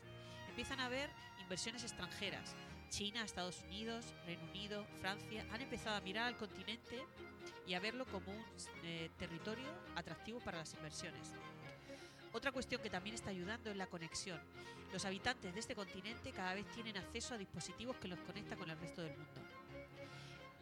Empiezan 0.50 0.80
a 0.80 0.86
haber 0.86 1.10
inversiones 1.44 1.84
extranjeras. 1.84 2.56
China, 2.90 3.24
Estados 3.24 3.62
Unidos, 3.64 4.14
Reino 4.26 4.44
Unido, 4.46 4.86
Francia 5.02 5.46
han 5.52 5.62
empezado 5.62 5.96
a 5.96 6.02
mirar 6.02 6.26
al 6.28 6.38
continente 6.38 7.04
y 7.68 7.74
a 7.74 7.80
verlo 7.80 8.06
como 8.06 8.32
un 8.32 8.46
eh, 8.84 9.10
territorio 9.18 9.68
atractivo 9.96 10.40
para 10.40 10.60
las 10.60 10.74
inversiones. 10.74 11.34
Otra 12.32 12.52
cuestión 12.52 12.82
que 12.82 12.90
también 12.90 13.16
está 13.16 13.30
ayudando 13.30 13.70
es 13.70 13.78
la 13.78 13.88
conexión. 13.88 14.40
Los 14.92 15.06
habitantes 15.06 15.54
de 15.54 15.60
este 15.60 15.76
continente 15.76 16.32
cada 16.32 16.54
vez 16.54 16.66
tienen 16.72 16.98
acceso 16.98 17.34
a 17.34 17.38
dispositivos 17.38 17.98
que 17.98 18.08
los 18.08 18.20
conectan 18.20 18.58
con 18.58 18.70
el 18.70 18.78
resto 18.78 19.02
del 19.02 19.18
mundo. 19.18 19.42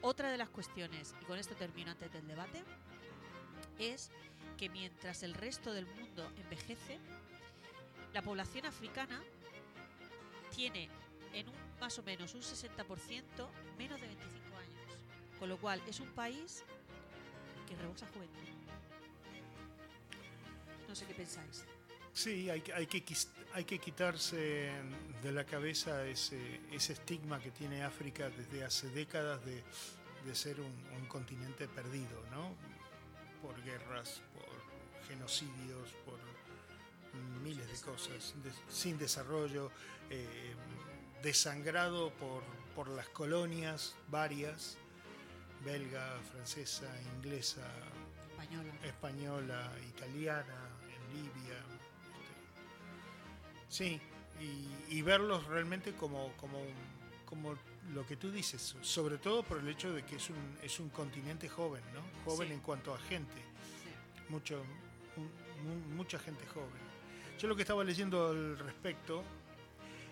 Otra 0.01 0.32
de 0.32 0.38
las 0.38 0.49
cuestiones, 0.49 1.13
y 1.21 1.25
con 1.25 1.38
esto 1.38 1.55
termino 1.55 1.91
antes 1.91 2.11
del 2.11 2.27
debate, 2.27 2.63
es 3.77 4.09
que 4.57 4.69
mientras 4.69 5.23
el 5.23 5.34
resto 5.34 5.73
del 5.73 5.86
mundo 5.86 6.32
envejece, 6.38 6.99
la 8.13 8.21
población 8.21 8.65
africana 8.65 9.21
tiene 10.56 10.89
en 11.34 11.47
un 11.49 11.72
más 11.82 11.97
o 11.97 12.04
menos 12.04 12.36
un 12.36 12.41
60% 12.41 12.86
menos 13.78 13.99
de 13.99 14.08
25 14.08 14.58
años. 14.58 15.39
Con 15.39 15.49
lo 15.49 15.58
cual 15.58 15.82
es 15.88 15.99
un 15.99 16.10
país 16.10 16.64
que 17.68 17.76
rebosa 17.76 18.06
juventud. 18.14 18.38
No 20.88 20.95
sé 20.95 21.06
qué 21.08 21.16
pensáis. 21.16 21.66
Sí, 22.14 22.49
hay, 22.49 22.64
hay, 22.76 22.86
que, 22.86 23.04
hay 23.54 23.64
que 23.64 23.80
quitarse 23.80 24.72
de 25.24 25.32
la 25.32 25.45
cabeza 25.45 26.06
ese, 26.06 26.60
ese 26.72 26.93
estigma 26.93 27.39
que 27.39 27.49
tiene 27.52 27.84
África 27.84 28.30
desde 28.30 28.64
hace 28.64 28.89
décadas 28.89 29.43
de, 29.45 29.64
de 30.26 30.36
ser 30.36 30.60
un 30.60 31.06
continente 31.08 31.68
perdido, 31.68 32.22
¿no? 32.30 32.54
Por 33.41 33.64
guerras, 33.64 34.22
por 34.34 35.08
genocidios, 35.08 35.93
por 36.06 36.20
miles 37.43 37.68
de 37.68 37.86
cosas, 37.86 38.34
de- 38.43 38.51
sin 38.74 38.97
desarrollo, 38.97 39.72
eh, 40.09 40.53
desangrado 41.22 42.12
por, 42.14 42.41
por 42.76 42.88
las 42.89 43.07
colonias 43.09 43.95
varias, 44.09 44.78
belga, 45.64 46.20
francesa, 46.32 46.88
inglesa, 47.18 47.68
Española. 48.32 48.74
española, 48.84 49.72
italiana, 49.89 50.70
en 50.89 51.14
Libia. 51.16 51.57
este, 51.57 51.72
Sí, 53.70 54.01
y, 54.39 54.97
y 54.97 55.01
verlos 55.01 55.45
realmente 55.45 55.93
como, 55.93 56.34
como, 56.38 56.59
como 57.26 57.55
lo 57.93 58.05
que 58.05 58.18
tú 58.18 58.32
dices, 58.32 58.76
sobre 58.82 59.18
todo 59.18 59.43
por 59.43 59.59
el 59.59 59.68
hecho 59.70 59.93
de 59.93 60.03
que 60.03 60.16
es 60.16 60.30
un, 60.30 60.57
es 60.64 60.80
un 60.80 60.89
continente 60.89 61.47
joven, 61.47 61.84
¿no? 61.93 62.01
Joven 62.26 62.47
Sí. 62.49 62.53
en 62.55 62.59
cuanto 62.62 62.93
a 62.95 62.99
gente, 62.99 63.41
mucho, 64.30 64.64
mu- 65.16 65.64
mu- 65.70 65.95
mucha 65.95 66.18
gente 66.20 66.45
joven. 66.47 66.91
Yo 67.42 67.48
lo 67.48 67.56
que 67.56 67.64
estaba 67.64 67.84
leyendo 67.84 68.28
al 68.28 68.56
respecto 68.60 69.24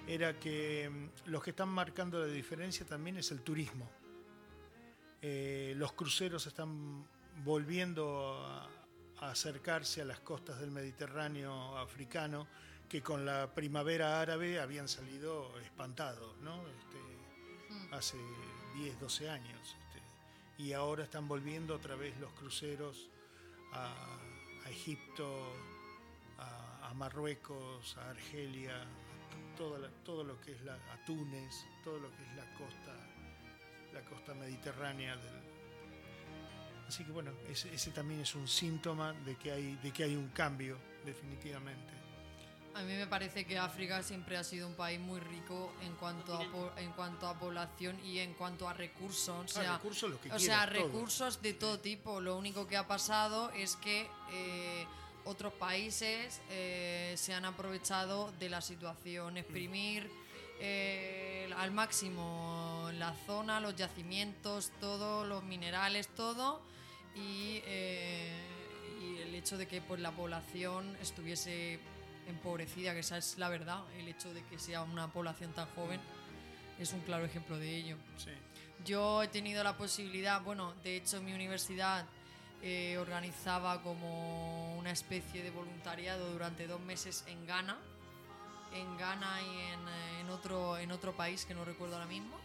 era 0.07 0.39
que 0.39 0.89
mm, 0.89 1.29
los 1.29 1.43
que 1.43 1.51
están 1.51 1.69
marcando 1.69 2.19
la 2.19 2.25
diferencia 2.25 2.87
también 2.87 3.17
es 3.17 3.29
el 3.29 3.41
turismo. 3.41 3.87
Eh, 5.21 5.75
los 5.77 5.91
cruceros 5.91 6.47
están 6.47 7.07
volviendo 7.43 8.43
a, 8.43 8.67
a 9.19 9.29
acercarse 9.29 10.01
a 10.01 10.05
las 10.05 10.21
costas 10.21 10.59
del 10.59 10.71
Mediterráneo 10.71 11.77
africano 11.77 12.47
que 12.89 13.03
con 13.03 13.23
la 13.27 13.53
primavera 13.53 14.19
árabe 14.19 14.59
habían 14.59 14.87
salido 14.87 15.55
espantados, 15.59 16.35
¿no? 16.39 16.67
Este, 16.67 17.95
hace 17.95 18.17
10, 18.73 18.99
12 19.01 19.29
años. 19.29 19.75
este, 19.83 20.63
y 20.63 20.73
ahora 20.73 21.03
están 21.03 21.27
volviendo 21.27 21.75
otra 21.75 21.95
vez 21.95 22.19
los 22.19 22.33
cruceros 22.33 23.07
a, 23.71 23.93
a 24.65 24.69
Egipto, 24.71 25.53
a, 26.39 26.68
a 26.89 26.93
Marruecos, 26.93 27.95
a 27.97 28.09
Argelia, 28.09 28.81
a 28.81 29.55
todo, 29.57 29.79
todo 30.03 30.23
lo 30.23 30.39
que 30.41 30.53
es 30.53 30.61
la, 30.61 30.73
a 30.73 31.05
Túnez, 31.05 31.53
todo 31.83 31.99
lo 31.99 32.09
que 32.15 32.23
es 32.23 32.35
la 32.35 32.45
costa, 32.57 32.95
la 33.93 34.01
costa 34.05 34.33
mediterránea 34.33 35.15
del, 35.15 35.49
Así 36.87 37.03
que 37.03 37.11
bueno, 37.11 37.31
ese, 37.47 37.71
ese 37.71 37.91
también 37.91 38.21
es 38.21 38.33
un 38.33 38.47
síntoma 38.47 39.13
de 39.13 39.35
que 39.35 39.51
hay, 39.51 39.75
de 39.75 39.91
que 39.91 40.05
hay 40.05 40.15
un 40.15 40.29
cambio, 40.29 40.75
definitivamente. 41.05 41.93
A 42.73 42.81
mí 42.81 42.93
me 42.93 43.05
parece 43.05 43.45
que 43.45 43.59
África 43.59 44.01
siempre 44.01 44.37
ha 44.37 44.43
sido 44.43 44.67
un 44.67 44.73
país 44.73 44.99
muy 44.99 45.19
rico 45.19 45.71
en 45.83 45.93
cuanto 45.95 46.35
a, 46.35 46.51
po- 46.51 46.71
en 46.77 46.91
cuanto 46.93 47.27
a 47.27 47.37
población 47.37 47.99
y 48.03 48.17
en 48.19 48.33
cuanto 48.33 48.67
a 48.67 48.73
recursos. 48.73 49.45
O 49.45 49.47
sea, 49.47 49.73
recursos, 49.77 50.09
lo 50.09 50.19
que 50.19 50.31
o 50.31 50.39
sea, 50.39 50.65
quieras, 50.65 50.69
recursos 50.87 51.41
de 51.43 51.53
todo 51.53 51.79
tipo. 51.79 52.21
Lo 52.21 52.37
único 52.37 52.65
que 52.65 52.75
ha 52.77 52.87
pasado 52.87 53.51
es 53.51 53.75
que 53.75 54.09
eh, 54.31 54.87
otros 55.29 55.53
países 55.53 56.41
eh, 56.49 57.13
se 57.15 57.33
han 57.33 57.45
aprovechado 57.45 58.31
de 58.39 58.49
la 58.49 58.61
situación, 58.61 59.37
exprimir 59.37 60.09
eh, 60.59 61.47
al 61.55 61.71
máximo 61.71 62.89
la 62.95 63.13
zona, 63.25 63.59
los 63.59 63.75
yacimientos, 63.75 64.71
todo, 64.81 65.25
los 65.25 65.43
minerales, 65.43 66.07
todo. 66.09 66.61
Y, 67.15 67.61
eh, 67.65 68.33
y 69.01 69.21
el 69.21 69.35
hecho 69.35 69.57
de 69.57 69.67
que 69.67 69.81
pues, 69.81 69.99
la 69.99 70.11
población 70.11 70.97
estuviese 71.01 71.79
empobrecida, 72.27 72.93
que 72.93 72.99
esa 72.99 73.17
es 73.17 73.37
la 73.37 73.49
verdad, 73.49 73.83
el 73.97 74.07
hecho 74.07 74.33
de 74.33 74.43
que 74.45 74.57
sea 74.57 74.81
una 74.81 75.11
población 75.11 75.53
tan 75.53 75.67
joven 75.75 75.99
es 76.79 76.91
un 76.93 77.01
claro 77.01 77.25
ejemplo 77.25 77.57
de 77.57 77.75
ello. 77.75 77.97
Sí. 78.17 78.31
Yo 78.85 79.21
he 79.23 79.27
tenido 79.27 79.63
la 79.63 79.77
posibilidad, 79.77 80.41
bueno, 80.41 80.73
de 80.83 80.97
hecho 80.97 81.21
mi 81.21 81.33
universidad 81.33 82.05
eh, 82.61 82.97
organizaba 82.97 83.81
como 83.81 84.77
una 84.77 84.91
especie 84.91 85.43
de 85.43 85.51
voluntariado 85.51 86.31
durante 86.31 86.67
dos 86.67 86.81
meses 86.81 87.23
en 87.27 87.45
Ghana, 87.45 87.77
en 88.73 88.97
Ghana 88.97 89.41
y 89.41 89.57
en, 89.73 90.27
eh, 90.27 90.31
otro, 90.31 90.77
en 90.77 90.91
otro 90.91 91.13
país 91.15 91.45
que 91.45 91.53
no 91.53 91.65
recuerdo 91.65 91.95
ahora 91.95 92.07
mismo. 92.07 92.37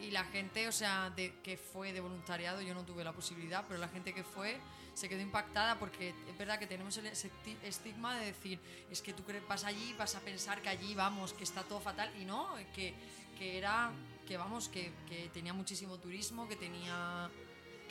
Y 0.00 0.10
la 0.10 0.24
gente, 0.24 0.66
o 0.66 0.72
sea, 0.72 1.12
que 1.16 1.56
fue 1.56 1.92
de 1.92 2.00
voluntariado, 2.00 2.60
yo 2.60 2.74
no 2.74 2.82
tuve 2.82 3.04
la 3.04 3.12
posibilidad, 3.12 3.64
pero 3.68 3.78
la 3.78 3.88
gente 3.88 4.12
que 4.12 4.24
fue 4.24 4.58
se 4.94 5.08
quedó 5.08 5.20
impactada 5.20 5.78
porque 5.78 6.14
es 6.28 6.38
verdad 6.38 6.58
que 6.58 6.66
tenemos 6.66 6.96
el 6.98 7.06
estigma 7.06 8.18
de 8.18 8.26
decir, 8.26 8.60
es 8.90 9.00
que 9.00 9.12
tú 9.12 9.22
vas 9.48 9.64
allí, 9.64 9.94
vas 9.98 10.14
a 10.14 10.20
pensar 10.20 10.60
que 10.60 10.68
allí 10.68 10.94
vamos, 10.94 11.32
que 11.32 11.44
está 11.44 11.62
todo 11.62 11.80
fatal, 11.80 12.12
y 12.20 12.24
no, 12.24 12.48
que, 12.74 12.94
que 13.38 13.58
era, 13.58 13.90
que 14.26 14.36
vamos, 14.36 14.68
que, 14.68 14.92
que 15.08 15.30
tenía 15.32 15.52
muchísimo 15.52 15.98
turismo, 15.98 16.48
que 16.48 16.56
tenía, 16.56 17.30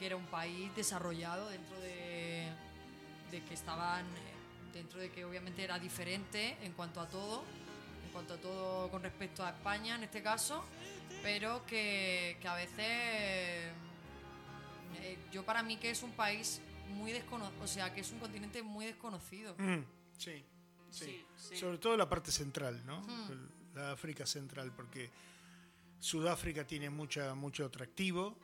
que 0.01 0.07
era 0.07 0.15
un 0.15 0.25
país 0.25 0.75
desarrollado 0.75 1.47
dentro 1.49 1.79
de, 1.79 2.47
de 3.29 3.43
que 3.43 3.53
estaban, 3.53 4.03
dentro 4.73 4.99
de 4.99 5.11
que 5.11 5.23
obviamente 5.23 5.63
era 5.63 5.77
diferente 5.77 6.57
en 6.63 6.73
cuanto 6.73 7.01
a 7.01 7.07
todo, 7.07 7.43
en 8.07 8.11
cuanto 8.11 8.33
a 8.33 8.37
todo 8.37 8.89
con 8.89 9.03
respecto 9.03 9.45
a 9.45 9.51
España 9.51 9.93
en 9.93 10.03
este 10.03 10.23
caso, 10.23 10.65
pero 11.21 11.63
que, 11.67 12.35
que 12.41 12.47
a 12.47 12.55
veces 12.55 12.79
eh, 15.03 15.19
yo 15.31 15.45
para 15.45 15.61
mí 15.61 15.77
que 15.77 15.91
es 15.91 16.01
un 16.01 16.13
país 16.13 16.61
muy 16.95 17.11
desconocido, 17.11 17.63
o 17.63 17.67
sea, 17.67 17.93
que 17.93 18.01
es 18.01 18.11
un 18.11 18.17
continente 18.17 18.63
muy 18.63 18.87
desconocido. 18.87 19.53
Mm, 19.59 19.83
sí, 20.17 20.43
sí. 20.89 21.05
Sí, 21.05 21.25
sí. 21.37 21.57
Sobre 21.57 21.77
todo 21.77 21.95
la 21.95 22.09
parte 22.09 22.31
central, 22.31 22.83
¿no? 22.87 23.05
La 23.75 23.91
África 23.91 24.25
central, 24.25 24.73
porque 24.75 25.11
Sudáfrica 25.99 26.65
tiene 26.65 26.89
mucha, 26.89 27.35
mucho 27.35 27.65
atractivo. 27.65 28.35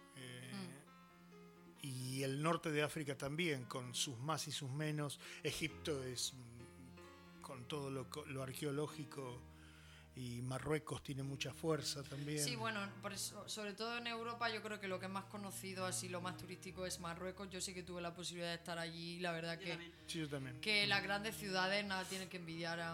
Y 1.88 2.22
el 2.24 2.42
norte 2.42 2.70
de 2.72 2.84
África 2.84 3.16
también, 3.16 3.64
con 3.64 3.96
sus 3.96 4.18
más 4.20 4.46
y 4.48 4.52
sus 4.52 4.70
menos. 4.70 5.20
Egipto 5.42 6.04
es 6.04 6.34
mm, 6.34 7.42
con 7.42 7.66
todo 7.68 7.90
lo, 7.90 8.08
lo 8.28 8.44
arqueológico. 8.44 9.42
Y 10.18 10.42
Marruecos 10.42 11.04
tiene 11.04 11.22
mucha 11.22 11.54
fuerza 11.54 12.02
también. 12.04 12.44
Sí, 12.44 12.56
bueno, 12.56 12.80
por 13.04 13.14
eso, 13.14 13.48
sobre 13.48 13.74
todo 13.74 13.98
en 14.00 14.08
Europa 14.08 14.50
yo 14.50 14.64
creo 14.64 14.80
que 14.80 14.88
lo 14.88 15.00
que 15.00 15.06
es 15.06 15.12
más 15.12 15.26
conocido, 15.26 15.86
así 15.86 16.10
lo 16.10 16.22
más 16.22 16.36
turístico 16.38 16.88
es 16.88 17.00
Marruecos. 17.00 17.48
Yo 17.52 17.62
sí 17.62 17.72
que 17.74 17.84
tuve 17.84 18.02
la 18.02 18.16
posibilidad 18.16 18.50
de 18.50 18.56
estar 18.56 18.80
allí 18.80 19.18
y 19.18 19.20
la 19.20 19.32
verdad 19.32 19.60
Yo 19.60 19.66
que, 19.66 19.70
también. 19.70 19.92
Sí, 20.08 20.20
yo 20.20 20.28
también. 20.28 20.60
que 20.60 20.88
las 20.88 21.04
grandes 21.04 21.36
ciudades 21.38 21.86
nada 21.86 22.04
tienen 22.06 22.30
que 22.30 22.38
envidiar 22.38 22.80
a, 22.82 22.90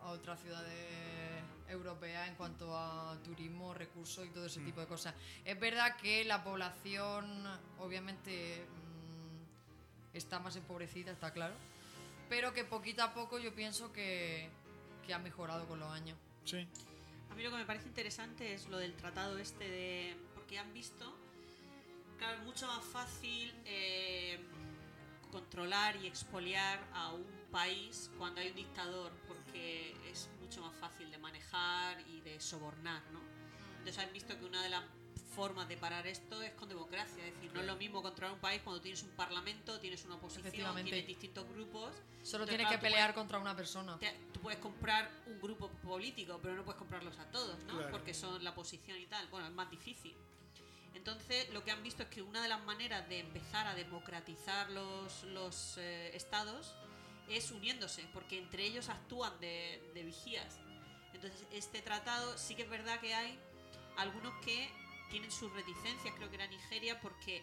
a 0.00 0.10
otras 0.10 0.40
ciudades 0.42 1.07
europeas 1.68 2.28
en 2.28 2.34
cuanto 2.34 2.76
a 2.76 3.16
turismo, 3.22 3.74
recursos 3.74 4.26
y 4.26 4.30
todo 4.30 4.46
ese 4.46 4.60
tipo 4.60 4.80
de 4.80 4.86
cosas. 4.86 5.14
Es 5.44 5.58
verdad 5.58 5.96
que 5.96 6.24
la 6.24 6.42
población, 6.42 7.26
obviamente, 7.78 8.64
está 10.12 10.38
más 10.38 10.56
empobrecida, 10.56 11.12
está 11.12 11.32
claro. 11.32 11.54
Pero 12.28 12.52
que 12.52 12.64
poquito 12.64 13.02
a 13.02 13.14
poco 13.14 13.38
yo 13.38 13.54
pienso 13.54 13.92
que, 13.92 14.50
que 15.06 15.14
ha 15.14 15.18
mejorado 15.18 15.66
con 15.66 15.80
los 15.80 15.90
años. 15.90 16.18
Sí. 16.44 16.66
A 17.30 17.34
mí 17.34 17.42
lo 17.42 17.50
que 17.50 17.56
me 17.56 17.64
parece 17.64 17.88
interesante 17.88 18.54
es 18.54 18.68
lo 18.68 18.78
del 18.78 18.94
tratado 18.94 19.38
este 19.38 19.68
de... 19.68 20.16
Porque 20.34 20.58
han 20.58 20.72
visto, 20.72 21.16
claro, 22.18 22.38
es 22.38 22.44
mucho 22.44 22.66
más 22.66 22.84
fácil 22.84 23.54
eh, 23.64 24.38
controlar 25.30 25.96
y 25.96 26.06
expoliar 26.06 26.80
a 26.94 27.12
un 27.12 27.26
país 27.50 28.10
cuando 28.18 28.40
hay 28.40 28.48
un 28.48 28.56
dictador, 28.56 29.12
porque 29.26 29.94
es 30.10 30.28
mucho 30.48 30.62
más 30.62 30.74
fácil 30.76 31.10
de 31.10 31.18
manejar 31.18 32.00
y 32.08 32.22
de 32.22 32.40
sobornar, 32.40 33.02
¿no? 33.12 33.20
Entonces 33.80 33.98
han 33.98 34.10
visto 34.14 34.38
que 34.38 34.46
una 34.46 34.62
de 34.62 34.70
las 34.70 34.82
formas 35.36 35.68
de 35.68 35.76
parar 35.76 36.06
esto 36.06 36.40
es 36.42 36.52
con 36.54 36.70
democracia, 36.70 37.26
es 37.26 37.34
decir, 37.34 37.52
no 37.52 37.60
es 37.60 37.66
lo 37.66 37.76
mismo 37.76 38.00
controlar 38.02 38.32
un 38.34 38.40
país 38.40 38.62
cuando 38.64 38.80
tienes 38.80 39.02
un 39.02 39.10
parlamento, 39.10 39.78
tienes 39.78 40.06
una 40.06 40.14
oposición, 40.14 40.74
tienes 40.82 41.06
distintos 41.06 41.46
grupos. 41.50 41.92
Solo 42.22 42.44
Entonces, 42.44 42.48
tienes 42.48 42.66
claro, 42.66 42.70
que 42.70 42.78
pelear 42.86 43.08
puedes- 43.10 43.14
contra 43.16 43.38
una 43.38 43.54
persona. 43.54 43.98
te- 43.98 44.18
tú 44.32 44.40
puedes 44.40 44.58
comprar 44.58 45.10
un 45.26 45.38
grupo 45.38 45.68
político, 45.68 46.40
pero 46.42 46.56
no 46.56 46.64
puedes 46.64 46.78
comprarlos 46.78 47.18
a 47.18 47.30
todos, 47.30 47.62
¿no? 47.64 47.74
Claro. 47.76 47.90
Porque 47.90 48.14
son 48.14 48.42
la 48.42 48.50
oposición 48.50 48.96
y 48.98 49.06
tal. 49.06 49.26
Bueno, 49.28 49.46
es 49.48 49.52
más 49.52 49.70
difícil. 49.70 50.16
Entonces, 50.94 51.50
lo 51.50 51.62
que 51.62 51.70
han 51.72 51.82
visto 51.82 52.02
es 52.04 52.08
que 52.08 52.22
una 52.22 52.42
de 52.42 52.48
las 52.48 52.64
maneras 52.64 53.06
de 53.10 53.20
empezar 53.20 53.66
a 53.66 53.74
democratizar 53.74 54.70
los, 54.70 55.24
los 55.24 55.76
eh, 55.76 56.16
estados 56.16 56.74
es 57.28 57.50
uniéndose, 57.50 58.06
porque 58.12 58.38
entre 58.38 58.64
ellos 58.64 58.88
actúan 58.88 59.38
de, 59.40 59.90
vigías. 60.04 60.58
Entonces, 61.12 61.46
este 61.52 61.82
tratado 61.82 62.36
sí 62.38 62.54
que 62.54 62.62
es 62.62 62.70
verdad 62.70 63.00
que 63.00 63.14
hay 63.14 63.38
algunos 63.96 64.32
que 64.44 64.70
tienen 65.10 65.30
sus 65.32 65.52
reticencias, 65.52 66.14
creo 66.14 66.28
que 66.28 66.36
era 66.36 66.46
Nigeria, 66.46 67.00
porque 67.00 67.42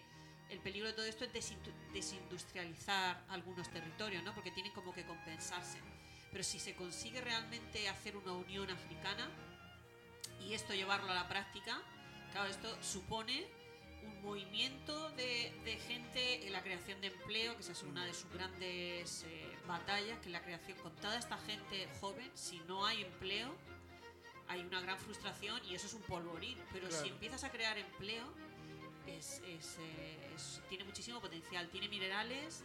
el 0.50 0.60
peligro 0.60 0.88
de 0.88 0.94
todo 0.94 1.06
esto 1.06 1.26
es 1.26 1.34
desindu- 1.34 1.92
desindustrializar 1.92 3.26
algunos 3.30 3.70
territorios, 3.72 4.24
¿no? 4.24 4.34
Porque 4.34 4.52
tienen 4.52 4.72
como 4.74 4.94
que 4.94 5.04
compensarse. 5.06 5.80
Pero 6.32 6.44
si 6.44 6.60
se 6.60 6.76
consigue 6.76 7.22
realmente 7.22 7.90
hacer 7.90 8.16
una 8.18 8.34
unión 8.34 8.70
africana 8.70 9.30
y 10.42 10.54
esto 10.54 10.74
llevarlo 10.74 11.12
a 11.12 11.16
la 11.16 11.28
práctica, 11.28 11.82
claro, 12.32 12.50
esto 12.50 12.82
supone 12.84 13.46
un 14.04 14.22
movimiento 14.22 15.10
de, 15.12 15.52
de 15.64 15.78
gente 15.80 16.46
en 16.46 16.54
la 16.54 16.62
creación 16.62 17.02
de 17.02 17.08
empleo, 17.08 17.56
que 17.56 17.62
esa 17.62 17.72
es 17.72 17.84
una 17.84 18.06
de 18.06 18.14
sus 18.14 18.30
grandes 18.32 19.24
eh, 19.28 19.55
batallas, 19.68 20.20
que 20.20 20.30
la 20.30 20.42
creación 20.42 20.78
con 20.80 20.96
toda 20.98 21.18
esta 21.18 21.38
gente 21.40 21.88
joven, 22.00 22.30
si 22.34 22.60
no 22.68 22.86
hay 22.86 23.04
empleo, 23.04 23.54
hay 24.48 24.62
una 24.62 24.80
gran 24.82 24.98
frustración 25.00 25.60
y 25.66 25.76
eso 25.76 25.88
es 25.88 25.94
un 25.94 26.02
polvorín. 26.04 26.58
Pero 26.72 26.88
Claro. 26.88 27.04
si 27.04 27.10
empiezas 27.10 27.44
a 27.44 27.52
crear 27.52 27.78
empleo, 27.78 28.26
es, 29.08 29.42
es, 29.48 29.78
eh, 29.80 30.32
es- 30.36 30.62
tiene 30.70 30.84
muchísimo 30.84 31.20
potencial. 31.22 31.68
Tiene 31.70 31.88
minerales, 31.90 32.64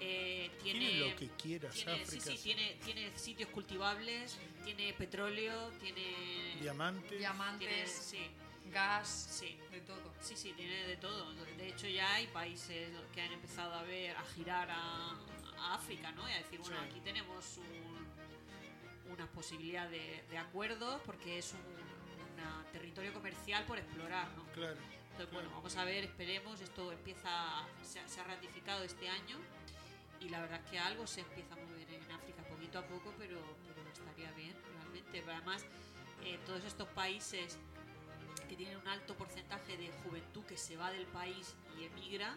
eh, 0.00 0.50
tiene, 0.62 0.78
Tiene 0.88 1.10
lo 1.10 1.16
que 1.16 1.28
quieras, 1.30 1.74
tiene- 1.74 1.96
sí, 1.96 2.02
África. 2.02 2.24
sí, 2.24 2.38
tiene, 2.42 2.78
tiene 2.84 3.18
sitios 3.18 3.48
cultivables, 3.50 4.38
tiene 4.64 4.92
petróleo, 4.94 5.70
tiene... 5.80 6.56
Diamantes. 6.60 7.02
tiene 7.08 7.18
Diamantes, 7.18 7.90
sí, 7.92 8.18
gas, 8.70 9.08
sí. 9.40 9.58
de 9.70 9.80
todo. 9.82 10.12
Sí, 10.20 10.36
sí, 10.36 10.52
tiene 10.54 10.86
de 10.86 10.96
todo. 10.96 11.32
De 11.34 11.68
hecho, 11.68 11.86
ya 11.88 12.14
hay 12.14 12.26
países 12.28 12.88
que 13.12 13.20
han 13.20 13.32
empezado 13.32 13.74
a 13.74 13.82
ver, 13.82 14.16
a 14.16 14.22
girar 14.34 14.68
a, 14.70 15.16
a 15.60 15.74
África, 15.74 16.10
¿no? 16.12 16.28
Y 16.28 16.32
a 16.32 16.38
decir, 16.38 16.58
bueno, 16.60 16.76
Sí. 16.80 16.86
aquí 16.90 17.00
tenemos 17.00 17.58
un, 17.58 19.12
una 19.12 19.26
posibilidad 19.28 19.88
de, 19.88 20.24
de 20.30 20.38
acuerdos 20.38 21.00
porque 21.06 21.38
es 21.38 21.52
un 21.52 22.72
territorio 22.72 23.12
comercial 23.12 23.64
por 23.66 23.78
explorar, 23.78 24.28
¿no? 24.36 24.44
Claro. 24.52 24.76
Entonces, 25.10 25.26
bueno, 25.32 25.48
claro. 25.48 25.50
vamos 25.56 25.76
a 25.76 25.84
ver, 25.84 26.04
esperemos, 26.04 26.60
esto 26.60 26.92
empieza, 26.92 27.66
se, 27.82 28.00
ha- 28.00 28.08
se 28.08 28.20
ha 28.20 28.24
ratificado 28.24 28.82
este 28.84 29.08
año 29.08 29.36
y 30.20 30.28
la 30.28 30.40
verdad 30.40 30.60
es 30.64 30.70
que 30.70 30.78
algo 30.78 31.06
se 31.06 31.20
empieza 31.20 31.54
a 31.54 31.56
mover 31.56 31.90
en 31.92 32.10
África 32.12 32.42
poquito 32.44 32.78
a 32.78 32.86
poco, 32.86 33.12
pero, 33.18 33.40
pero 33.66 33.88
estaría 33.92 34.30
bien 34.32 34.54
realmente. 34.76 35.20
Pero 35.20 35.32
además, 35.32 35.64
eh, 36.24 36.38
todos 36.46 36.64
estos 36.64 36.88
países 36.90 37.58
que 38.48 38.56
tienen 38.56 38.78
un 38.78 38.88
alto 38.88 39.14
porcentaje 39.16 39.76
de 39.76 39.90
juventud 40.04 40.44
que 40.44 40.56
se 40.56 40.76
va 40.76 40.90
del 40.90 41.06
país 41.06 41.54
y 41.78 41.84
emigra, 41.84 42.36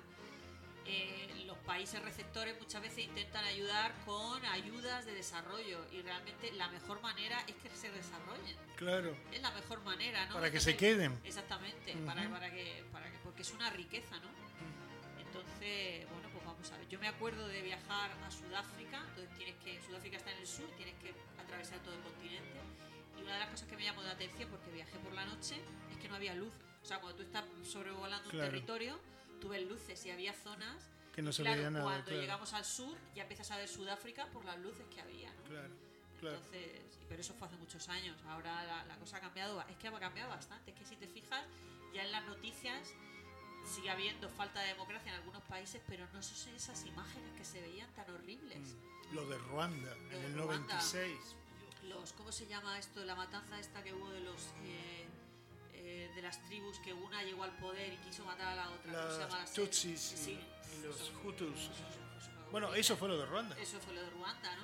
eh, 0.86 1.44
los 1.46 1.58
países 1.60 2.02
receptores 2.02 2.60
muchas 2.60 2.82
veces 2.82 3.06
intentan 3.06 3.44
ayudar 3.46 3.94
con 4.06 4.44
ayudas 4.46 5.06
de 5.06 5.14
desarrollo 5.14 5.86
y 5.92 6.02
realmente 6.02 6.52
la 6.54 6.68
mejor 6.70 7.02
manera 7.02 7.40
es 7.48 7.56
que 7.56 7.70
se 7.76 7.90
desarrollen. 7.92 8.56
Claro. 8.76 9.16
Es 9.32 9.42
la 9.42 9.52
mejor 9.52 9.82
manera, 9.84 10.26
¿no? 10.28 10.34
Para 10.36 10.52
que 10.52 10.58
Entonces, 10.58 10.74
se 10.74 10.78
queden. 10.78 11.20
Exactamente, 11.24 11.96
Ujú. 11.96 12.06
para, 12.06 12.30
para 12.30 12.52
que, 12.52 12.84
para 12.92 13.10
que, 13.12 13.18
porque 13.20 13.42
es 13.44 13.52
una 13.52 13.70
riqueza, 13.70 14.18
¿no? 14.20 14.30
Entonces, 15.20 16.08
bueno, 16.12 16.30
pues 16.32 16.46
vamos 16.46 16.72
a 16.72 16.78
ver. 16.78 16.88
Yo 16.90 17.00
me 17.00 17.08
acuerdo 17.08 17.48
de 17.48 17.62
viajar 17.62 18.12
a 18.26 18.32
Sudáfrica, 18.32 19.04
entonces 19.10 19.36
tienes 19.38 19.56
que, 19.64 19.82
Sudáfrica 19.82 20.18
está 20.18 20.32
en 20.32 20.38
el 20.40 20.48
sur, 20.48 20.70
tienes 20.78 20.96
que 20.96 21.14
atravesar 21.42 21.80
todo 21.80 21.96
el 21.96 22.02
continente. 22.02 22.60
Y 23.18 23.22
una 23.24 23.34
de 23.34 23.40
las 23.40 23.50
cosas 23.50 23.68
que 23.70 23.76
me 23.78 23.84
llamó 23.84 24.02
la 24.04 24.12
atención, 24.12 24.50
porque 24.50 24.72
viajé 24.72 24.98
por 25.00 25.14
la 25.14 25.26
noche, 25.26 25.56
es 25.92 25.98
que 25.98 26.08
no 26.10 26.16
había 26.16 26.36
luz. 26.36 26.54
O 26.82 26.86
sea, 26.86 27.00
cuando 27.00 27.18
tú 27.18 27.24
estás 27.24 27.46
sobrevolando 27.64 28.30
Claro. 28.30 28.46
un 28.46 28.52
territorio, 28.54 29.00
tú 29.44 29.50
ves 29.50 29.68
luces 29.68 30.06
y 30.06 30.10
había 30.10 30.34
zonas. 30.34 30.90
Que 31.14 31.22
no 31.22 31.34
se 31.34 31.44
claro, 31.44 31.58
veía 31.58 31.70
nada. 31.70 31.84
Cuando 31.84 32.06
claro. 32.06 32.22
llegamos 32.22 32.54
al 32.54 32.64
sur, 32.64 32.98
ya 33.14 33.24
empiezas 33.24 33.52
a 33.52 33.58
ver 33.58 33.68
Sudáfrica 33.68 34.26
por 34.28 34.46
las 34.46 34.58
luces 34.60 34.86
que 34.88 35.02
había, 35.02 35.32
¿no? 35.34 35.44
Claro. 35.44 35.76
Claro. 36.22 36.38
Entonces, 36.38 36.82
pero 37.10 37.20
eso 37.22 37.34
fue 37.34 37.48
hace 37.50 37.58
muchos 37.58 37.90
años. 37.90 38.18
Ahora 38.26 38.64
la, 38.64 38.86
la 38.86 38.96
cosa 38.96 39.18
ha 39.18 39.20
cambiado. 39.20 39.62
Es 39.70 39.76
que 39.76 39.90
ha 39.90 40.00
cambiado 40.00 40.30
bastante. 40.30 40.72
Es 40.72 40.78
que 40.78 40.86
si 40.86 40.96
te 40.96 41.08
fijas, 41.08 41.44
ya 41.94 42.04
en 42.04 42.12
las 42.14 42.26
noticias 42.26 42.94
sigue 43.66 43.90
habiendo 43.90 44.30
falta 44.30 44.62
de 44.62 44.70
democracia 44.70 45.12
en 45.12 45.20
algunos 45.20 45.44
países, 45.44 45.82
pero 45.88 46.08
no 46.14 46.24
son 46.24 46.56
esas 46.56 46.86
imágenes 46.86 47.34
que 47.38 47.44
se 47.44 47.60
veían 47.62 47.94
tan 47.94 48.10
horribles. 48.10 48.78
Lo 49.12 49.28
de 49.28 49.38
Ruanda, 49.40 49.94
Lo 49.96 50.02
en 50.04 50.22
de 50.22 50.26
el 50.28 50.34
Ruanda. 50.36 50.76
96. 50.76 51.36
Los, 51.90 52.14
¿Cómo 52.14 52.32
se 52.32 52.48
llama 52.48 52.80
esto? 52.80 53.04
La 53.04 53.16
matanza 53.16 53.60
esta 53.60 53.84
que 53.84 53.94
hubo 53.94 54.10
de 54.10 54.22
los 54.22 54.42
eh, 54.64 55.06
de 56.16 56.22
las 56.22 56.44
tribus 56.46 56.80
que 56.80 56.94
una 56.94 57.24
llegó 57.24 57.44
al 57.44 57.52
poder 57.58 57.94
y 57.94 57.98
quiso 57.98 58.24
matar 58.26 58.48
a 58.48 58.56
la 58.56 58.70
otra. 58.70 58.92
¿Cómo 58.94 59.12
se 59.12 59.20
llama 59.20 59.34
la 59.36 59.40
Las? 59.42 59.54
Tutsis 59.54 60.00
Sí. 60.02 60.32
y, 60.32 60.80
y 60.80 60.84
los 60.84 61.12
Hutus. 61.24 61.70
Bueno, 62.52 62.74
eso 62.76 62.96
fue 62.98 63.08
lo 63.10 63.18
de 63.18 63.26
Ruanda. 63.26 63.58
Eso 63.60 63.80
fue 63.80 63.94
lo 63.94 64.02
de 64.02 64.10
Ruanda, 64.12 64.56
¿no? 64.58 64.64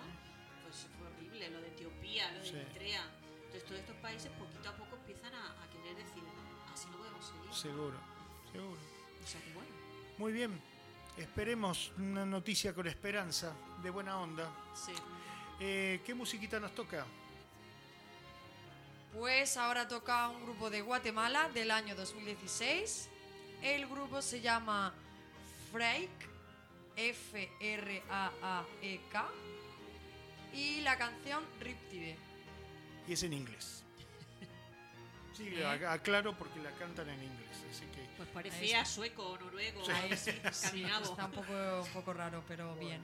Pues 0.63 0.86
fue 0.97 1.07
horrible, 1.07 1.49
lo 1.49 1.61
de 1.61 1.67
Etiopía, 1.69 2.32
lo 2.34 2.39
de 2.39 2.45
Sí. 2.49 2.55
Eritrea. 2.55 3.03
Entonces 3.45 3.63
todos 3.65 3.80
estos 3.80 3.95
países 3.97 4.32
poquito 4.34 4.69
a 4.69 4.73
poco 4.75 4.95
empiezan 4.97 5.34
a, 5.34 5.63
a 5.63 5.67
querer 5.71 5.95
decir, 5.95 6.23
así 6.73 6.88
no 6.91 6.97
podemos 6.97 7.25
seguir. 7.25 7.53
Seguro, 7.53 7.97
seguro. 8.51 8.80
O 9.23 9.27
sea 9.27 9.41
que 9.41 9.53
bueno, 9.53 9.69
Muy 10.17 10.32
bien. 10.34 10.61
Esperemos 11.17 11.91
una 11.97 12.25
noticia 12.25 12.73
con 12.73 12.88
esperanza, 12.88 13.53
de 13.84 13.89
buena 13.89 14.17
onda. 14.19 14.49
sí. 14.73 14.93
Eh, 15.61 15.99
¿Qué 16.05 16.13
musiquita 16.13 16.57
nos 16.57 16.73
toca? 16.73 17.05
Pues 19.14 19.57
ahora 19.57 19.88
toca 19.88 20.30
un 20.30 20.43
grupo 20.43 20.70
de 20.70 20.82
Guatemala 20.82 21.49
del 21.49 21.72
año 21.72 21.95
2016. 21.95 23.10
El 23.62 23.88
grupo 23.88 24.22
se 24.22 24.39
llama 24.41 24.93
Freak, 25.72 26.10
F-R-A-A-E-K. 27.99 29.28
Y 30.53 30.82
la 30.82 30.97
canción 30.97 31.43
Riptide. 31.60 32.18
Y 33.07 33.14
es 33.14 33.24
en 33.24 33.34
inglés. 33.34 33.84
Sí, 35.36 35.47
¿Eh? 35.55 35.64
ac- 35.66 35.88
aclaro 35.88 36.38
porque 36.38 36.60
la 36.60 36.72
cantan 36.72 37.10
en 37.10 37.24
inglés, 37.24 37.57
así 37.70 37.86
que 37.88 38.07
Pues 38.18 38.30
parecía 38.30 38.84
sueco, 38.86 39.38
noruego, 39.39 39.84
Sí. 39.86 39.91
así, 39.91 40.32
Sí, 40.51 40.84
está 41.01 41.26
un 41.26 41.32
poco, 41.32 41.53
un 41.84 41.89
poco 41.93 42.14
raro, 42.14 42.43
pero 42.47 42.76
bien. 42.76 43.01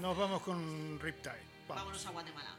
nos 0.00 0.16
vamos 0.16 0.42
con 0.42 0.98
Riptide. 1.00 1.42
Vamos. 1.68 1.82
Vámonos 1.82 2.06
a 2.06 2.10
Guatemala. 2.10 2.56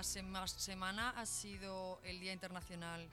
Esta 0.00 0.20
sema- 0.20 0.46
semana 0.48 1.10
ha 1.10 1.26
sido 1.26 2.00
el 2.04 2.20
Día 2.20 2.32
Internacional 2.32 3.06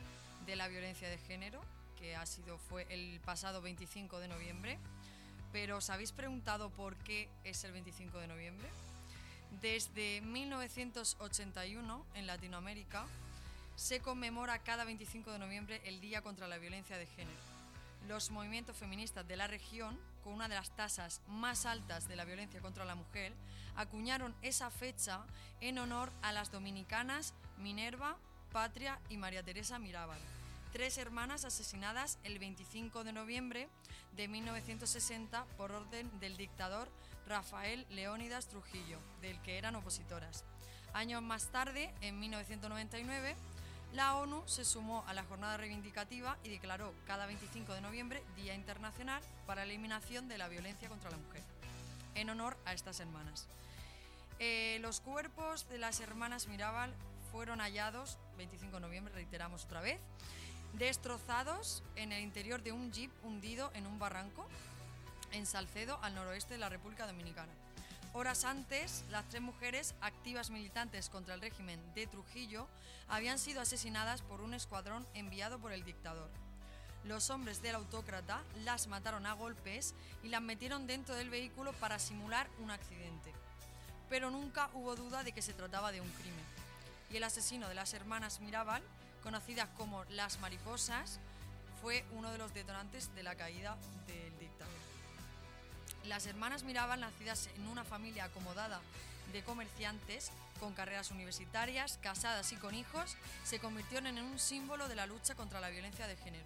de 0.46 0.56
la 0.56 0.68
Violencia 0.70 1.10
de 1.10 1.18
Género, 1.18 1.62
que 2.00 2.16
ha 2.16 2.26
sido, 2.26 2.58
fue 2.58 2.86
el 2.90 3.20
pasado 3.26 3.62
25 3.62 4.20
de 4.20 4.28
noviembre. 4.30 4.80
Pero 5.52 5.78
¿os 5.78 5.90
habéis 5.90 6.12
preguntado 6.14 6.70
por 6.70 6.96
qué 6.98 7.30
es 7.44 7.64
el 7.66 7.72
25 7.74 8.20
de 8.20 8.28
noviembre? 8.28 8.70
Desde 9.62 10.22
1981 10.22 12.06
en 12.16 12.28
Latinoamérica 12.28 13.06
se 13.76 14.00
conmemora 14.00 14.60
cada 14.60 14.84
25 14.86 15.32
de 15.32 15.40
noviembre 15.40 15.82
el 15.86 16.00
Día 16.00 16.22
contra 16.22 16.48
la 16.48 16.58
Violencia 16.58 16.98
de 16.98 17.06
Género. 17.06 17.40
Los 18.08 18.32
movimientos 18.32 18.78
feministas 18.78 19.28
de 19.28 19.36
la 19.36 19.48
región, 19.48 20.00
una 20.28 20.48
de 20.48 20.56
las 20.56 20.76
tasas 20.76 21.22
más 21.28 21.66
altas 21.66 22.08
de 22.08 22.16
la 22.16 22.26
violencia 22.26 22.62
contra 22.62 22.86
la 22.86 22.96
mujer, 22.96 23.34
acuñaron 23.76 24.36
esa 24.42 24.70
fecha 24.70 25.26
en 25.62 25.78
honor 25.78 26.12
a 26.22 26.32
las 26.32 26.52
dominicanas 26.52 27.34
Minerva, 27.58 28.18
Patria 28.52 29.00
y 29.10 29.18
María 29.18 29.44
Teresa 29.44 29.80
Mirabal, 29.80 30.20
tres 30.72 30.98
hermanas 30.98 31.46
asesinadas 31.46 32.20
el 32.24 32.40
25 32.40 33.04
de 33.04 33.14
noviembre 33.14 33.70
de 34.16 34.28
1960 34.28 35.46
por 35.58 35.72
orden 35.72 36.10
del 36.20 36.38
dictador 36.38 36.90
Rafael 37.28 37.86
Leónidas 37.90 38.48
Trujillo, 38.48 39.00
del 39.22 39.42
que 39.42 39.58
eran 39.58 39.76
opositoras. 39.76 40.46
Años 40.94 41.22
más 41.22 41.52
tarde, 41.52 41.94
en 42.02 42.20
1999, 42.20 43.36
la 43.94 44.16
ONU 44.16 44.44
se 44.46 44.66
sumó 44.66 45.04
a 45.08 45.14
la 45.14 45.24
jornada 45.24 45.58
reivindicativa 45.58 46.38
y 46.44 46.50
declaró 46.50 46.94
cada 47.06 47.26
25 47.26 47.74
de 47.74 47.82
noviembre 47.82 48.24
Día 48.36 48.54
Internacional 48.54 49.22
para 49.46 49.66
la 49.66 49.72
Eliminación 49.72 50.28
de 50.28 50.38
la 50.38 50.48
Violencia 50.48 50.90
contra 50.90 51.10
la 51.10 51.18
Mujer, 51.18 51.42
en 52.16 52.30
honor 52.30 52.58
a 52.66 52.74
estas 52.74 53.00
hermanas. 53.00 53.48
Eh, 54.40 54.78
los 54.82 55.00
cuerpos 55.00 55.68
de 55.70 55.80
las 55.80 56.00
hermanas 56.00 56.48
Mirabal 56.48 56.94
fueron 57.32 57.60
hallados, 57.60 58.18
25 58.38 58.76
de 58.76 58.82
noviembre, 58.82 59.14
reiteramos 59.14 59.66
otra 59.66 59.82
vez, 59.82 60.00
destrozados 60.74 61.84
en 61.96 62.12
el 62.12 62.22
interior 62.22 62.62
de 62.62 62.72
un 62.72 62.92
jeep 62.92 63.12
hundido 63.24 63.72
en 63.74 63.88
un 63.88 63.98
barranco 64.00 64.48
en 65.32 65.46
Salcedo, 65.46 66.00
al 66.04 66.16
noroeste 66.16 66.54
de 66.54 66.60
la 66.60 66.70
República 66.70 67.08
Dominicana. 67.08 67.52
Horas 68.18 68.46
antes, 68.46 69.04
las 69.12 69.30
tres 69.30 69.44
mujeres 69.44 69.94
activas 70.02 70.50
militantes 70.50 71.08
contra 71.08 71.36
el 71.36 71.42
régimen 71.42 71.80
de 71.94 72.08
Trujillo 72.08 72.68
habían 73.10 73.38
sido 73.38 73.62
asesinadas 73.62 74.24
por 74.24 74.42
un 74.42 74.56
escuadrón 74.56 75.06
enviado 75.14 75.60
por 75.60 75.72
el 75.72 75.84
dictador. 75.84 76.32
Los 77.04 77.30
hombres 77.30 77.62
del 77.62 77.76
autócrata 77.76 78.42
las 78.64 78.88
mataron 78.88 79.28
a 79.28 79.34
golpes 79.34 79.94
y 80.24 80.30
las 80.30 80.42
metieron 80.42 80.88
dentro 80.88 81.14
del 81.14 81.30
vehículo 81.30 81.74
para 81.74 82.00
simular 82.00 82.50
un 82.58 82.72
accidente. 82.72 83.32
Pero 84.10 84.32
nunca 84.32 84.72
hubo 84.74 84.96
duda 84.96 85.22
de 85.22 85.32
que 85.32 85.44
se 85.44 85.54
trataba 85.54 85.92
de 85.92 86.02
un 86.02 86.10
crimen. 86.10 86.46
Y 87.12 87.18
el 87.18 87.24
asesino 87.24 87.70
de 87.70 87.76
las 87.76 87.94
hermanas 87.94 88.40
Mirabal, 88.40 88.82
conocidas 89.22 89.70
como 89.78 90.06
las 90.06 90.40
mariposas, 90.40 91.20
fue 91.84 92.04
uno 92.14 92.32
de 92.32 92.40
los 92.40 92.52
detonantes 92.52 93.14
de 93.14 93.22
la 93.22 93.36
caída 93.36 93.78
dictador. 94.08 94.27
Las 96.08 96.26
hermanas 96.26 96.64
Mirabal, 96.64 97.02
nacidas 97.02 97.50
en 97.58 97.68
una 97.68 97.84
familia 97.84 98.26
acomodada 98.26 98.80
de 99.34 99.44
comerciantes, 99.44 100.32
con 100.58 100.74
carreras 100.74 101.12
universitarias, 101.12 102.00
casadas 102.02 102.54
y 102.54 102.56
con 102.56 102.76
hijos, 102.76 103.18
se 103.44 103.60
convirtieron 103.60 104.08
en 104.08 104.24
un 104.24 104.40
símbolo 104.40 104.88
de 104.88 104.96
la 104.96 105.06
lucha 105.06 105.36
contra 105.36 105.60
la 105.60 105.70
violencia 105.70 106.08
de 106.08 106.16
género. 106.16 106.46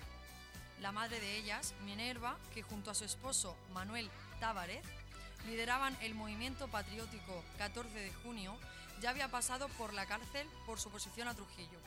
La 0.82 0.91
madre 0.91 1.20
de 1.20 1.38
ellas, 1.38 1.76
Minerva, 1.86 2.38
que 2.55 2.64
junto 2.64 2.89
a 2.89 2.95
su 2.95 3.05
esposo 3.05 3.55
Manuel 3.72 4.09
Távarez 4.39 4.84
lideraban 5.45 5.95
el 6.01 6.16
movimiento 6.16 6.68
patriótico 6.68 7.43
14 7.59 7.93
de 7.99 8.14
junio, 8.24 8.57
ya 8.99 9.12
había 9.12 9.28
pasado 9.28 9.70
por 9.78 9.93
la 9.93 10.07
cárcel 10.07 10.47
por 10.66 10.80
su 10.80 10.89
oposición 10.89 11.28
a 11.28 11.36
Trujillo. 11.36 11.80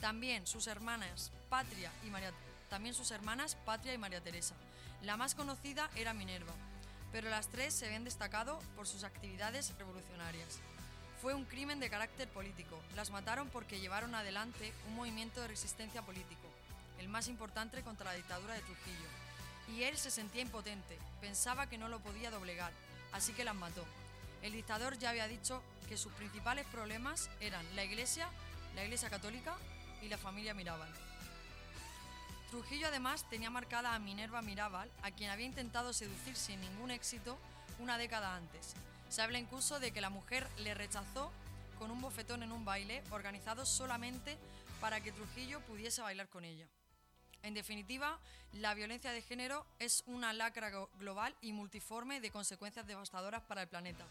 También 0.00 0.48
sus 0.48 0.66
hermanas 0.66 1.30
Patria 1.48 1.92
y 2.04 2.10
María, 2.10 2.32
también 2.68 2.96
sus 2.96 3.12
hermanas 3.12 3.56
Patria 3.64 3.94
y 3.94 3.98
María 3.98 4.20
Teresa. 4.20 4.56
La 5.02 5.16
más 5.16 5.36
conocida 5.36 5.88
era 5.94 6.14
Minerva, 6.14 6.52
pero 7.12 7.28
las 7.28 7.48
tres 7.48 7.74
se 7.74 7.88
ven 7.88 8.04
destacado 8.04 8.58
por 8.74 8.88
sus 8.88 9.04
actividades 9.04 9.72
revolucionarias. 9.78 10.58
Fue 11.20 11.34
un 11.34 11.44
crimen 11.44 11.78
de 11.78 11.90
carácter 11.90 12.26
político. 12.28 12.80
Las 12.96 13.10
mataron 13.10 13.48
porque 13.50 13.78
llevaron 13.78 14.14
adelante 14.14 14.72
un 14.88 14.96
movimiento 14.96 15.40
de 15.40 15.48
resistencia 15.48 16.02
político, 16.02 16.48
el 16.98 17.08
más 17.08 17.28
importante 17.28 17.82
contra 17.82 18.10
la 18.10 18.16
dictadura 18.16 18.54
de 18.54 18.62
Trujillo. 18.62 19.08
Y 19.68 19.84
él 19.84 19.96
se 19.96 20.10
sentía 20.10 20.42
impotente, 20.42 20.98
pensaba 21.20 21.68
que 21.68 21.78
no 21.78 21.88
lo 21.88 22.00
podía 22.00 22.30
doblegar, 22.30 22.72
así 23.12 23.32
que 23.32 23.44
las 23.44 23.54
mató. 23.54 23.84
El 24.42 24.52
dictador 24.52 24.98
ya 24.98 25.10
había 25.10 25.28
dicho 25.28 25.62
que 25.88 25.96
sus 25.96 26.12
principales 26.14 26.66
problemas 26.66 27.30
eran 27.40 27.64
la 27.76 27.84
Iglesia, 27.84 28.28
la 28.74 28.82
Iglesia 28.82 29.10
Católica 29.10 29.54
y 30.02 30.08
la 30.08 30.18
familia 30.18 30.54
Mirabal. 30.54 30.92
Trujillo 32.52 32.88
además 32.88 33.24
tenía 33.30 33.48
marcada 33.48 33.94
a 33.94 33.98
Minerva 33.98 34.42
Mirabal, 34.42 34.90
a 35.00 35.10
quien 35.10 35.30
había 35.30 35.46
intentado 35.46 35.94
seducir 35.94 36.36
sin 36.36 36.60
ningún 36.60 36.90
éxito 36.90 37.38
una 37.78 37.96
década 37.96 38.36
antes. 38.36 38.74
Se 39.08 39.22
habla 39.22 39.38
incluso 39.38 39.80
de 39.80 39.90
que 39.90 40.02
la 40.02 40.10
mujer 40.10 40.46
le 40.58 40.74
rechazó 40.74 41.32
con 41.78 41.90
un 41.90 42.02
bofetón 42.02 42.42
en 42.42 42.52
un 42.52 42.66
baile 42.66 43.02
organizado 43.10 43.64
solamente 43.64 44.36
para 44.82 45.00
que 45.00 45.12
Trujillo 45.12 45.62
pudiese 45.62 46.02
bailar 46.02 46.28
con 46.28 46.44
ella. 46.44 46.68
En 47.42 47.54
definitiva, 47.54 48.18
la 48.52 48.74
violencia 48.74 49.12
de 49.12 49.22
género 49.22 49.64
es 49.78 50.04
una 50.04 50.34
lacra 50.34 50.70
global 50.98 51.34
y 51.40 51.54
multiforme 51.54 52.20
de 52.20 52.30
consecuencias 52.30 52.86
devastadoras 52.86 53.40
para 53.44 53.62
el 53.62 53.68
planeta. 53.68 54.04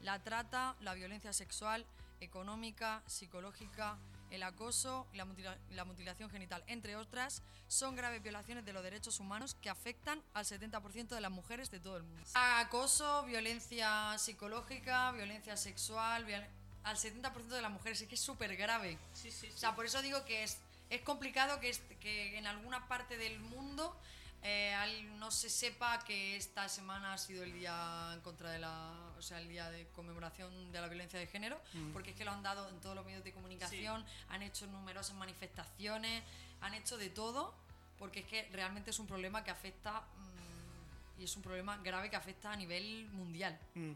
La 0.00 0.18
trata, 0.18 0.76
la 0.80 0.94
violencia 0.94 1.34
sexual, 1.34 1.84
económica, 2.20 3.02
psicológica, 3.06 3.98
el 4.32 4.42
acoso 4.42 5.06
y 5.12 5.16
la, 5.18 5.24
mutila- 5.26 5.56
la 5.70 5.84
mutilación 5.84 6.30
genital, 6.30 6.64
entre 6.66 6.96
otras, 6.96 7.42
son 7.68 7.94
graves 7.96 8.22
violaciones 8.22 8.64
de 8.64 8.72
los 8.72 8.82
derechos 8.82 9.20
humanos 9.20 9.54
que 9.60 9.68
afectan 9.70 10.22
al 10.34 10.44
70% 10.44 11.08
de 11.08 11.20
las 11.20 11.30
mujeres 11.30 11.70
de 11.70 11.80
todo 11.80 11.96
el 11.98 12.02
mundo. 12.02 12.26
Acoso, 12.34 13.24
violencia 13.24 14.16
psicológica, 14.18 15.12
violencia 15.12 15.56
sexual, 15.56 16.24
viol- 16.26 16.46
al 16.84 16.96
70% 16.96 17.46
de 17.54 17.62
las 17.62 17.70
mujeres, 17.70 18.00
es 18.02 18.08
que 18.08 18.14
es 18.16 18.20
súper 18.20 18.56
grave. 18.56 18.98
Sí, 19.14 19.30
sí, 19.30 19.46
sí. 19.48 19.52
O 19.54 19.58
sea, 19.58 19.74
por 19.74 19.86
eso 19.86 20.02
digo 20.02 20.24
que 20.24 20.42
es, 20.42 20.58
es 20.90 21.00
complicado 21.02 21.60
que, 21.60 21.68
est- 21.70 21.92
que 22.00 22.36
en 22.38 22.46
alguna 22.46 22.88
parte 22.88 23.16
del 23.16 23.38
mundo 23.38 23.96
eh, 24.42 24.74
no 25.18 25.30
se 25.30 25.48
sepa 25.48 26.02
que 26.04 26.36
esta 26.36 26.68
semana 26.68 27.12
ha 27.14 27.18
sido 27.18 27.44
el 27.44 27.52
día 27.52 28.10
en 28.14 28.20
contra 28.22 28.50
de 28.50 28.58
la, 28.58 28.92
o 29.22 29.24
sea, 29.24 29.38
el 29.38 29.48
día 29.48 29.70
de 29.70 29.86
conmemoración 29.94 30.72
de 30.72 30.80
la 30.80 30.88
violencia 30.88 31.16
de 31.16 31.28
género, 31.28 31.56
porque 31.92 32.10
es 32.10 32.16
que 32.16 32.24
lo 32.24 32.32
han 32.32 32.42
dado 32.42 32.68
en 32.68 32.80
todos 32.80 32.96
los 32.96 33.06
medios 33.06 33.22
de 33.22 33.32
comunicación, 33.32 34.04
han 34.28 34.42
hecho 34.42 34.66
numerosas 34.66 35.14
manifestaciones, 35.14 36.24
han 36.60 36.74
hecho 36.74 36.98
de 36.98 37.08
todo, 37.08 37.54
porque 38.00 38.18
es 38.20 38.26
que 38.26 38.48
realmente 38.52 38.90
es 38.90 38.98
un 38.98 39.06
problema 39.06 39.44
que 39.44 39.52
afecta 39.52 40.00
mm, 40.00 41.20
y 41.20 41.24
es 41.24 41.36
un 41.36 41.42
problema 41.42 41.76
grave 41.76 42.10
que 42.10 42.16
afecta 42.16 42.50
a 42.50 42.56
nivel 42.56 43.08
mundial. 43.12 43.56
Mm. 43.76 43.92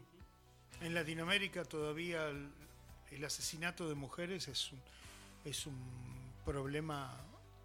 En 0.79 0.93
Latinoamérica 0.93 1.65
todavía 1.65 2.29
el, 2.29 2.49
el 3.11 3.25
asesinato 3.25 3.89
de 3.89 3.95
mujeres 3.95 4.47
es 4.47 4.71
un, 4.71 4.81
es 5.43 5.65
un 5.65 5.77
problema 6.45 7.13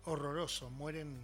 horroroso. 0.05 0.69
Mueren 0.69 1.17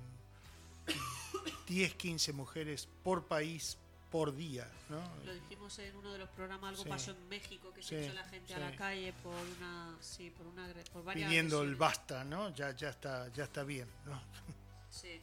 10, 1.67 1.95
15 1.95 2.33
mujeres 2.33 2.89
por 3.03 3.25
país 3.27 3.77
por 4.11 4.35
día, 4.35 4.67
¿no? 4.89 5.01
Lo 5.25 5.35
dijimos 5.35 5.79
en 5.81 5.95
uno 5.97 6.13
de 6.13 6.19
los 6.19 6.29
programas, 6.31 6.71
algo 6.71 6.83
Sí. 6.85 6.89
pasó 6.89 7.11
en 7.11 7.29
México, 7.29 7.73
que 7.75 7.83
Sí, 7.83 7.89
se 7.91 8.05
echó 8.07 8.15
la 8.15 8.25
gente 8.25 8.55
a 8.55 8.57
sí. 8.57 8.63
la 8.63 8.77
calle 8.77 9.13
por 9.23 9.35
una, 9.35 9.97
sí, 10.01 10.31
por 10.31 10.47
una, 10.47 10.67
por 10.93 11.05
varias 11.05 11.29
Pidiendo 11.29 11.57
el 11.63 11.69
agresiones. 11.75 11.79
basta, 11.79 12.25
¿no? 12.25 12.55
Ya, 12.55 12.71
ya 12.75 12.89
está, 12.91 13.29
ya 13.33 13.45
está 13.45 13.65
bien, 13.65 13.89
¿no? 14.07 14.21
Sí. 14.91 15.21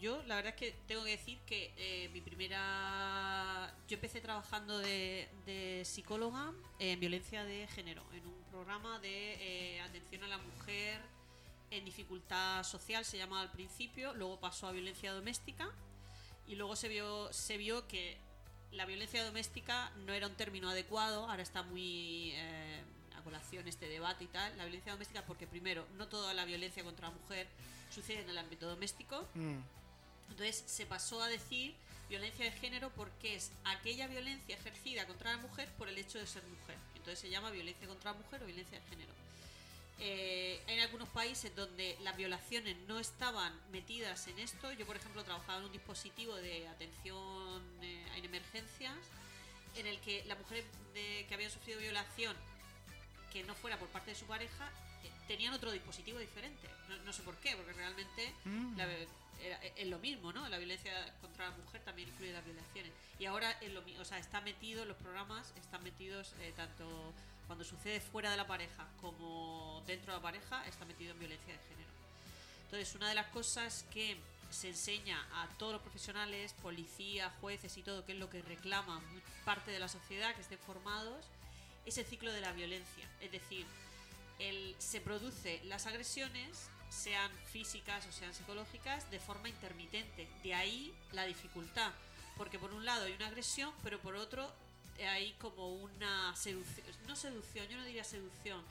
Yo 0.00 0.22
la 0.24 0.36
verdad 0.36 0.54
es 0.54 0.58
que 0.60 0.72
tengo 0.86 1.04
que 1.04 1.10
decir 1.12 1.38
que 1.46 1.72
eh, 1.76 2.08
mi 2.12 2.20
primera... 2.20 3.74
Yo 3.88 3.94
empecé 3.94 4.20
trabajando 4.20 4.78
de, 4.78 5.28
de 5.46 5.82
psicóloga 5.84 6.52
en 6.78 7.00
violencia 7.00 7.44
de 7.44 7.66
género, 7.68 8.02
en 8.12 8.26
un 8.26 8.42
programa 8.50 8.98
de 8.98 9.76
eh, 9.76 9.80
atención 9.82 10.24
a 10.24 10.28
la 10.28 10.38
mujer 10.38 11.00
en 11.70 11.84
dificultad 11.84 12.62
social, 12.64 13.04
se 13.04 13.18
llamaba 13.18 13.42
al 13.42 13.50
principio, 13.52 14.14
luego 14.14 14.38
pasó 14.40 14.68
a 14.68 14.72
violencia 14.72 15.12
doméstica 15.12 15.70
y 16.46 16.56
luego 16.56 16.76
se 16.76 16.88
vio, 16.88 17.32
se 17.32 17.56
vio 17.56 17.86
que 17.88 18.18
la 18.72 18.86
violencia 18.86 19.24
doméstica 19.24 19.90
no 20.06 20.12
era 20.12 20.26
un 20.26 20.34
término 20.34 20.68
adecuado, 20.68 21.28
ahora 21.28 21.42
está 21.42 21.62
muy 21.62 22.32
eh, 22.34 22.82
a 23.16 23.22
colación 23.22 23.66
este 23.68 23.88
debate 23.88 24.24
y 24.24 24.26
tal, 24.28 24.56
la 24.56 24.64
violencia 24.64 24.92
doméstica 24.92 25.24
porque 25.26 25.46
primero, 25.46 25.86
no 25.96 26.08
toda 26.08 26.34
la 26.34 26.44
violencia 26.44 26.82
contra 26.82 27.08
la 27.08 27.14
mujer 27.14 27.46
sucede 27.90 28.20
en 28.20 28.30
el 28.30 28.38
ámbito 28.38 28.68
doméstico, 28.68 29.26
Mm, 29.34 29.60
entonces 30.30 30.64
se 30.66 30.86
pasó 30.86 31.22
a 31.22 31.28
decir 31.28 31.74
violencia 32.08 32.44
de 32.44 32.50
género 32.52 32.90
porque 32.96 33.36
es 33.36 33.50
aquella 33.64 34.06
violencia 34.06 34.56
ejercida 34.56 35.06
contra 35.06 35.32
la 35.32 35.38
mujer 35.38 35.68
por 35.78 35.88
el 35.88 35.96
hecho 35.98 36.18
de 36.18 36.26
ser 36.26 36.42
mujer. 36.44 36.76
Entonces 36.94 37.18
se 37.18 37.30
llama 37.30 37.50
violencia 37.50 37.86
contra 37.86 38.12
la 38.12 38.18
mujer 38.18 38.42
o 38.42 38.46
violencia 38.46 38.80
de 38.80 38.86
género. 38.86 39.12
Eh, 40.00 40.60
hay 40.66 40.80
algunos 40.80 41.08
países 41.10 41.54
donde 41.54 41.96
las 42.02 42.16
violaciones 42.16 42.76
no 42.88 42.98
estaban 42.98 43.52
metidas 43.70 44.26
en 44.26 44.38
esto. 44.40 44.72
Yo, 44.72 44.86
por 44.86 44.96
ejemplo, 44.96 45.22
trabajaba 45.24 45.58
en 45.58 45.64
un 45.66 45.72
dispositivo 45.72 46.34
de 46.36 46.66
atención 46.68 47.62
eh, 47.82 48.06
en 48.16 48.24
emergencias 48.24 48.96
en 49.76 49.86
el 49.86 49.98
que 50.00 50.24
las 50.26 50.38
mujeres 50.38 50.64
de- 50.94 51.24
que 51.28 51.34
habían 51.34 51.50
sufrido 51.50 51.78
violación 51.80 52.36
que 53.32 53.42
no 53.44 53.54
fuera 53.54 53.78
por 53.78 53.88
parte 53.88 54.10
de 54.12 54.16
su 54.16 54.26
pareja 54.26 54.70
eh, 55.04 55.10
tenían 55.28 55.52
otro 55.54 55.70
dispositivo 55.72 56.18
diferente. 56.18 56.68
No, 56.88 56.96
no 56.98 57.12
sé 57.12 57.22
por 57.22 57.36
qué, 57.36 57.56
porque 57.56 57.72
realmente 57.72 58.32
Mm. 58.44 58.76
la- 58.76 58.88
era- 59.42 59.60
es 59.76 59.86
lo 59.88 59.98
mismo, 59.98 60.32
¿no? 60.32 60.48
La 60.48 60.58
violencia 60.58 60.92
contra 61.20 61.50
la 61.50 61.56
mujer 61.56 61.82
también 61.84 62.08
incluye 62.08 62.32
las 62.32 62.44
violaciones. 62.44 62.92
Y 63.18 63.26
ahora 63.26 63.50
es 63.60 63.70
lo 63.72 63.82
o 64.00 64.04
sea, 64.04 64.18
está 64.18 64.40
metido 64.40 64.82
en 64.82 64.88
los 64.88 64.96
programas, 64.96 65.52
están 65.56 65.82
metidos 65.82 66.34
eh, 66.40 66.52
tanto 66.56 67.12
cuando 67.46 67.64
sucede 67.64 68.00
fuera 68.00 68.30
de 68.30 68.36
la 68.36 68.46
pareja 68.46 68.86
como 69.00 69.82
dentro 69.86 70.12
de 70.12 70.18
la 70.18 70.22
pareja, 70.22 70.66
está 70.66 70.84
metido 70.84 71.12
en 71.12 71.18
violencia 71.18 71.52
de 71.52 71.58
género. 71.68 71.90
Entonces, 72.64 72.94
una 72.94 73.08
de 73.08 73.14
las 73.14 73.26
cosas 73.26 73.84
que 73.92 74.16
se 74.50 74.68
enseña 74.68 75.20
a 75.34 75.48
todos 75.58 75.72
los 75.72 75.82
profesionales, 75.82 76.54
policías, 76.62 77.32
jueces 77.40 77.76
y 77.76 77.82
todo, 77.82 78.04
que 78.04 78.12
es 78.12 78.18
lo 78.18 78.30
que 78.30 78.40
reclama 78.42 79.00
parte 79.44 79.70
de 79.70 79.78
la 79.78 79.88
sociedad, 79.88 80.34
que 80.34 80.42
estén 80.42 80.58
formados, 80.58 81.24
es 81.86 81.98
el 81.98 82.06
ciclo 82.06 82.32
de 82.32 82.40
la 82.40 82.52
violencia. 82.52 83.08
Es 83.20 83.30
decir, 83.32 83.66
el- 84.38 84.74
se 84.78 85.00
produce 85.00 85.60
las 85.64 85.86
agresiones, 85.86 86.70
sean 86.88 87.30
físicas 87.52 88.06
o 88.06 88.12
sean 88.12 88.32
psicológicas, 88.32 89.10
de 89.10 89.18
forma 89.20 89.48
intermitente. 89.48 90.28
De 90.42 90.54
ahí 90.54 90.94
la 91.12 91.24
dificultad. 91.26 91.92
Porque 92.36 92.58
por 92.58 92.72
un 92.72 92.84
lado 92.84 93.04
hay 93.04 93.12
una 93.12 93.26
agresión, 93.28 93.72
pero 93.82 94.00
por 94.00 94.14
otro 94.16 94.52
hay 95.00 95.32
como 95.40 95.74
una 95.74 96.34
seducción, 96.36 96.86
no 97.08 97.16
seducción, 97.16 97.66
yo 97.68 97.76
no 97.76 97.84
diría 97.84 98.04
seducción, 98.04 98.62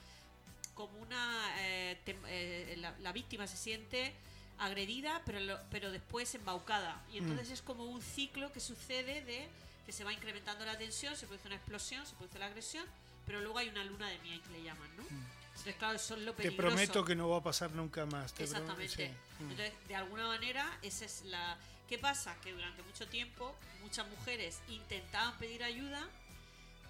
como 0.76 0.98
una 1.00 1.54
eh, 1.60 1.98
tem- 2.06 2.16
eh, 2.28 2.76
la, 2.80 2.96
la 3.00 3.12
víctima 3.12 3.46
se 3.48 3.58
siente 3.58 4.14
agredida 4.60 5.22
pero 5.26 5.40
lo- 5.40 5.60
pero 5.72 5.92
después 5.92 6.34
embaucada 6.36 7.02
y 7.12 7.18
entonces 7.18 7.50
es 7.52 7.62
como 7.62 7.86
un 7.86 8.02
ciclo 8.02 8.52
que 8.54 8.60
sucede 8.60 9.22
de 9.24 9.48
que 9.86 9.92
se 9.92 10.04
va 10.04 10.14
incrementando 10.14 10.64
la 10.66 10.78
tensión 10.78 11.16
se 11.18 11.26
produce 11.28 11.48
una 11.48 11.56
explosión 11.58 12.06
se 12.06 12.14
produce 12.16 12.40
la 12.40 12.46
agresión 12.48 12.86
pero 13.26 13.40
luego 13.42 13.58
hay 13.60 13.70
una 13.70 13.84
luna 13.84 14.08
de 14.10 14.18
miel 14.20 14.42
que 14.42 14.50
le 14.52 14.64
llaman 14.64 14.90
¿no? 14.98 15.04
entonces 15.50 15.76
claro 15.76 15.96
eso 15.96 16.16
es 16.16 16.22
lo 16.22 16.34
Te 16.34 16.44
peligroso 16.44 16.68
prometo 16.76 17.06
que 17.06 17.16
no 17.16 17.30
va 17.30 17.38
a 17.38 17.44
pasar 17.44 17.72
nunca 17.72 18.06
más. 18.06 18.34
te 18.34 18.44
Exactamente. 18.44 18.88
sí. 18.90 19.44
Mm. 19.44 19.52
Entonces, 19.52 19.74
de 19.88 19.96
alguna 19.96 20.28
manera, 20.28 20.78
esa 20.82 21.06
es 21.06 21.24
la. 21.26 21.58
¿Qué 21.88 21.98
pasa? 21.98 22.36
Que 22.42 22.54
durante 22.54 22.82
mucho 22.84 23.08
tiempo 23.08 23.56
muchas 23.82 24.08
mujeres 24.10 24.62
intentaban 24.70 25.38
pedir 25.38 25.64
ayuda 25.64 26.08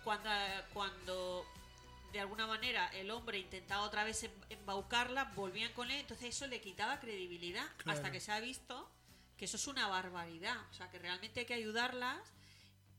cuando, 0.03 0.29
cuando 0.73 1.45
de 2.11 2.19
alguna 2.19 2.45
manera 2.47 2.87
el 2.89 3.09
hombre 3.11 3.39
intentaba 3.39 3.83
otra 3.83 4.03
vez 4.03 4.23
em- 4.23 4.31
embaucarla, 4.49 5.25
volvían 5.35 5.73
con 5.73 5.89
él, 5.89 5.99
entonces 6.01 6.35
eso 6.35 6.47
le 6.47 6.61
quitaba 6.61 6.99
credibilidad 6.99 7.65
Claro. 7.77 7.97
hasta 7.97 8.11
que 8.11 8.19
se 8.19 8.31
ha 8.31 8.39
visto 8.39 8.89
que 9.37 9.45
eso 9.45 9.57
es 9.57 9.67
una 9.67 9.87
barbaridad. 9.87 10.57
O 10.69 10.73
sea, 10.73 10.89
que 10.91 10.99
realmente 10.99 11.39
hay 11.41 11.45
que 11.47 11.55
ayudarlas 11.55 12.19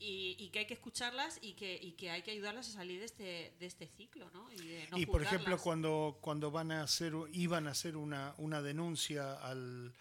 y, 0.01 0.36
y 0.38 0.49
que 0.51 0.59
hay 0.61 0.66
que 0.66 0.74
escucharlas 0.74 1.38
y 1.40 1.53
que, 1.55 1.78
y 1.80 1.92
que 1.92 2.11
hay 2.11 2.22
que 2.22 2.32
ayudarlas 2.32 2.68
a 2.68 2.72
salir 2.72 2.99
de 2.99 3.07
este, 3.07 3.55
de 3.61 3.66
este 3.66 3.86
ciclo, 3.86 4.28
¿no? 4.30 4.51
Y, 4.53 4.57
de 4.57 4.88
no 4.90 4.99
y 4.99 5.07
por 5.07 5.22
ejemplo, 5.22 5.57
cuando, 5.59 6.18
cuando 6.20 6.51
van 6.51 6.72
a 6.72 6.82
hacer, 6.82 7.12
iban 7.32 7.68
a 7.68 7.70
hacer 7.70 7.97
una, 7.97 8.34
una 8.38 8.61
denuncia 8.62 9.34
al, 9.34 9.95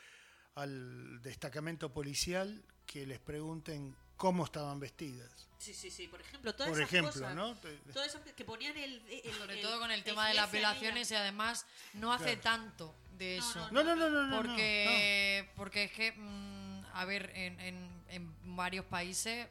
al 0.56 1.22
destacamento 1.22 1.92
policial, 1.92 2.64
que 2.86 3.06
les 3.06 3.20
pregunten 3.20 3.96
cómo 4.18 4.46
estaban 4.46 4.80
vestidas. 4.80 5.30
Sí, 5.58 5.74
sí, 5.74 5.90
sí. 5.90 6.08
Por 6.08 6.20
ejemplo, 6.22 6.54
todas 6.54 6.72
Por 6.72 6.80
esas 6.82 6.92
ejemplo, 6.94 7.12
cosas, 7.14 7.36
¿no? 7.36 7.56
Te- 7.56 7.76
Todas 7.94 8.10
esas 8.10 8.22
que 8.34 8.46
ponían 8.46 8.76
el, 8.78 9.02
el- 9.10 9.34
Sobre 9.34 9.56
el- 9.56 9.62
todo 9.62 9.80
con 9.80 9.92
el 9.92 10.04
tema 10.04 10.28
de 10.28 10.34
las 10.34 10.52
violaciones 10.52 11.10
y 11.12 11.16
además 11.16 11.66
no 11.94 12.12
hace 12.14 12.38
Claro. 12.38 12.42
tanto 12.42 12.96
de 13.18 13.38
eso. 13.38 13.72
No, 13.72 13.84
no, 13.84 13.96
no, 13.96 14.10
no, 14.10 14.28
no. 14.28 14.36
porque, 14.38 15.50
porque 15.56 15.86
es 15.86 15.92
que, 15.92 16.12
mm, 16.12 16.86
a 16.94 17.06
ver, 17.06 17.32
en, 17.36 17.60
en- 17.60 18.04
en 18.10 18.56
varios 18.56 18.86
países 18.86 19.48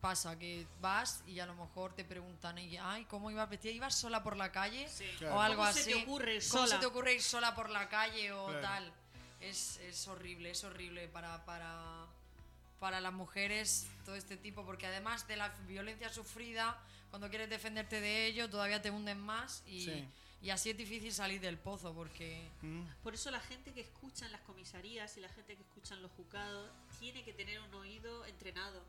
pasa 0.00 0.38
que 0.38 0.66
vas 0.80 1.22
y 1.26 1.40
a 1.40 1.46
lo 1.46 1.54
mejor 1.54 1.92
te 1.94 2.04
preguntan, 2.04 2.56
y, 2.58 2.78
ay, 2.78 3.04
¿cómo 3.04 3.30
ibas 3.30 3.48
vestida? 3.50 3.72
¿Ibas 3.72 3.94
sola 3.94 4.22
por 4.22 4.34
la 4.36 4.50
calle? 4.50 4.88
Sí. 4.88 5.04
Claro. 5.18 5.36
O 5.36 5.40
algo 5.42 5.56
¿Cómo 5.58 5.68
así. 5.68 5.82
se 5.82 5.90
te 5.92 6.02
ocurre 6.02 6.36
ir 6.36 6.42
¿Cómo 6.48 6.62
sola? 6.64 6.74
se 6.74 6.80
te 6.80 6.86
ocurre 6.86 7.14
ir 7.14 7.22
sola 7.22 7.54
por 7.54 7.68
la 7.68 7.88
calle 7.90 8.32
o 8.32 8.46
Claro. 8.46 8.60
tal? 8.62 8.92
Es, 9.40 9.78
es 9.78 10.06
horrible, 10.08 10.50
es 10.50 10.62
horrible 10.64 11.08
para, 11.08 11.44
para, 11.44 12.06
para 12.78 13.00
las 13.00 13.12
mujeres 13.12 13.86
todo 14.04 14.14
este 14.14 14.36
tipo, 14.36 14.64
porque 14.64 14.86
además 14.86 15.26
de 15.28 15.36
la 15.36 15.48
violencia 15.66 16.12
sufrida, 16.12 16.78
cuando 17.10 17.28
quieres 17.30 17.48
defenderte 17.48 18.00
de 18.00 18.26
ello, 18.26 18.48
todavía 18.50 18.82
te 18.82 18.90
hunden 18.90 19.18
más 19.18 19.62
y, 19.66 19.84
Sí. 19.84 20.04
y 20.42 20.50
así 20.50 20.70
es 20.70 20.76
difícil 20.76 21.12
salir 21.12 21.40
del 21.40 21.58
pozo, 21.58 21.92
porque... 21.94 22.48
Mm. 22.62 22.82
Por 23.02 23.14
eso 23.14 23.30
la 23.30 23.40
gente 23.40 23.72
que 23.72 23.80
escucha 23.80 24.26
en 24.26 24.32
las 24.32 24.40
comisarías 24.42 25.16
y 25.16 25.20
la 25.20 25.28
gente 25.30 25.56
que 25.56 25.62
escucha 25.62 25.94
en 25.94 26.02
los 26.02 26.10
juzgados 26.12 26.70
tiene 26.98 27.24
que 27.24 27.32
tener 27.32 27.60
un 27.60 27.74
oído 27.74 28.26
entrenado. 28.26 28.82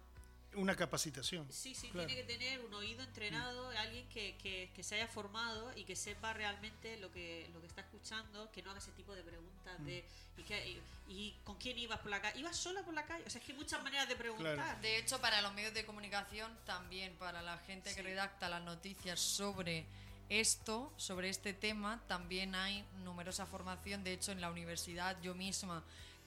Una 0.54 0.76
capacitación. 0.76 1.48
Sí, 1.50 1.74
sí, 1.74 1.88
Claro. 1.90 2.08
tiene 2.08 2.24
que 2.26 2.34
tener 2.38 2.60
un 2.60 2.74
oído 2.74 3.02
entrenado, 3.04 3.70
alguien 3.70 4.06
que, 4.10 4.36
que, 4.38 4.70
que 4.76 4.84
se 4.84 4.96
haya 4.96 5.08
formado 5.08 5.72
y 5.78 5.86
que 5.86 5.96
sepa 5.96 6.34
realmente 6.34 6.98
lo 7.00 7.10
que, 7.12 7.50
lo 7.54 7.62
que 7.62 7.68
está 7.68 7.82
escuchando, 7.82 8.52
que 8.52 8.62
no 8.62 8.72
haga 8.72 8.80
ese 8.80 8.92
tipo 8.92 9.16
de 9.16 9.24
preguntas 9.24 9.80
Mm. 9.80 9.86
de 9.86 10.06
¿y, 10.38 10.44
qué- 10.44 10.68
y- 10.68 10.82
y 11.08 11.32
con 11.46 11.56
quién 11.58 11.78
ibas 11.78 12.00
por 12.00 12.10
la 12.12 12.20
calle? 12.22 12.38
¿Ibas 12.40 12.58
sola 12.58 12.84
por 12.84 12.94
la 12.94 13.06
calle? 13.06 13.24
O 13.26 13.30
sea, 13.30 13.40
es 13.40 13.46
que 13.46 13.54
hay 13.54 13.58
muchas 13.58 13.82
maneras 13.82 14.10
de 14.10 14.16
preguntar. 14.18 14.56
Claro. 14.56 14.82
De 14.82 14.98
hecho, 14.98 15.22
para 15.22 15.42
los 15.42 15.54
medios 15.54 15.74
de 15.74 15.86
comunicación, 15.86 16.52
también 16.66 17.14
para 17.16 17.42
la 17.42 17.58
gente 17.60 17.90
que 17.92 17.96
Sí. 17.96 18.02
redacta 18.02 18.50
las 18.50 18.62
noticias 18.62 19.22
sobre 19.22 19.86
esto, 20.28 20.92
sobre 20.98 21.30
este 21.30 21.54
tema, 21.54 22.02
también 22.08 22.56
hay 22.56 22.84
numerosa 23.04 23.46
formación. 23.46 24.04
De 24.04 24.14
hecho, 24.14 24.32
en 24.34 24.42
la 24.42 24.50
universidad 24.52 25.16
yo 25.22 25.34
misma, 25.34 25.82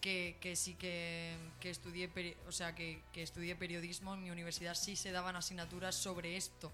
que, 0.05 0.37
que 0.43 0.55
sí 0.55 0.75
que, 0.75 1.35
que 1.61 1.71
estudié, 1.71 2.13
peri- 2.13 2.37
o 2.47 2.53
sea, 2.53 2.75
que, 2.75 3.01
que 3.15 3.23
estudié 3.23 3.57
periodismo, 3.57 4.13
en 4.13 4.23
mi 4.23 4.31
universidad 4.31 4.75
sí 4.75 4.97
se 4.97 5.13
daban 5.13 5.35
asignaturas 5.35 5.95
sobre 5.95 6.37
esto. 6.37 6.71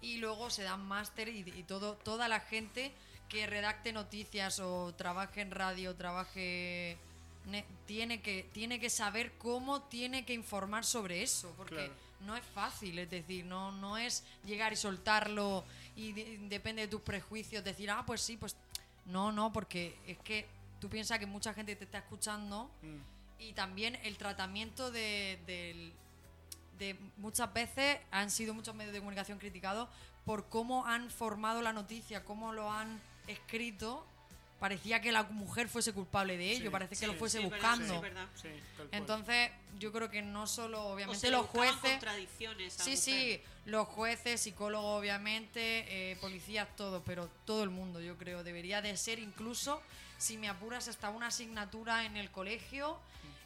Y 0.00 0.16
luego 0.16 0.48
se 0.48 0.62
dan 0.62 0.80
máster 0.86 1.28
y, 1.28 1.40
y 1.54 1.62
todo, 1.64 1.96
toda 1.96 2.28
la 2.28 2.40
gente 2.40 2.90
que 3.28 3.46
redacte 3.46 3.92
noticias 3.92 4.58
o 4.58 4.94
trabaje 4.96 5.42
en 5.42 5.50
radio, 5.50 5.94
trabaje 5.94 6.96
ne- 7.44 7.66
tiene 7.86 8.22
que 8.22 8.48
tiene 8.54 8.80
que 8.80 8.88
saber 8.88 9.32
cómo 9.36 9.82
tiene 9.82 10.24
que 10.24 10.32
informar 10.32 10.84
sobre 10.86 11.22
eso 11.22 11.52
porque 11.58 11.74
Claro. 11.74 11.92
no 12.26 12.36
es 12.36 12.44
fácil 12.54 12.98
es 12.98 13.10
decir 13.10 13.44
no 13.44 13.70
no 13.72 13.98
es 13.98 14.22
llegar 14.46 14.72
y 14.72 14.76
soltarlo 14.76 15.64
y 15.96 16.12
de- 16.12 16.38
depende 16.48 16.82
de 16.82 16.88
tus 16.88 17.00
prejuicios 17.02 17.62
decir 17.64 17.90
ah 17.90 18.04
pues 18.06 18.20
sí 18.22 18.36
pues 18.38 18.54
no 19.06 19.30
no 19.32 19.52
porque 19.52 19.96
es 20.06 20.18
que 20.18 20.46
tú 20.82 20.88
piensas 20.90 21.20
que 21.20 21.26
mucha 21.26 21.54
gente 21.54 21.76
te 21.76 21.84
está 21.84 21.98
escuchando 21.98 22.68
y 23.38 23.52
también 23.52 23.94
el 24.02 24.16
tratamiento 24.18 24.90
de, 24.90 25.38
del- 25.46 25.92
de 26.76 26.98
muchas 27.18 27.52
veces 27.52 27.98
han 28.10 28.32
sido 28.32 28.52
muchos 28.52 28.74
medios 28.74 28.92
de 28.92 28.98
comunicación 28.98 29.38
criticados 29.38 29.88
por 30.24 30.48
cómo 30.48 30.84
han 30.86 31.08
formado 31.08 31.62
la 31.62 31.72
noticia, 31.72 32.24
cómo 32.24 32.52
lo 32.52 32.72
han 32.72 33.00
escrito. 33.28 34.04
Parecía 34.62 35.00
que 35.00 35.10
la 35.10 35.24
mujer 35.24 35.68
fuese 35.68 35.92
culpable 35.92 36.36
de 36.36 36.52
ello, 36.52 36.66
Sí, 36.66 36.70
parece 36.70 36.90
que 36.90 36.94
sí, 37.00 37.06
lo 37.06 37.14
fuese 37.14 37.38
sí, 37.38 37.44
buscando. 37.46 37.84
sí, 37.84 37.94
es 37.96 38.00
verdad. 38.00 38.28
Entonces, 38.92 39.50
yo 39.80 39.90
creo 39.90 40.08
que 40.08 40.22
no 40.22 40.46
solo, 40.46 40.84
obviamente, 40.84 41.32
los 41.32 41.46
jueces. 41.46 41.80
contradicciones 41.94 42.78
a 42.78 42.84
Sí, 42.84 42.96
sí, 42.96 43.42
los 43.64 43.88
jueces, 43.88 44.40
psicólogos, 44.40 45.00
obviamente, 45.00 46.12
eh, 46.12 46.16
policías, 46.20 46.68
todo, 46.76 47.02
pero 47.02 47.28
todo 47.44 47.64
el 47.64 47.70
mundo, 47.70 48.00
yo 48.00 48.16
creo, 48.16 48.44
debería 48.44 48.80
de 48.80 48.96
ser 48.96 49.18
incluso, 49.18 49.82
si 50.16 50.38
me 50.38 50.48
apuras, 50.48 50.86
hasta 50.86 51.10
una 51.10 51.26
asignatura 51.26 52.04
en 52.04 52.16
el 52.16 52.30
colegio 52.30 53.00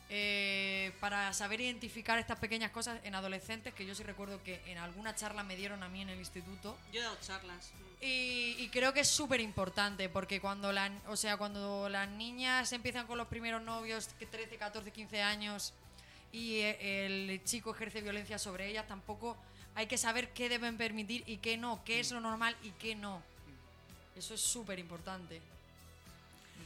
eh, 0.09 0.93
para 1.01 1.33
saber 1.33 1.61
identificar 1.61 2.19
estas 2.19 2.39
pequeñas 2.39 2.71
cosas 2.71 3.01
en 3.03 3.15
adolescentes, 3.15 3.75
que 3.75 3.87
yo 3.87 3.95
sí 3.95 4.03
recuerdo 4.03 4.43
que 4.43 4.63
en 4.67 4.79
alguna 4.79 5.15
charla 5.15 5.43
me 5.43 5.57
dieron 5.57 5.83
a 5.83 5.89
mí 5.89 6.03
en 6.03 6.11
el 6.11 6.19
instituto. 6.19 6.77
Yo 6.93 7.01
he 7.01 7.03
dado 7.03 7.17
charlas. 7.21 7.73
mm. 7.75 8.05
Y, 8.05 8.57
y 8.59 8.69
creo 8.69 8.93
que 8.93 9.01
es 9.01 9.09
súper 9.09 9.41
importante 9.41 10.09
porque 10.09 10.41
cuando, 10.41 10.73
la, 10.73 10.93
o 11.09 11.17
sea, 11.17 11.37
cuando 11.37 11.89
las 11.89 12.09
niñas 12.09 12.73
empiezan 12.73 13.07
con 13.07 13.19
los 13.19 13.27
primeros 13.27 13.63
novios, 13.63 14.09
que 14.19 14.27
13, 14.27 14.57
14, 14.57 14.91
15 14.91 15.23
años, 15.23 15.73
y 16.33 16.59
eh, 16.59 17.07
el 17.07 17.43
chico 17.45 17.75
ejerce 17.75 18.01
violencia 18.01 18.39
sobre 18.39 18.69
ellas, 18.69 18.87
tampoco 18.87 19.37
hay 19.75 19.87
que 19.87 19.99
saber 19.99 20.31
qué 20.31 20.49
deben 20.49 20.77
permitir 20.77 21.23
y 21.27 21.39
qué 21.39 21.57
no, 21.57 21.83
qué 21.85 22.01
es 22.01 22.13
lo 22.13 22.21
normal 22.21 22.57
y 22.63 22.71
qué 22.73 22.95
no. 22.95 23.23
Eso 24.15 24.35
es 24.35 24.41
súper 24.41 24.79
importante. 24.79 25.41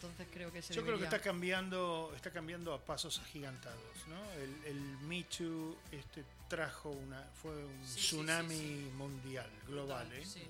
Entonces 0.02 0.28
creo 0.32 0.50
que 0.50 0.62
se 0.62 0.72
Yo 0.72 0.82
creo 0.82 0.96
que 0.96 1.04
está 1.04 1.20
cambiando, 1.20 2.10
está 2.16 2.30
cambiando 2.30 2.72
a 2.72 2.82
pasos 2.82 3.18
agigantados, 3.18 4.08
¿no? 4.08 4.32
El, 4.40 4.64
el 4.64 4.80
Me 5.02 5.24
Too 5.24 5.76
este, 5.92 6.24
trajo 6.48 6.88
una, 6.88 7.22
fue 7.42 7.52
un 7.52 7.86
Sí, 7.86 8.00
tsunami 8.00 8.56
sí, 8.56 8.90
mundial, 8.96 9.50
global, 9.66 10.06
Total, 10.08 10.22
¿eh? 10.22 10.48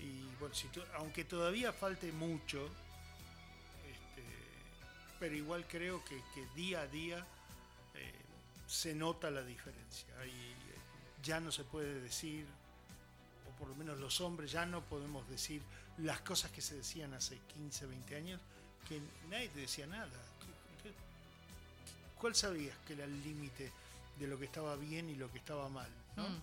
Y 0.00 0.24
bueno, 0.40 0.52
si 0.56 0.68
aunque 0.96 1.24
todavía 1.24 1.72
falte 1.72 2.10
mucho, 2.10 2.66
este, 3.88 4.24
pero 5.20 5.36
igual 5.36 5.68
creo 5.68 6.04
que, 6.04 6.20
que 6.34 6.44
día 6.56 6.80
a 6.80 6.88
día 6.88 7.24
eh, 7.94 8.12
se 8.66 8.92
nota 8.92 9.30
la 9.30 9.44
diferencia. 9.44 10.08
Y 10.26 10.30
eh, 10.30 10.56
ya 11.22 11.38
no 11.38 11.52
se 11.52 11.62
puede 11.62 12.00
decir, 12.00 12.44
o 13.46 13.56
por 13.56 13.68
lo 13.68 13.76
menos 13.76 13.98
los 13.98 14.20
hombres 14.20 14.50
ya 14.50 14.66
no 14.66 14.82
podemos 14.82 15.28
decir 15.28 15.62
las 15.98 16.22
cosas 16.22 16.50
que 16.50 16.60
se 16.60 16.74
decían 16.74 17.14
hace 17.14 17.38
15, 17.54 17.86
20 17.86 18.16
años, 18.16 18.40
que 18.88 19.00
nadie 19.30 19.48
te 19.48 19.60
decía 19.60 19.86
nada. 19.86 20.08
¿Qué- 20.82 20.88
qué- 20.90 20.94
¿Cuál 22.20 22.34
sabías 22.34 22.76
que 22.86 22.92
era 22.94 23.04
el 23.04 23.22
límite 23.22 23.70
de 24.18 24.26
lo 24.26 24.38
que 24.38 24.44
estaba 24.46 24.76
bien 24.76 25.08
y 25.10 25.14
lo 25.16 25.30
que 25.32 25.38
estaba 25.38 25.68
mal? 25.68 25.88
¿no? 26.16 26.28
Mm. 26.28 26.40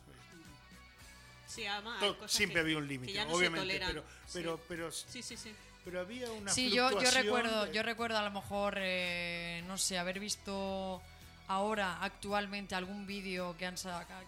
Sí, 1.48 1.66
además 1.66 2.02
cosas 2.16 2.32
siempre 2.32 2.56
que- 2.56 2.60
había 2.62 2.78
un 2.78 2.88
límite, 2.88 3.26
no 3.26 3.34
obviamente, 3.34 3.80
pero, 3.86 4.02
Sí. 4.02 4.08
pero, 4.34 4.60
pero, 4.70 4.92
Sí, 4.92 5.22
sí, 5.22 5.36
sí. 5.36 5.54
pero 5.84 6.00
había 6.00 6.32
una 6.32 6.50
Sí, 6.54 6.72
yo, 6.72 6.90
recuerdo, 6.90 7.66
de- 7.66 7.74
yo 7.74 7.84
recuerdo 7.84 8.18
a 8.18 8.24
lo 8.24 8.32
mejor, 8.32 8.76
eh, 8.78 9.62
no 9.68 9.78
sé, 9.78 9.98
haber 9.98 10.20
visto 10.22 11.02
ahora 11.56 11.98
actualmente 12.02 12.76
algún 12.76 13.06
vídeo 13.06 13.56
que 13.58 13.66
han 13.66 13.76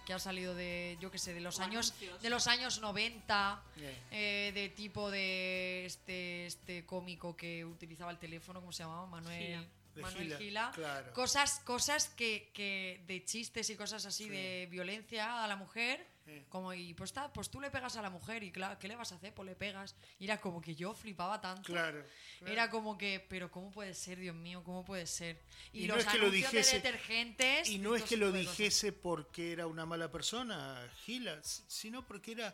que 0.05 0.13
ha 0.13 0.19
salido 0.19 0.53
de, 0.55 0.97
yo 0.99 1.09
qué 1.11 1.17
sé, 1.17 1.33
de 1.33 1.39
los 1.41 1.59
O 1.59 1.63
años, 1.63 1.91
anuncios. 1.91 2.21
de 2.21 2.29
los 2.29 2.47
años 2.47 2.79
90, 2.81 3.61
Eh. 3.77 3.97
eh, 4.11 4.51
de 4.53 4.69
tipo 4.69 5.09
de 5.11 5.85
este, 5.85 6.45
este 6.47 6.85
cómico 6.85 7.35
que 7.35 7.63
utilizaba 7.65 8.11
el 8.11 8.17
teléfono, 8.17 8.59
¿cómo 8.59 8.71
se 8.71 8.83
llamaba? 8.83 9.05
Manuel. 9.07 9.39
Gila. 9.39 9.67
Manuel 9.95 10.23
Gila, 10.25 10.37
Gila. 10.39 10.71
claro. 10.73 11.13
Cosas, 11.13 11.59
cosas 11.63 12.07
que, 12.09 12.49
que 12.53 13.03
de 13.07 13.23
chistes 13.25 13.69
y 13.69 13.75
cosas 13.75 14.05
así 14.05 14.23
Sí. 14.23 14.29
de 14.29 14.67
violencia 14.71 15.43
a 15.43 15.47
la 15.47 15.55
mujer. 15.55 16.05
Como, 16.49 16.73
y 16.73 16.93
pues, 16.93 17.11
ta- 17.11 17.31
pues 17.33 17.49
tú 17.49 17.59
le 17.59 17.69
pegas 17.69 17.95
a 17.97 18.01
la 18.01 18.09
mujer 18.09 18.43
y 18.43 18.51
claro, 18.51 18.79
¿qué 18.79 18.87
le 18.87 18.95
vas 18.95 19.11
a 19.11 19.15
hacer? 19.15 19.33
Pues 19.33 19.45
le 19.45 19.55
pegas. 19.55 19.95
Y 20.19 20.25
era 20.25 20.39
como 20.39 20.61
que 20.61 20.73
yo 20.75 20.93
flipaba 20.93 21.41
tanto. 21.41 21.63
Claro, 21.73 22.03
claro. 22.39 22.53
Era 22.53 22.69
como 22.69 22.97
que, 22.97 23.25
pero 23.29 23.51
¿cómo 23.51 23.71
puede 23.71 23.93
ser, 23.93 24.19
Dios 24.19 24.35
mío? 24.35 24.63
¿Cómo 24.63 24.85
puede 24.85 25.05
ser? 25.05 25.41
Y, 25.73 25.83
Y 25.83 25.87
no 25.87 25.95
los 25.95 26.05
es 26.05 26.11
que 26.11 26.17
lo 26.19 26.31
dijese- 26.31 26.71
de 26.71 26.81
detergentes. 26.81 27.69
Y 27.69 27.77
no 27.79 27.95
es 27.95 28.03
que 28.03 28.15
lo 28.17 28.27
tipo 28.27 28.37
de 28.37 28.43
cosas. 28.45 28.57
dijese 28.57 28.93
porque 28.93 29.51
era 29.51 29.67
una 29.67 29.85
mala 29.85 30.09
persona, 30.11 30.89
Gila, 31.03 31.39
sino 31.43 32.05
porque 32.07 32.31
era, 32.31 32.53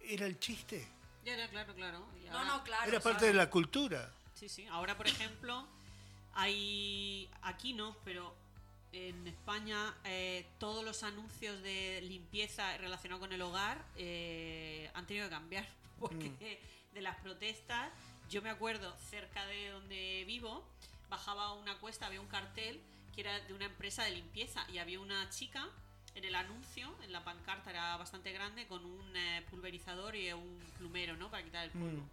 era 0.00 0.26
el 0.26 0.38
chiste. 0.38 0.86
Ya 1.24 1.34
era, 1.34 1.48
claro, 1.48 1.74
claro. 1.74 2.06
Y 2.24 2.28
No, 2.30 2.44
no, 2.44 2.64
claro. 2.64 2.88
era 2.90 2.98
parte 3.00 3.20
¿sabes? 3.20 3.32
de 3.34 3.38
la 3.38 3.50
cultura. 3.50 4.10
Sí, 4.34 4.48
sí. 4.48 4.66
Ahora, 4.66 4.96
por 4.96 5.06
ejemplo, 5.06 5.68
hay. 6.34 7.28
Aquí 7.42 7.74
no, 7.74 7.96
pero 8.04 8.34
en 8.92 9.26
España 9.26 9.94
eh, 10.04 10.46
todos 10.58 10.84
los 10.84 11.02
anuncios 11.02 11.62
de 11.62 12.00
limpieza 12.02 12.76
relacionados 12.78 13.20
con 13.20 13.32
el 13.32 13.42
hogar 13.42 13.84
eh, 13.96 14.90
han 14.94 15.06
tenido 15.06 15.26
que 15.26 15.30
cambiar. 15.30 15.66
Porque 15.98 16.60
de 16.92 17.00
las 17.00 17.16
protestas, 17.20 17.90
yo 18.28 18.42
me 18.42 18.50
acuerdo 18.50 18.92
cerca 19.08 19.46
de 19.46 19.70
donde 19.70 20.24
vivo, 20.26 20.64
bajaba 21.08 21.52
una 21.54 21.78
cuesta, 21.78 22.06
había 22.06 22.20
un 22.20 22.26
cartel 22.26 22.80
que 23.14 23.20
era 23.20 23.38
de 23.40 23.52
una 23.52 23.66
empresa 23.66 24.04
de 24.04 24.10
limpieza 24.12 24.64
y 24.72 24.78
había 24.78 24.98
una 25.00 25.28
chica 25.30 25.68
en 26.14 26.24
el 26.24 26.34
anuncio, 26.34 26.94
en 27.02 27.12
la 27.12 27.24
pancarta 27.24 27.70
era 27.70 27.96
bastante 27.96 28.32
grande, 28.32 28.66
con 28.66 28.84
un 28.84 29.16
eh, 29.16 29.44
pulverizador 29.50 30.14
y 30.14 30.32
un 30.32 30.58
plumero, 30.78 31.16
¿no? 31.16 31.30
Para 31.30 31.42
quitar 31.42 31.64
el 31.64 31.70
polvo. 31.70 32.02
Mm. 32.02 32.10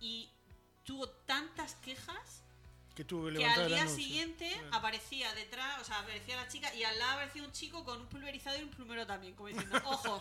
Y 0.00 0.28
tuvo 0.84 1.08
Que 2.98 3.04
tuvo 3.04 3.28
que 3.28 3.36
que 3.38 3.44
al 3.46 3.68
día 3.68 3.86
siguiente 3.86 4.50
Claro. 4.50 4.74
aparecía 4.74 5.32
detrás, 5.34 5.80
o 5.80 5.84
sea, 5.84 6.00
aparecía 6.00 6.34
la 6.34 6.48
chica 6.48 6.74
y 6.74 6.82
al 6.82 6.98
lado 6.98 7.12
aparecía 7.12 7.44
un 7.44 7.52
chico 7.52 7.84
con 7.84 8.00
un 8.00 8.08
pulverizador 8.08 8.58
y 8.58 8.64
un 8.64 8.70
plumero 8.70 9.06
también, 9.06 9.36
como 9.36 9.50
diciendo, 9.50 9.80
ojo, 9.84 10.18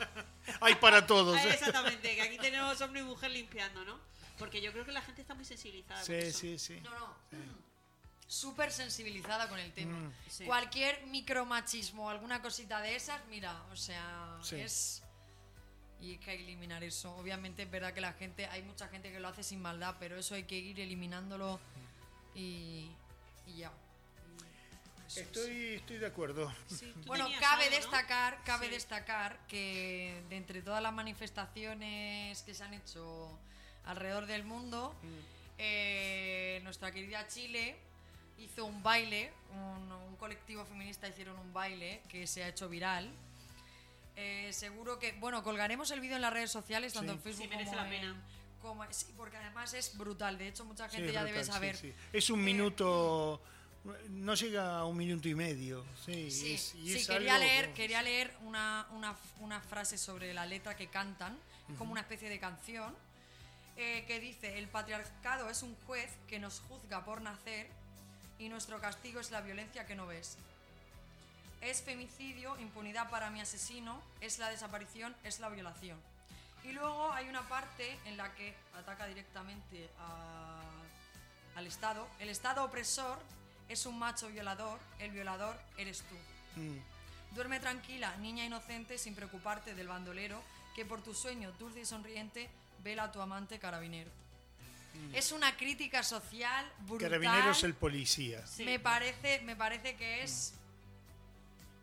Hay 0.61 0.75
para 0.75 1.07
todos. 1.07 1.43
¿eh? 1.43 1.49
exactamente, 1.53 2.13
que 2.15 2.21
aquí 2.21 2.37
tenemos 2.37 2.79
hombre 2.81 2.99
y 3.01 3.03
mujer 3.03 3.31
limpiando, 3.31 3.83
¿no? 3.83 3.99
Porque 4.37 4.61
yo 4.61 4.71
creo 4.73 4.85
que 4.85 4.91
la 4.91 5.01
gente 5.01 5.21
está 5.23 5.33
muy 5.33 5.43
sensibilizada. 5.43 6.01
con 6.01 6.05
Sí, 6.05 6.13
eso. 6.13 6.37
sí, 6.37 6.59
sí. 6.59 6.79
No, 6.83 6.91
no. 6.91 7.15
Súper 8.27 8.71
sensibilizada 8.71 9.49
con 9.49 9.57
el 9.57 9.71
tema. 9.73 9.97
Mm. 9.97 10.13
Sí. 10.29 10.45
Cualquier 10.45 11.03
micromachismo 11.07 12.05
o 12.05 12.09
alguna 12.11 12.43
cosita 12.43 12.79
de 12.81 12.95
esas, 12.95 13.25
mira, 13.27 13.59
o 13.71 13.75
sea, 13.75 14.37
Sí. 14.43 14.57
es. 14.57 15.01
Y 15.99 16.11
hay 16.11 16.17
que 16.19 16.35
eliminar 16.35 16.83
eso. 16.83 17.11
Obviamente 17.15 17.63
es 17.63 17.71
verdad 17.71 17.91
que 17.91 18.01
la 18.01 18.13
gente, 18.13 18.45
hay 18.45 18.61
mucha 18.61 18.87
gente 18.89 19.11
que 19.11 19.19
lo 19.19 19.29
hace 19.29 19.41
sin 19.41 19.59
maldad, 19.63 19.95
pero 19.99 20.19
eso 20.19 20.35
hay 20.35 20.43
que 20.43 20.57
ir 20.59 20.79
eliminándolo 20.79 21.59
y, 22.37 22.89
y 23.47 23.57
ya. 23.57 23.71
Eso. 25.07 25.19
Estoy, 25.21 25.75
estoy 25.75 25.97
de 25.97 26.05
acuerdo. 26.05 26.53
Sí, 26.67 26.93
Bueno, 27.05 27.25
cabe 27.39 27.63
algo, 27.65 27.75
¿no? 27.75 27.81
destacar, 27.81 28.43
cabe 28.43 28.67
Sí. 28.67 28.73
destacar 28.73 29.39
que 29.47 30.21
de 30.29 30.35
entre 30.37 30.61
todas 30.61 30.81
las 30.83 30.93
manifestaciones 30.93 32.41
que 32.43 32.53
se 32.53 32.63
han 32.63 32.73
hecho 32.73 33.37
alrededor 33.85 34.25
del 34.27 34.43
mundo, 34.43 34.93
eh, 35.57 36.59
nuestra 36.63 36.91
querida 36.91 37.25
Chile 37.27 37.77
hizo 38.37 38.65
un 38.65 38.83
baile, 38.83 39.31
un, 39.53 39.91
un 39.91 40.15
colectivo 40.17 40.65
feminista 40.65 41.07
hicieron 41.07 41.39
un 41.39 41.53
baile 41.53 42.01
que 42.09 42.27
se 42.27 42.43
ha 42.43 42.49
hecho 42.49 42.67
viral. 42.69 43.09
Eh, 44.17 44.51
seguro 44.51 44.99
que, 44.99 45.13
bueno, 45.13 45.41
colgaremos 45.43 45.89
el 45.91 45.99
vídeo 46.01 46.15
en 46.17 46.21
las 46.23 46.33
redes 46.33 46.51
sociales, 46.51 46.93
tanto 46.93 47.13
Sí. 47.13 47.17
en 47.17 47.23
Facebook 47.23 47.43
Sí, 47.43 47.49
merece 47.49 47.71
como 47.71 47.83
la 47.83 47.89
pena. 47.89 48.07
en- 48.09 48.36
porque 49.15 49.37
además 49.37 49.73
es 49.73 49.97
brutal. 49.97 50.37
De 50.37 50.47
hecho, 50.47 50.65
mucha 50.65 50.87
gente 50.89 51.11
ya 51.11 51.21
brutal, 51.21 51.25
debe 51.33 51.45
saber. 51.45 51.75
sí. 51.77 51.93
Es 52.13 52.29
un 52.29 52.39
Eh, 52.41 52.43
minuto, 52.43 53.41
no 54.09 54.33
llega 54.35 54.79
a 54.79 54.85
un 54.85 54.97
minuto 54.97 55.27
y 55.29 55.35
medio. 55.35 55.85
Sí, 56.05 56.29
Sí, 56.31 56.53
es- 56.55 56.75
y 56.75 56.91
sí, 56.93 56.97
es 56.99 57.07
quería 57.07 57.35
algo 57.35 57.45
leer, 57.47 57.73
quería 57.73 58.01
leer 58.01 58.33
una, 58.41 58.87
una, 58.91 59.15
una 59.39 59.61
frase 59.61 59.97
sobre 59.97 60.33
la 60.33 60.45
letra 60.45 60.75
que 60.75 60.87
cantan, 60.87 61.37
como 61.77 61.91
una 61.91 62.01
especie 62.01 62.29
de 62.29 62.39
canción, 62.39 62.95
eh, 63.75 64.03
que 64.07 64.19
dice, 64.19 64.57
el 64.57 64.67
patriarcado 64.67 65.49
es 65.49 65.61
un 65.63 65.75
juez 65.85 66.09
que 66.27 66.39
nos 66.39 66.61
juzga 66.61 67.05
por 67.05 67.21
nacer 67.21 67.67
y 68.39 68.49
nuestro 68.49 68.79
castigo 68.81 69.19
es 69.19 69.31
la 69.31 69.41
violencia 69.41 69.85
que 69.85 69.95
no 69.95 70.07
ves. 70.07 70.37
Es 71.61 71.81
femicidio, 71.81 72.57
impunidad 72.59 73.09
para 73.09 73.29
mi 73.31 73.41
asesino, 73.41 74.01
es 74.21 74.37
la 74.39 74.49
desaparición, 74.49 75.15
es 75.23 75.39
la 75.39 75.49
violación. 75.49 75.99
Y 76.67 76.73
luego 76.73 77.11
hay 77.13 77.29
una 77.29 77.47
parte 77.47 77.97
en 78.05 78.17
la 78.17 78.33
que 78.35 78.53
ataca 78.75 79.07
directamente 79.07 79.89
a- 79.99 80.61
al 81.55 81.65
Estado. 81.67 82.07
El 82.19 82.29
Estado 82.29 82.63
opresor 82.63 83.17
es 83.69 83.85
un 83.85 83.97
macho 83.97 84.27
violador, 84.27 84.79
el 84.99 85.11
violador 85.11 85.57
eres 85.77 86.03
tú. 86.03 86.15
Mm. 86.59 86.77
Duerme 87.35 87.59
tranquila, 87.59 88.15
niña 88.17 88.43
inocente, 88.45 88.97
sin 88.97 89.15
preocuparte 89.15 89.75
del 89.75 89.87
bandolero, 89.87 90.41
que 90.75 90.85
por 90.85 91.01
tu 91.01 91.13
sueño 91.13 91.51
dulce 91.53 91.81
y 91.81 91.85
sonriente 91.85 92.49
vela 92.83 93.03
a 93.05 93.11
tu 93.11 93.21
amante 93.21 93.59
carabinero. 93.59 94.11
Es 95.13 95.31
una 95.31 95.55
crítica 95.55 96.01
social 96.01 96.65
brutal. 96.79 97.09
Carabinero 97.09 97.51
es 97.51 97.63
el 97.63 97.75
policía. 97.75 98.45
Sí. 98.47 98.63
Me 98.65 98.79
parece, 98.79 99.41
me 99.41 99.55
parece 99.55 99.95
que 99.95 100.23
es 100.23 100.53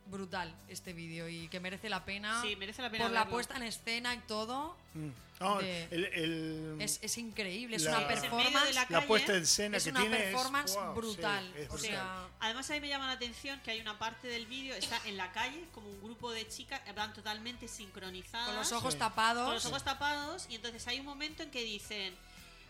brutal 0.06 0.54
este 0.68 0.92
vídeo 0.92 1.28
y 1.28 1.48
que 1.48 1.60
merece 1.60 1.88
la 1.88 2.04
pena. 2.04 2.40
Sí, 2.42 2.56
merece 2.56 2.82
la 2.82 2.90
pena 2.90 3.04
Por 3.04 3.12
la 3.12 3.26
puesta 3.28 3.56
en 3.56 3.62
escena 3.64 4.14
y 4.14 4.18
todo. 4.18 4.76
Mm. 4.94 5.08
No, 5.40 5.58
de- 5.58 5.88
el- 5.90 6.04
el- 6.04 6.76
Es, 6.80 7.00
es 7.02 7.18
increíble, 7.18 7.76
es 7.76 7.82
La- 7.82 7.90
una 7.90 8.00
de 8.00 8.06
performance. 8.14 8.90
la 8.90 9.06
puesta 9.06 9.34
en 9.34 9.42
escena 9.42 9.76
es 9.78 9.84
que 9.84 9.90
una 9.90 10.00
tiene 10.00 10.16
performance 10.18 10.70
es, 10.70 10.76
wow, 10.76 10.94
sí, 10.94 11.00
brutal. 11.00 11.52
es 11.56 11.68
o 11.68 11.72
brutal. 11.72 11.90
sea, 11.90 12.28
Además, 12.40 12.70
a 12.70 12.74
mí 12.74 12.80
me 12.80 12.88
llama 12.88 13.06
la 13.06 13.12
atención 13.14 13.58
que 13.60 13.70
hay 13.72 13.80
una 13.80 13.98
parte 13.98 14.28
del 14.28 14.46
vídeo, 14.46 14.74
está 14.76 15.00
en 15.06 15.16
la 15.16 15.32
calle, 15.32 15.64
como 15.74 15.88
un 15.88 16.00
grupo 16.02 16.30
de 16.30 16.46
chicas, 16.46 16.80
van 16.94 17.12
totalmente 17.12 17.66
sincronizadas. 17.66 18.46
con 18.46 18.56
los 18.56 18.70
ojos 18.72 18.92
Sí. 18.92 18.98
tapados. 19.00 19.44
con 19.46 19.54
los 19.54 19.66
ojos 19.66 19.82
tapados 19.82 20.46
y 20.48 20.54
entonces 20.54 20.86
hay 20.86 21.00
un 21.00 21.06
momento 21.06 21.42
en 21.42 21.50
que 21.50 21.64
dicen 21.64 22.14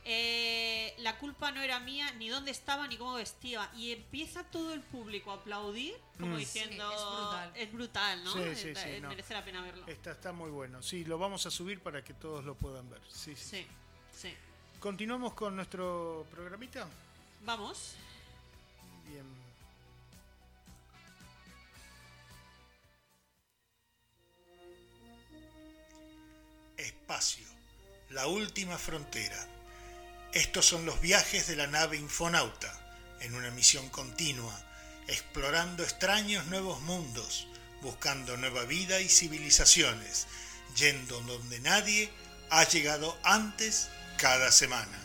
eh, 0.06 0.93
la 1.04 1.18
culpa 1.18 1.52
no 1.52 1.60
era 1.60 1.78
mía 1.80 2.10
ni 2.12 2.28
dónde 2.28 2.50
estaba 2.50 2.88
ni 2.88 2.96
cómo 2.96 3.14
vestía 3.14 3.70
y 3.76 3.92
empieza 3.92 4.42
todo 4.44 4.72
el 4.72 4.80
público 4.80 5.30
a 5.30 5.34
aplaudir 5.34 5.94
como 6.18 6.34
Mm. 6.34 6.38
diciendo 6.38 6.88
Sí, 6.90 6.94
es 6.96 7.04
brutal. 7.04 7.52
es 7.54 7.72
brutal, 7.72 8.24
¿no? 8.24 8.32
Sí, 8.32 8.38
sí, 8.54 8.68
Eh, 8.68 8.74
sí, 8.74 8.88
eh, 8.88 9.00
no. 9.00 9.08
merece 9.10 9.34
la 9.34 9.44
pena 9.44 9.60
verlo 9.62 9.86
Está, 9.86 10.12
está 10.12 10.32
muy 10.32 10.50
bueno. 10.50 10.82
Sí, 10.82 11.04
lo 11.04 11.18
vamos 11.18 11.44
a 11.46 11.50
subir 11.50 11.80
para 11.80 12.02
que 12.02 12.14
todos 12.14 12.44
lo 12.44 12.54
puedan 12.54 12.88
ver. 12.90 13.00
Sí, 13.08 13.36
sí. 13.36 13.44
sí 13.44 13.66
sí 14.12 14.34
Continuamos 14.80 15.34
con 15.34 15.54
nuestro 15.56 16.26
programita. 16.30 16.86
vamos 17.44 17.94
Bien. 19.06 19.24
Espacio, 26.76 27.46
la 28.10 28.26
última 28.26 28.76
frontera. 28.78 29.36
Estos 30.34 30.66
son 30.66 30.84
los 30.84 31.00
viajes 31.00 31.46
de 31.46 31.54
la 31.54 31.68
nave 31.68 31.96
Infonauta, 31.96 32.76
en 33.20 33.36
una 33.36 33.52
misión 33.52 33.88
continua, 33.88 34.60
explorando 35.06 35.84
extraños 35.84 36.46
nuevos 36.46 36.80
mundos, 36.80 37.46
buscando 37.82 38.36
nueva 38.36 38.64
vida 38.64 39.00
y 39.00 39.08
civilizaciones, 39.08 40.26
yendo 40.74 41.20
donde 41.20 41.60
nadie 41.60 42.10
ha 42.50 42.64
llegado 42.64 43.16
antes 43.22 43.90
cada 44.18 44.50
semana. 44.50 45.03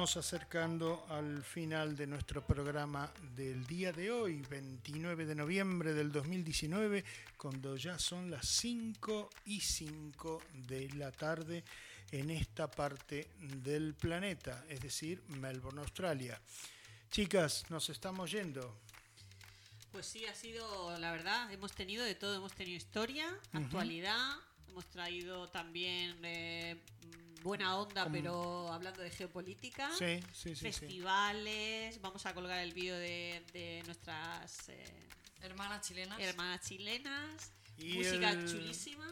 Acercando 0.00 1.04
al 1.10 1.42
final 1.42 1.94
de 1.94 2.06
nuestro 2.06 2.42
programa 2.42 3.12
del 3.36 3.66
día 3.66 3.92
de 3.92 4.10
hoy, 4.10 4.40
29 4.48 5.26
de 5.26 5.34
noviembre 5.34 5.92
del 5.92 6.10
2019, 6.10 7.04
cuando 7.36 7.76
ya 7.76 7.98
son 7.98 8.30
las 8.30 8.48
5 8.48 9.28
y 9.44 9.60
5 9.60 10.42
de 10.68 10.88
la 10.94 11.12
tarde. 11.12 11.64
en 12.12 12.30
esta 12.30 12.68
parte 12.68 13.30
del 13.38 13.94
planeta, 13.94 14.64
es 14.68 14.80
decir, 14.80 15.22
Melbourne, 15.28 15.80
Australia. 15.80 16.40
Chicas, 17.10 17.66
nos 17.68 17.88
estamos 17.90 18.32
yendo. 18.32 18.80
Pues 19.92 20.06
sí, 20.06 20.24
ha 20.24 20.34
sido, 20.34 20.98
la 20.98 21.12
verdad, 21.12 21.52
hemos 21.52 21.72
tenido 21.72 22.04
de 22.04 22.14
todo. 22.14 22.34
Hemos 22.34 22.52
tenido 22.52 22.76
historia, 22.76 23.28
actualidad, 23.52 24.38
hemos 24.70 24.86
traído 24.86 25.48
también 25.48 26.16
eh, 26.24 26.76
mm, 27.38 27.42
buena 27.42 27.76
onda, 27.76 28.04
Como- 28.04 28.14
pero 28.14 28.72
hablando 28.72 29.02
de 29.02 29.10
geopolítica. 29.10 29.90
Sí, 29.98 30.20
sí, 30.32 30.54
sí. 30.54 30.56
sí. 30.56 30.60
festivales, 30.72 32.00
vamos 32.00 32.24
a 32.26 32.34
colgar 32.34 32.60
el 32.60 32.72
vídeo 32.72 32.96
de, 32.96 33.44
de 33.52 33.82
nuestras 33.86 34.68
eh, 34.68 35.08
Hermanas 35.42 35.86
chilenas. 35.86 36.20
hermanas 36.20 36.60
chilenas, 36.66 37.52
Y 37.78 37.94
música 37.94 38.30
el- 38.30 38.46
chulísima. 38.50 39.06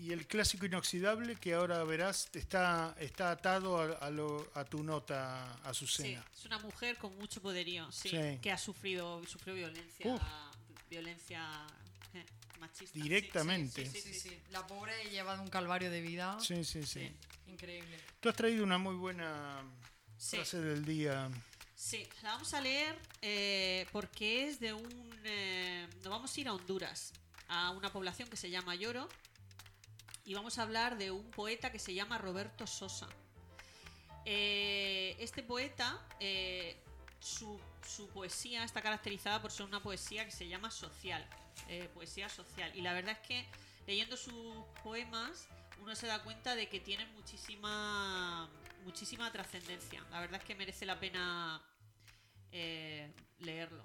Y 0.00 0.12
el 0.12 0.28
clásico 0.28 0.64
inoxidable 0.64 1.34
que 1.36 1.54
ahora 1.54 1.82
verás 1.82 2.28
está, 2.32 2.94
está 3.00 3.32
atado 3.32 3.78
a, 3.80 3.84
a 4.06 4.10
lo- 4.10 4.48
a 4.54 4.64
tu 4.64 4.84
nota, 4.84 5.52
Sí, 5.56 5.68
Azucena. 5.68 6.24
es 6.32 6.44
una 6.44 6.58
mujer 6.60 6.96
con 6.98 7.16
mucho 7.18 7.40
poderío, 7.42 7.90
sí, 7.90 8.10
Sí. 8.10 8.38
que 8.40 8.52
ha 8.52 8.58
sufrido, 8.58 9.24
sufrió 9.26 9.54
violencia, 9.54 10.06
Uf. 10.06 10.22
violencia 10.88 11.66
eh, 12.14 12.24
machista. 12.58 12.98
Directamente. 12.98 13.84
Sí, 13.86 13.90
sí, 13.92 14.00
Sí, 14.00 14.12
sí, 14.12 14.20
sí. 14.20 14.28
sí. 14.30 14.38
La 14.50 14.66
pobre 14.66 14.92
lleva 15.10 15.34
de 15.36 15.42
un 15.42 15.48
calvario 15.48 15.90
de 15.90 16.00
vida. 16.00 16.38
Sí, 16.40 16.64
sí, 16.64 16.82
sí. 16.84 17.10
Increíble. 17.46 17.98
Tú 18.20 18.28
has 18.28 18.36
traído 18.36 18.62
una 18.64 18.78
muy 18.78 18.94
buena 18.96 19.62
Sí. 20.16 20.36
frase 20.36 20.60
del 20.60 20.84
día. 20.84 21.30
Sí, 21.74 22.06
la 22.22 22.32
vamos 22.32 22.52
a 22.54 22.60
leer 22.60 22.98
eh, 23.22 23.86
porque 23.92 24.48
es 24.48 24.58
de 24.60 24.72
un... 24.74 25.20
eh, 25.24 25.86
nos 26.02 26.08
vamos 26.08 26.36
a 26.36 26.40
ir 26.40 26.48
a 26.48 26.52
Honduras, 26.54 27.12
a 27.48 27.70
una 27.70 27.92
población 27.92 28.28
que 28.28 28.36
se 28.36 28.50
llama 28.50 28.74
Lloro, 28.74 29.08
y 30.24 30.34
vamos 30.34 30.58
a 30.58 30.62
hablar 30.62 30.98
de 30.98 31.10
un 31.12 31.30
poeta 31.30 31.70
que 31.72 31.78
se 31.78 31.94
llama 31.94 32.18
Roberto 32.18 32.66
Sosa. 32.66 33.08
Eh, 34.24 35.16
este 35.20 35.42
poeta, 35.42 35.98
eh, 36.20 36.76
su, 37.20 37.58
su 37.86 38.08
poesía 38.08 38.64
está 38.64 38.82
caracterizada 38.82 39.40
por 39.40 39.50
ser 39.50 39.64
una 39.64 39.80
poesía 39.82 40.24
que 40.24 40.32
se 40.32 40.46
llama 40.48 40.70
social, 40.70 41.26
eh, 41.68 41.88
poesía 41.94 42.28
social. 42.28 42.70
Y 42.74 42.80
la 42.80 42.92
verdad 42.92 43.18
es 43.20 43.26
que 43.26 43.44
leyendo 43.86 44.16
sus 44.16 44.54
poemas 44.82 45.48
uno 45.80 45.94
se 45.94 46.06
da 46.06 46.22
cuenta 46.22 46.54
de 46.54 46.68
que 46.68 46.80
tienen 46.80 47.12
muchísima, 47.14 48.48
muchísima 48.84 49.30
trascendencia. 49.32 50.04
La 50.10 50.20
verdad 50.20 50.40
es 50.40 50.46
que 50.46 50.54
merece 50.54 50.86
la 50.86 50.98
pena 50.98 51.62
eh, 52.52 53.12
leerlo. 53.38 53.84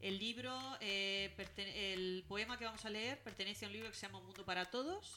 El 0.00 0.18
libro, 0.18 0.58
eh, 0.80 1.34
el 1.56 2.24
poema 2.28 2.58
que 2.58 2.64
vamos 2.64 2.84
a 2.84 2.90
leer 2.90 3.22
pertenece 3.22 3.64
a 3.64 3.68
un 3.68 3.72
libro 3.72 3.90
que 3.90 3.96
se 3.96 4.06
llama 4.06 4.18
Un 4.18 4.26
Mundo 4.26 4.44
para 4.44 4.64
Todos. 4.66 5.14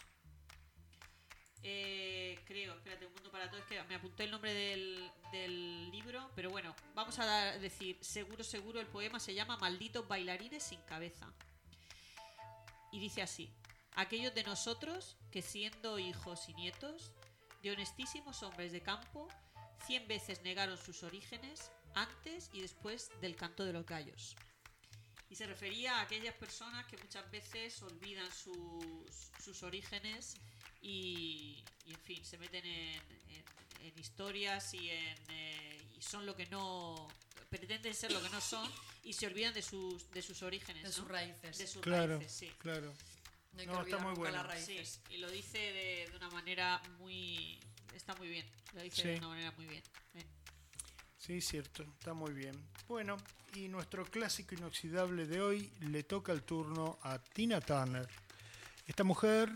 Eh, 1.61 2.39
creo, 2.45 2.73
espérate, 2.75 3.05
Un 3.05 3.13
Mundo 3.13 3.29
para 3.31 3.49
Todos, 3.49 3.65
que 3.65 3.81
me 3.83 3.95
apunté 3.95 4.23
el 4.23 4.31
nombre 4.31 4.53
del, 4.53 5.91
libro, 5.91 6.31
pero 6.35 6.49
bueno, 6.49 6.75
vamos 6.95 7.19
a 7.19 7.57
decir, 7.59 7.97
seguro, 8.01 8.43
seguro, 8.43 8.79
el 8.79 8.87
poema 8.87 9.19
se 9.19 9.33
llama 9.33 9.57
Malditos 9.57 10.07
bailarines 10.07 10.63
sin 10.63 10.81
cabeza. 10.81 11.31
Y 12.91 12.99
dice 12.99 13.21
así, 13.21 13.51
aquellos 13.95 14.33
de 14.33 14.43
nosotros 14.43 15.17
que 15.31 15.41
siendo 15.41 15.99
hijos 15.99 16.49
y 16.49 16.53
nietos 16.53 17.11
de 17.61 17.71
honestísimos 17.71 18.41
hombres 18.43 18.71
de 18.71 18.81
campo, 18.81 19.27
cien 19.85 20.07
veces 20.07 20.41
negaron 20.43 20.77
sus 20.77 21.03
orígenes 21.03 21.71
antes 21.95 22.49
y 22.53 22.61
después 22.61 23.09
del 23.21 23.35
canto 23.35 23.65
de 23.65 23.73
los 23.73 23.85
gallos. 23.85 24.35
Y 25.29 25.35
se 25.35 25.45
refería 25.45 25.97
a 25.97 26.01
aquellas 26.01 26.33
personas 26.35 26.85
que 26.87 26.97
muchas 26.97 27.29
veces 27.29 27.81
olvidan 27.83 28.31
sus, 28.31 29.31
sus 29.43 29.61
orígenes 29.61 30.35
y, 30.81 31.63
y, 31.85 31.91
en 31.93 31.99
fin, 31.99 32.25
se 32.25 32.37
meten 32.37 32.65
en, 32.65 33.01
en- 33.81 33.99
historias 33.99 34.73
y, 34.73 34.89
en, 34.89 35.17
eh, 35.29 35.77
y 35.97 36.01
son 36.01 36.25
lo 36.25 36.35
que 36.35 36.45
no... 36.47 37.07
pretenden 37.49 37.93
ser 37.93 38.11
lo 38.11 38.21
que 38.21 38.29
no 38.29 38.39
son 38.41 38.69
y 39.03 39.13
se 39.13 39.27
olvidan 39.27 39.53
de 39.53 39.61
sus, 39.61 40.09
de 40.11 40.21
sus 40.21 40.41
orígenes. 40.43 40.83
De 40.83 40.89
¿no? 40.89 40.93
sus 40.95 41.07
raíces. 41.07 41.57
De 41.57 41.67
sus 41.67 41.81
Claro, 41.81 42.17
raíces, 42.17 42.31
sí. 42.37 42.51
claro. 42.59 42.93
No 43.53 43.59
hay 43.61 43.67
No, 43.67 43.83
que 43.83 43.91
está 43.91 44.03
muy 44.03 44.13
bueno. 44.15 44.43
las 44.43 44.63
Sí, 44.63 44.75
raíces. 44.77 45.01
y 45.09 45.17
lo 45.17 45.29
dice 45.31 45.57
de, 45.57 46.07
de 46.11 46.17
una 46.17 46.29
manera 46.29 46.81
muy... 46.99 47.59
Está 47.93 48.13
muy 48.15 48.27
bien. 48.29 48.45
Lo 48.73 48.81
dice 48.83 49.01
Sí. 49.01 49.07
de 49.09 49.17
una 49.17 49.29
manera 49.29 49.51
muy 49.51 49.65
bien. 49.65 49.83
eh. 50.13 50.25
Sí, 51.17 51.41
cierto, 51.41 51.83
está 51.83 52.13
muy 52.13 52.31
bien. 52.33 52.55
Bueno, 52.87 53.17
y 53.55 53.67
nuestro 53.67 54.05
clásico 54.05 54.55
inoxidable 54.55 55.25
de 55.25 55.41
hoy 55.41 55.71
le 55.81 56.03
toca 56.03 56.31
el 56.31 56.43
turno 56.43 56.97
a 57.01 57.19
Tina 57.19 57.59
Turner. 57.61 58.07
Esta 58.87 59.03
mujer 59.03 59.51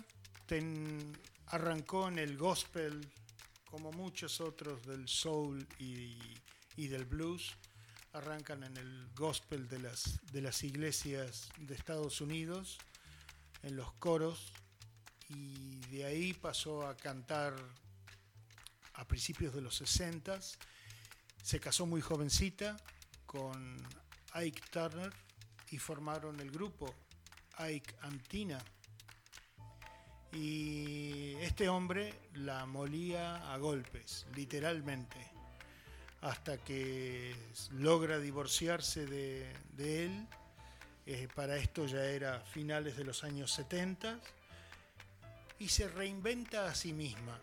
ten- 0.45 1.17
arrancó 1.47 2.07
en 2.09 2.19
el 2.19 2.37
gospel, 2.37 3.07
como 3.65 3.91
muchos 3.91 4.41
otros 4.41 4.85
del 4.85 5.07
soul 5.07 5.65
y, 5.79 6.17
y 6.75 6.87
del 6.87 7.05
blues. 7.05 7.55
Arrancan 8.13 8.63
en 8.63 8.77
el 8.77 9.09
gospel 9.15 9.67
de 9.67 9.79
las, 9.79 10.19
de 10.31 10.41
las 10.41 10.63
iglesias 10.63 11.49
de 11.57 11.75
Estados 11.75 12.21
Unidos, 12.21 12.77
en 13.63 13.75
los 13.75 13.91
coros, 13.93 14.53
y 15.29 15.79
de 15.91 16.05
ahí 16.05 16.33
pasó 16.33 16.87
a 16.87 16.95
cantar 16.95 17.53
a 18.93 19.07
principios 19.07 19.53
de 19.53 19.61
los 19.61 19.75
60 19.75 20.39
se 21.43 21.59
casó 21.59 21.85
muy 21.85 21.99
jovencita 21.99 22.77
con 23.25 23.75
Ike 24.31 24.61
Turner 24.71 25.11
y 25.71 25.77
formaron 25.77 26.39
el 26.39 26.49
grupo 26.49 26.95
Ike 27.57 27.95
Antina. 28.01 28.63
Y 30.31 31.33
este 31.41 31.67
hombre 31.67 32.13
la 32.33 32.65
molía 32.65 33.53
a 33.53 33.57
golpes, 33.57 34.25
literalmente, 34.35 35.32
hasta 36.23 36.57
que 36.57 37.35
logra 37.71 38.17
divorciarse 38.17 39.05
de, 39.05 39.51
él. 39.77 40.27
Eh, 41.05 41.27
para 41.35 41.57
esto 41.57 41.85
ya 41.85 42.05
era 42.05 42.39
finales 42.39 42.95
de 42.95 43.03
los 43.03 43.25
años 43.25 43.51
70 43.51 44.19
y 45.59 45.67
se 45.67 45.89
reinventa 45.89 46.67
a 46.67 46.75
sí 46.75 46.93
misma. 46.93 47.37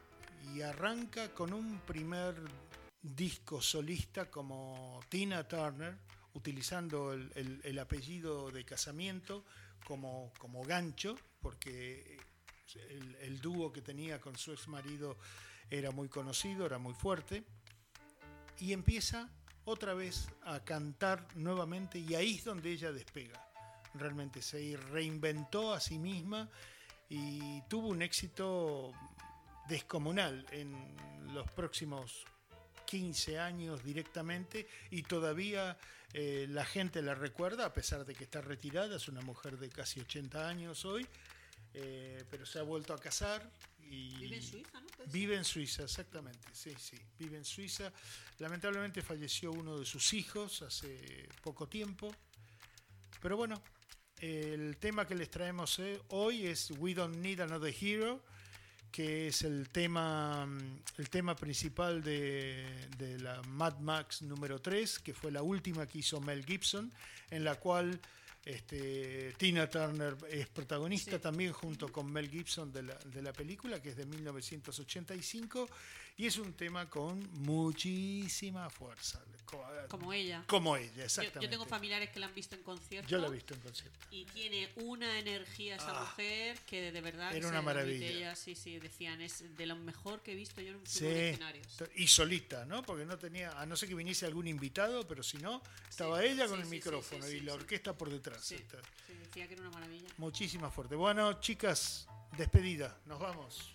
Y 0.55 0.63
arranca 0.63 1.35
con 1.35 1.53
un 1.53 1.81
primer 1.81 2.35
disco 3.03 3.61
solista 3.61 4.31
como 4.31 5.01
Tina 5.11 5.47
Turner, 5.47 5.99
utilizando 6.33 7.13
el 7.13 7.79
apellido 7.79 8.51
de 8.51 8.65
casamiento 8.65 9.45
como, 9.85 10.33
como 10.39 10.65
gancho, 10.65 11.19
porque 11.43 12.19
el, 12.89 13.15
el 13.17 13.41
dúo 13.41 13.73
que 13.73 13.83
tenía 13.83 14.21
con 14.21 14.39
su 14.39 14.53
ex 14.53 14.69
marido 14.69 15.19
era 15.69 15.91
muy 15.91 16.09
conocido, 16.09 16.65
era 16.65 16.79
muy 16.79 16.95
fuerte, 16.95 17.45
y 18.61 18.73
empieza 18.73 19.29
otra 19.65 19.95
vez 19.95 20.29
a 20.43 20.61
cantar 20.61 21.27
nuevamente 21.35 21.99
y 21.99 22.15
ahí 22.15 22.37
es 22.37 22.45
donde 22.45 22.71
ella 22.71 22.93
despega. 22.93 23.45
Realmente 23.95 24.43
se 24.43 24.77
reinventó 24.77 25.73
a 25.73 25.81
sí 25.81 25.99
misma 25.99 26.49
y 27.09 27.63
tuvo 27.63 27.89
un 27.89 28.03
éxito 28.03 28.93
descomunal 29.69 30.47
en 30.53 30.97
los 31.33 31.51
próximos 31.51 32.25
15 32.87 33.39
años 33.39 33.85
directamente 33.85 34.69
y 34.91 35.03
todavía 35.03 35.79
eh, 36.13 36.47
la 36.49 36.65
gente 36.65 37.03
la 37.03 37.15
recuerda 37.15 37.67
a 37.67 37.73
pesar 37.73 38.05
de 38.05 38.15
que 38.15 38.25
está 38.25 38.41
retirada, 38.41 38.97
es 38.97 39.09
una 39.09 39.21
mujer 39.21 39.59
de 39.59 39.69
casi 39.69 40.01
80 40.01 40.49
años 40.49 40.85
hoy, 40.85 41.07
eh, 41.75 42.25
pero 42.31 42.45
se 42.47 42.59
ha 42.59 42.63
vuelto 42.63 42.93
a 42.93 42.99
casar 42.99 43.49
y 43.91 44.15
Vive 44.15 44.37
en 44.37 44.43
Suiza, 44.43 44.81
¿no? 44.81 44.87
Vive 45.07 45.37
en 45.37 45.45
Suiza, 45.45 45.83
exactamente, 45.83 46.49
sí, 46.53 46.73
sí, 46.79 46.97
vive 47.19 47.37
en 47.37 47.45
Suiza. 47.45 47.93
Lamentablemente 48.39 49.03
falleció 49.03 49.51
uno 49.51 49.79
de 49.79 49.85
sus 49.85 50.13
hijos 50.15 50.63
hace 50.63 51.29
poco 51.43 51.69
tiempo, 51.69 52.15
pero 53.21 53.37
bueno, 53.37 53.61
el 54.21 54.77
tema 54.77 55.07
que 55.07 55.17
les 55.17 55.29
traemos 55.29 55.79
eh, 55.81 56.01
hoy 56.09 56.47
es 56.47 56.71
We 56.79 56.95
Don't 56.95 57.17
Need 57.17 57.41
Another 57.41 57.75
Hero, 57.79 58.23
que 58.93 59.29
es 59.29 59.43
el 59.43 59.69
tema, 59.71 60.49
el 60.97 61.11
tema 61.11 61.35
principal 61.35 62.03
de, 62.03 62.89
de 62.97 63.19
la 63.19 63.43
Mad 63.43 63.79
Max 63.79 64.23
número 64.23 64.61
3, 64.61 65.01
que 65.01 65.15
fue 65.15 65.33
la 65.33 65.43
última 65.43 65.87
que 65.87 65.99
hizo 65.99 66.21
Mel 66.21 66.45
Gibson, 66.45 66.93
en 67.31 67.43
la 67.45 67.57
cual 67.57 68.01
este, 68.45 69.33
Tina 69.37 69.69
Turner 69.69 70.17
es 70.31 70.49
protagonista 70.49 71.17
Sí. 71.17 71.19
también 71.23 71.53
junto 71.53 71.91
con 71.93 72.11
Mel 72.11 72.31
Gibson 72.31 72.73
de 72.73 72.83
la, 72.83 72.95
de 72.97 73.23
la 73.23 73.33
película, 73.33 73.81
que 73.83 73.91
es 73.91 73.97
de 73.97 74.07
1985, 74.07 75.69
y 76.17 76.27
es 76.27 76.37
un 76.39 76.53
tema 76.55 76.89
con 76.89 77.29
muchísima 77.43 78.69
fuerza. 78.71 79.23
Co- 79.51 79.67
Como 79.89 80.13
ella. 80.13 80.45
Como 80.47 80.77
ella, 80.77 81.05
exactamente. 81.05 81.41
yo 81.47 81.51
tengo 81.51 81.67
familiares 81.67 82.11
que 82.11 82.21
la 82.21 82.27
han 82.27 82.35
visto 82.35 82.55
en 82.55 82.63
concierto. 82.63 83.09
Yo 83.09 83.19
la 83.19 83.27
he 83.27 83.31
visto 83.31 83.55
en 83.55 83.61
concierto. 83.61 83.99
Y 84.11 84.25
tiene 84.27 84.71
una 84.77 85.19
energía 85.19 85.77
esa 85.77 85.91
Ah. 85.97 86.01
mujer 86.01 86.59
que 86.67 86.93
de 86.93 87.01
verdad. 87.01 87.35
Era 87.35 87.49
una 87.49 87.63
maravilla. 87.63 88.07
ella, 88.07 88.37
sí, 88.37 88.55
sí, 88.55 88.79
decían, 88.79 89.21
es 89.21 89.57
de 89.57 89.67
lo 89.67 89.77
mejor 89.77 90.21
que 90.23 90.33
he 90.33 90.35
visto 90.35 90.61
yo 90.61 90.73
en 90.73 90.87
Sí, 90.87 91.07
escenarios. 91.07 91.67
y 91.97 92.07
solita, 92.07 92.65
¿no? 92.65 92.83
Porque 92.83 93.05
no 93.05 93.19
tenía, 93.19 93.51
a 93.61 93.67
no 93.67 93.77
ser 93.77 93.89
que 93.89 93.95
viniese 93.95 94.27
algún 94.27 94.47
invitado, 94.47 95.07
pero 95.09 95.23
si 95.23 95.39
no, 95.39 95.63
estaba 95.89 96.23
ella 96.25 96.47
con 96.47 96.57
sí, 96.59 96.63
el 96.63 96.69
micrófono 96.69 97.29
y 97.29 97.41
la 97.41 97.55
orquesta 97.55 97.97
por 97.97 98.11
detrás. 98.11 98.45
Sí, 98.45 98.57
decía 99.21 99.47
que 99.49 99.55
era 99.55 99.63
una 99.63 99.71
maravilla. 99.71 100.09
Muchísima 100.19 100.71
fuerte. 100.71 100.95
Bueno, 100.95 101.41
chicas, 101.41 102.07
despedida, 102.37 102.97
nos 103.07 103.19
vamos. 103.19 103.75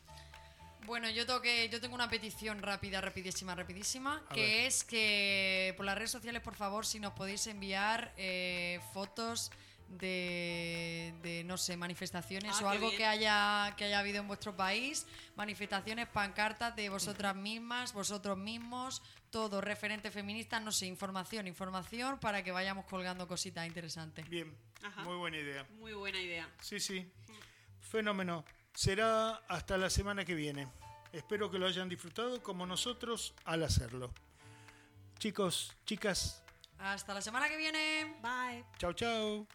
Bueno, 0.85 1.09
yo 1.09 1.25
tengo, 1.25 1.41
que, 1.41 1.67
yo 1.69 1.81
tengo 1.81 1.95
una 1.95 2.09
petición 2.09 2.61
rápida, 2.61 3.01
rapidísima, 3.01 3.55
rapidísima, 3.55 4.23
A 4.29 4.33
que 4.33 4.41
ver. 4.41 4.65
es 4.67 4.83
que 4.83 5.73
por 5.77 5.85
las 5.85 5.95
redes 5.97 6.11
sociales, 6.11 6.41
por 6.41 6.55
favor, 6.55 6.85
si 6.85 6.99
nos 6.99 7.13
podéis 7.13 7.47
enviar 7.47 8.13
eh, 8.17 8.79
fotos 8.93 9.51
de, 9.87 11.13
de, 11.21 11.43
no 11.43 11.57
sé, 11.57 11.77
manifestaciones 11.77 12.55
Ah, 12.59 12.65
o 12.65 12.69
algo 12.69 12.87
bien. 12.87 12.97
que 12.97 13.05
haya, 13.05 13.73
que 13.77 13.85
haya 13.85 13.99
habido 13.99 14.19
en 14.19 14.27
vuestro 14.27 14.55
país, 14.55 15.05
manifestaciones, 15.35 16.07
pancartas 16.07 16.75
de 16.75 16.89
vosotras 16.89 17.35
mismas, 17.35 17.93
vosotros 17.93 18.37
mismos, 18.37 19.01
todo 19.29 19.61
referente 19.61 20.09
feminista, 20.11 20.59
no 20.59 20.71
sé, 20.71 20.85
información, 20.87 21.47
información 21.47 22.19
para 22.19 22.43
que 22.43 22.51
vayamos 22.51 22.85
colgando 22.85 23.27
cositas 23.27 23.65
interesantes. 23.67 24.27
Bien, 24.29 24.55
Ajá. 24.83 25.03
muy 25.03 25.15
buena 25.17 25.37
idea. 25.37 25.65
Muy 25.79 25.93
buena 25.93 26.19
idea. 26.19 26.49
Sí, 26.61 26.79
sí. 26.79 27.07
Fenómeno. 27.79 28.43
Será 28.75 29.41
hasta 29.47 29.77
la 29.77 29.89
semana 29.89 30.25
que 30.25 30.35
viene. 30.35 30.67
Espero 31.13 31.49
que 31.49 31.57
lo 31.57 31.65
hayan 31.65 31.87
disfrutado 31.87 32.43
como 32.43 32.65
nosotros 32.65 33.33
al 33.45 33.63
hacerlo. 33.63 34.11
Chicos, 35.17 35.73
chicas, 35.85 36.43
Hasta 36.77 37.13
la 37.13 37.21
semana 37.21 37.47
que 37.47 37.55
viene. 37.57 38.17
Bye. 38.21 38.65
chao, 38.77 38.91
chao. 38.93 39.47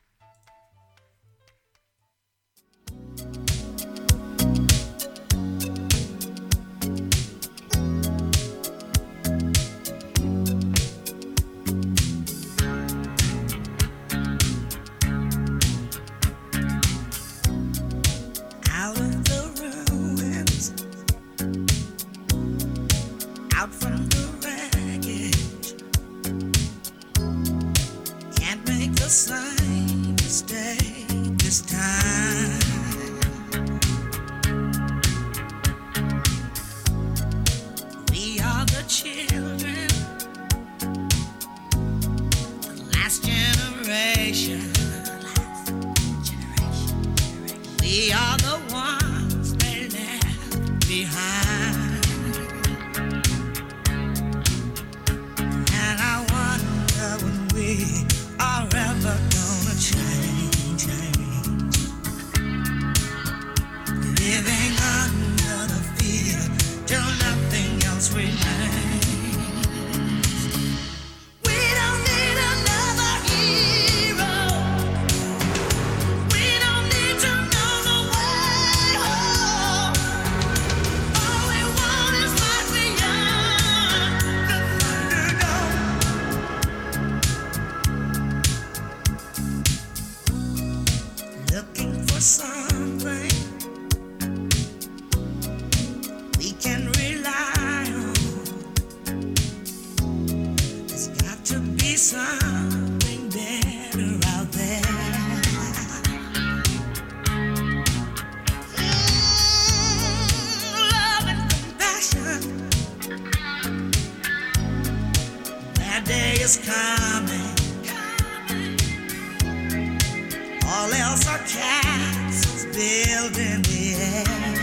All 120.81 120.91
else 120.95 121.29
are 121.29 121.37
castles 121.41 122.65
built 122.65 123.37
in 123.37 123.61
the 123.61 123.95
air. 123.99 124.60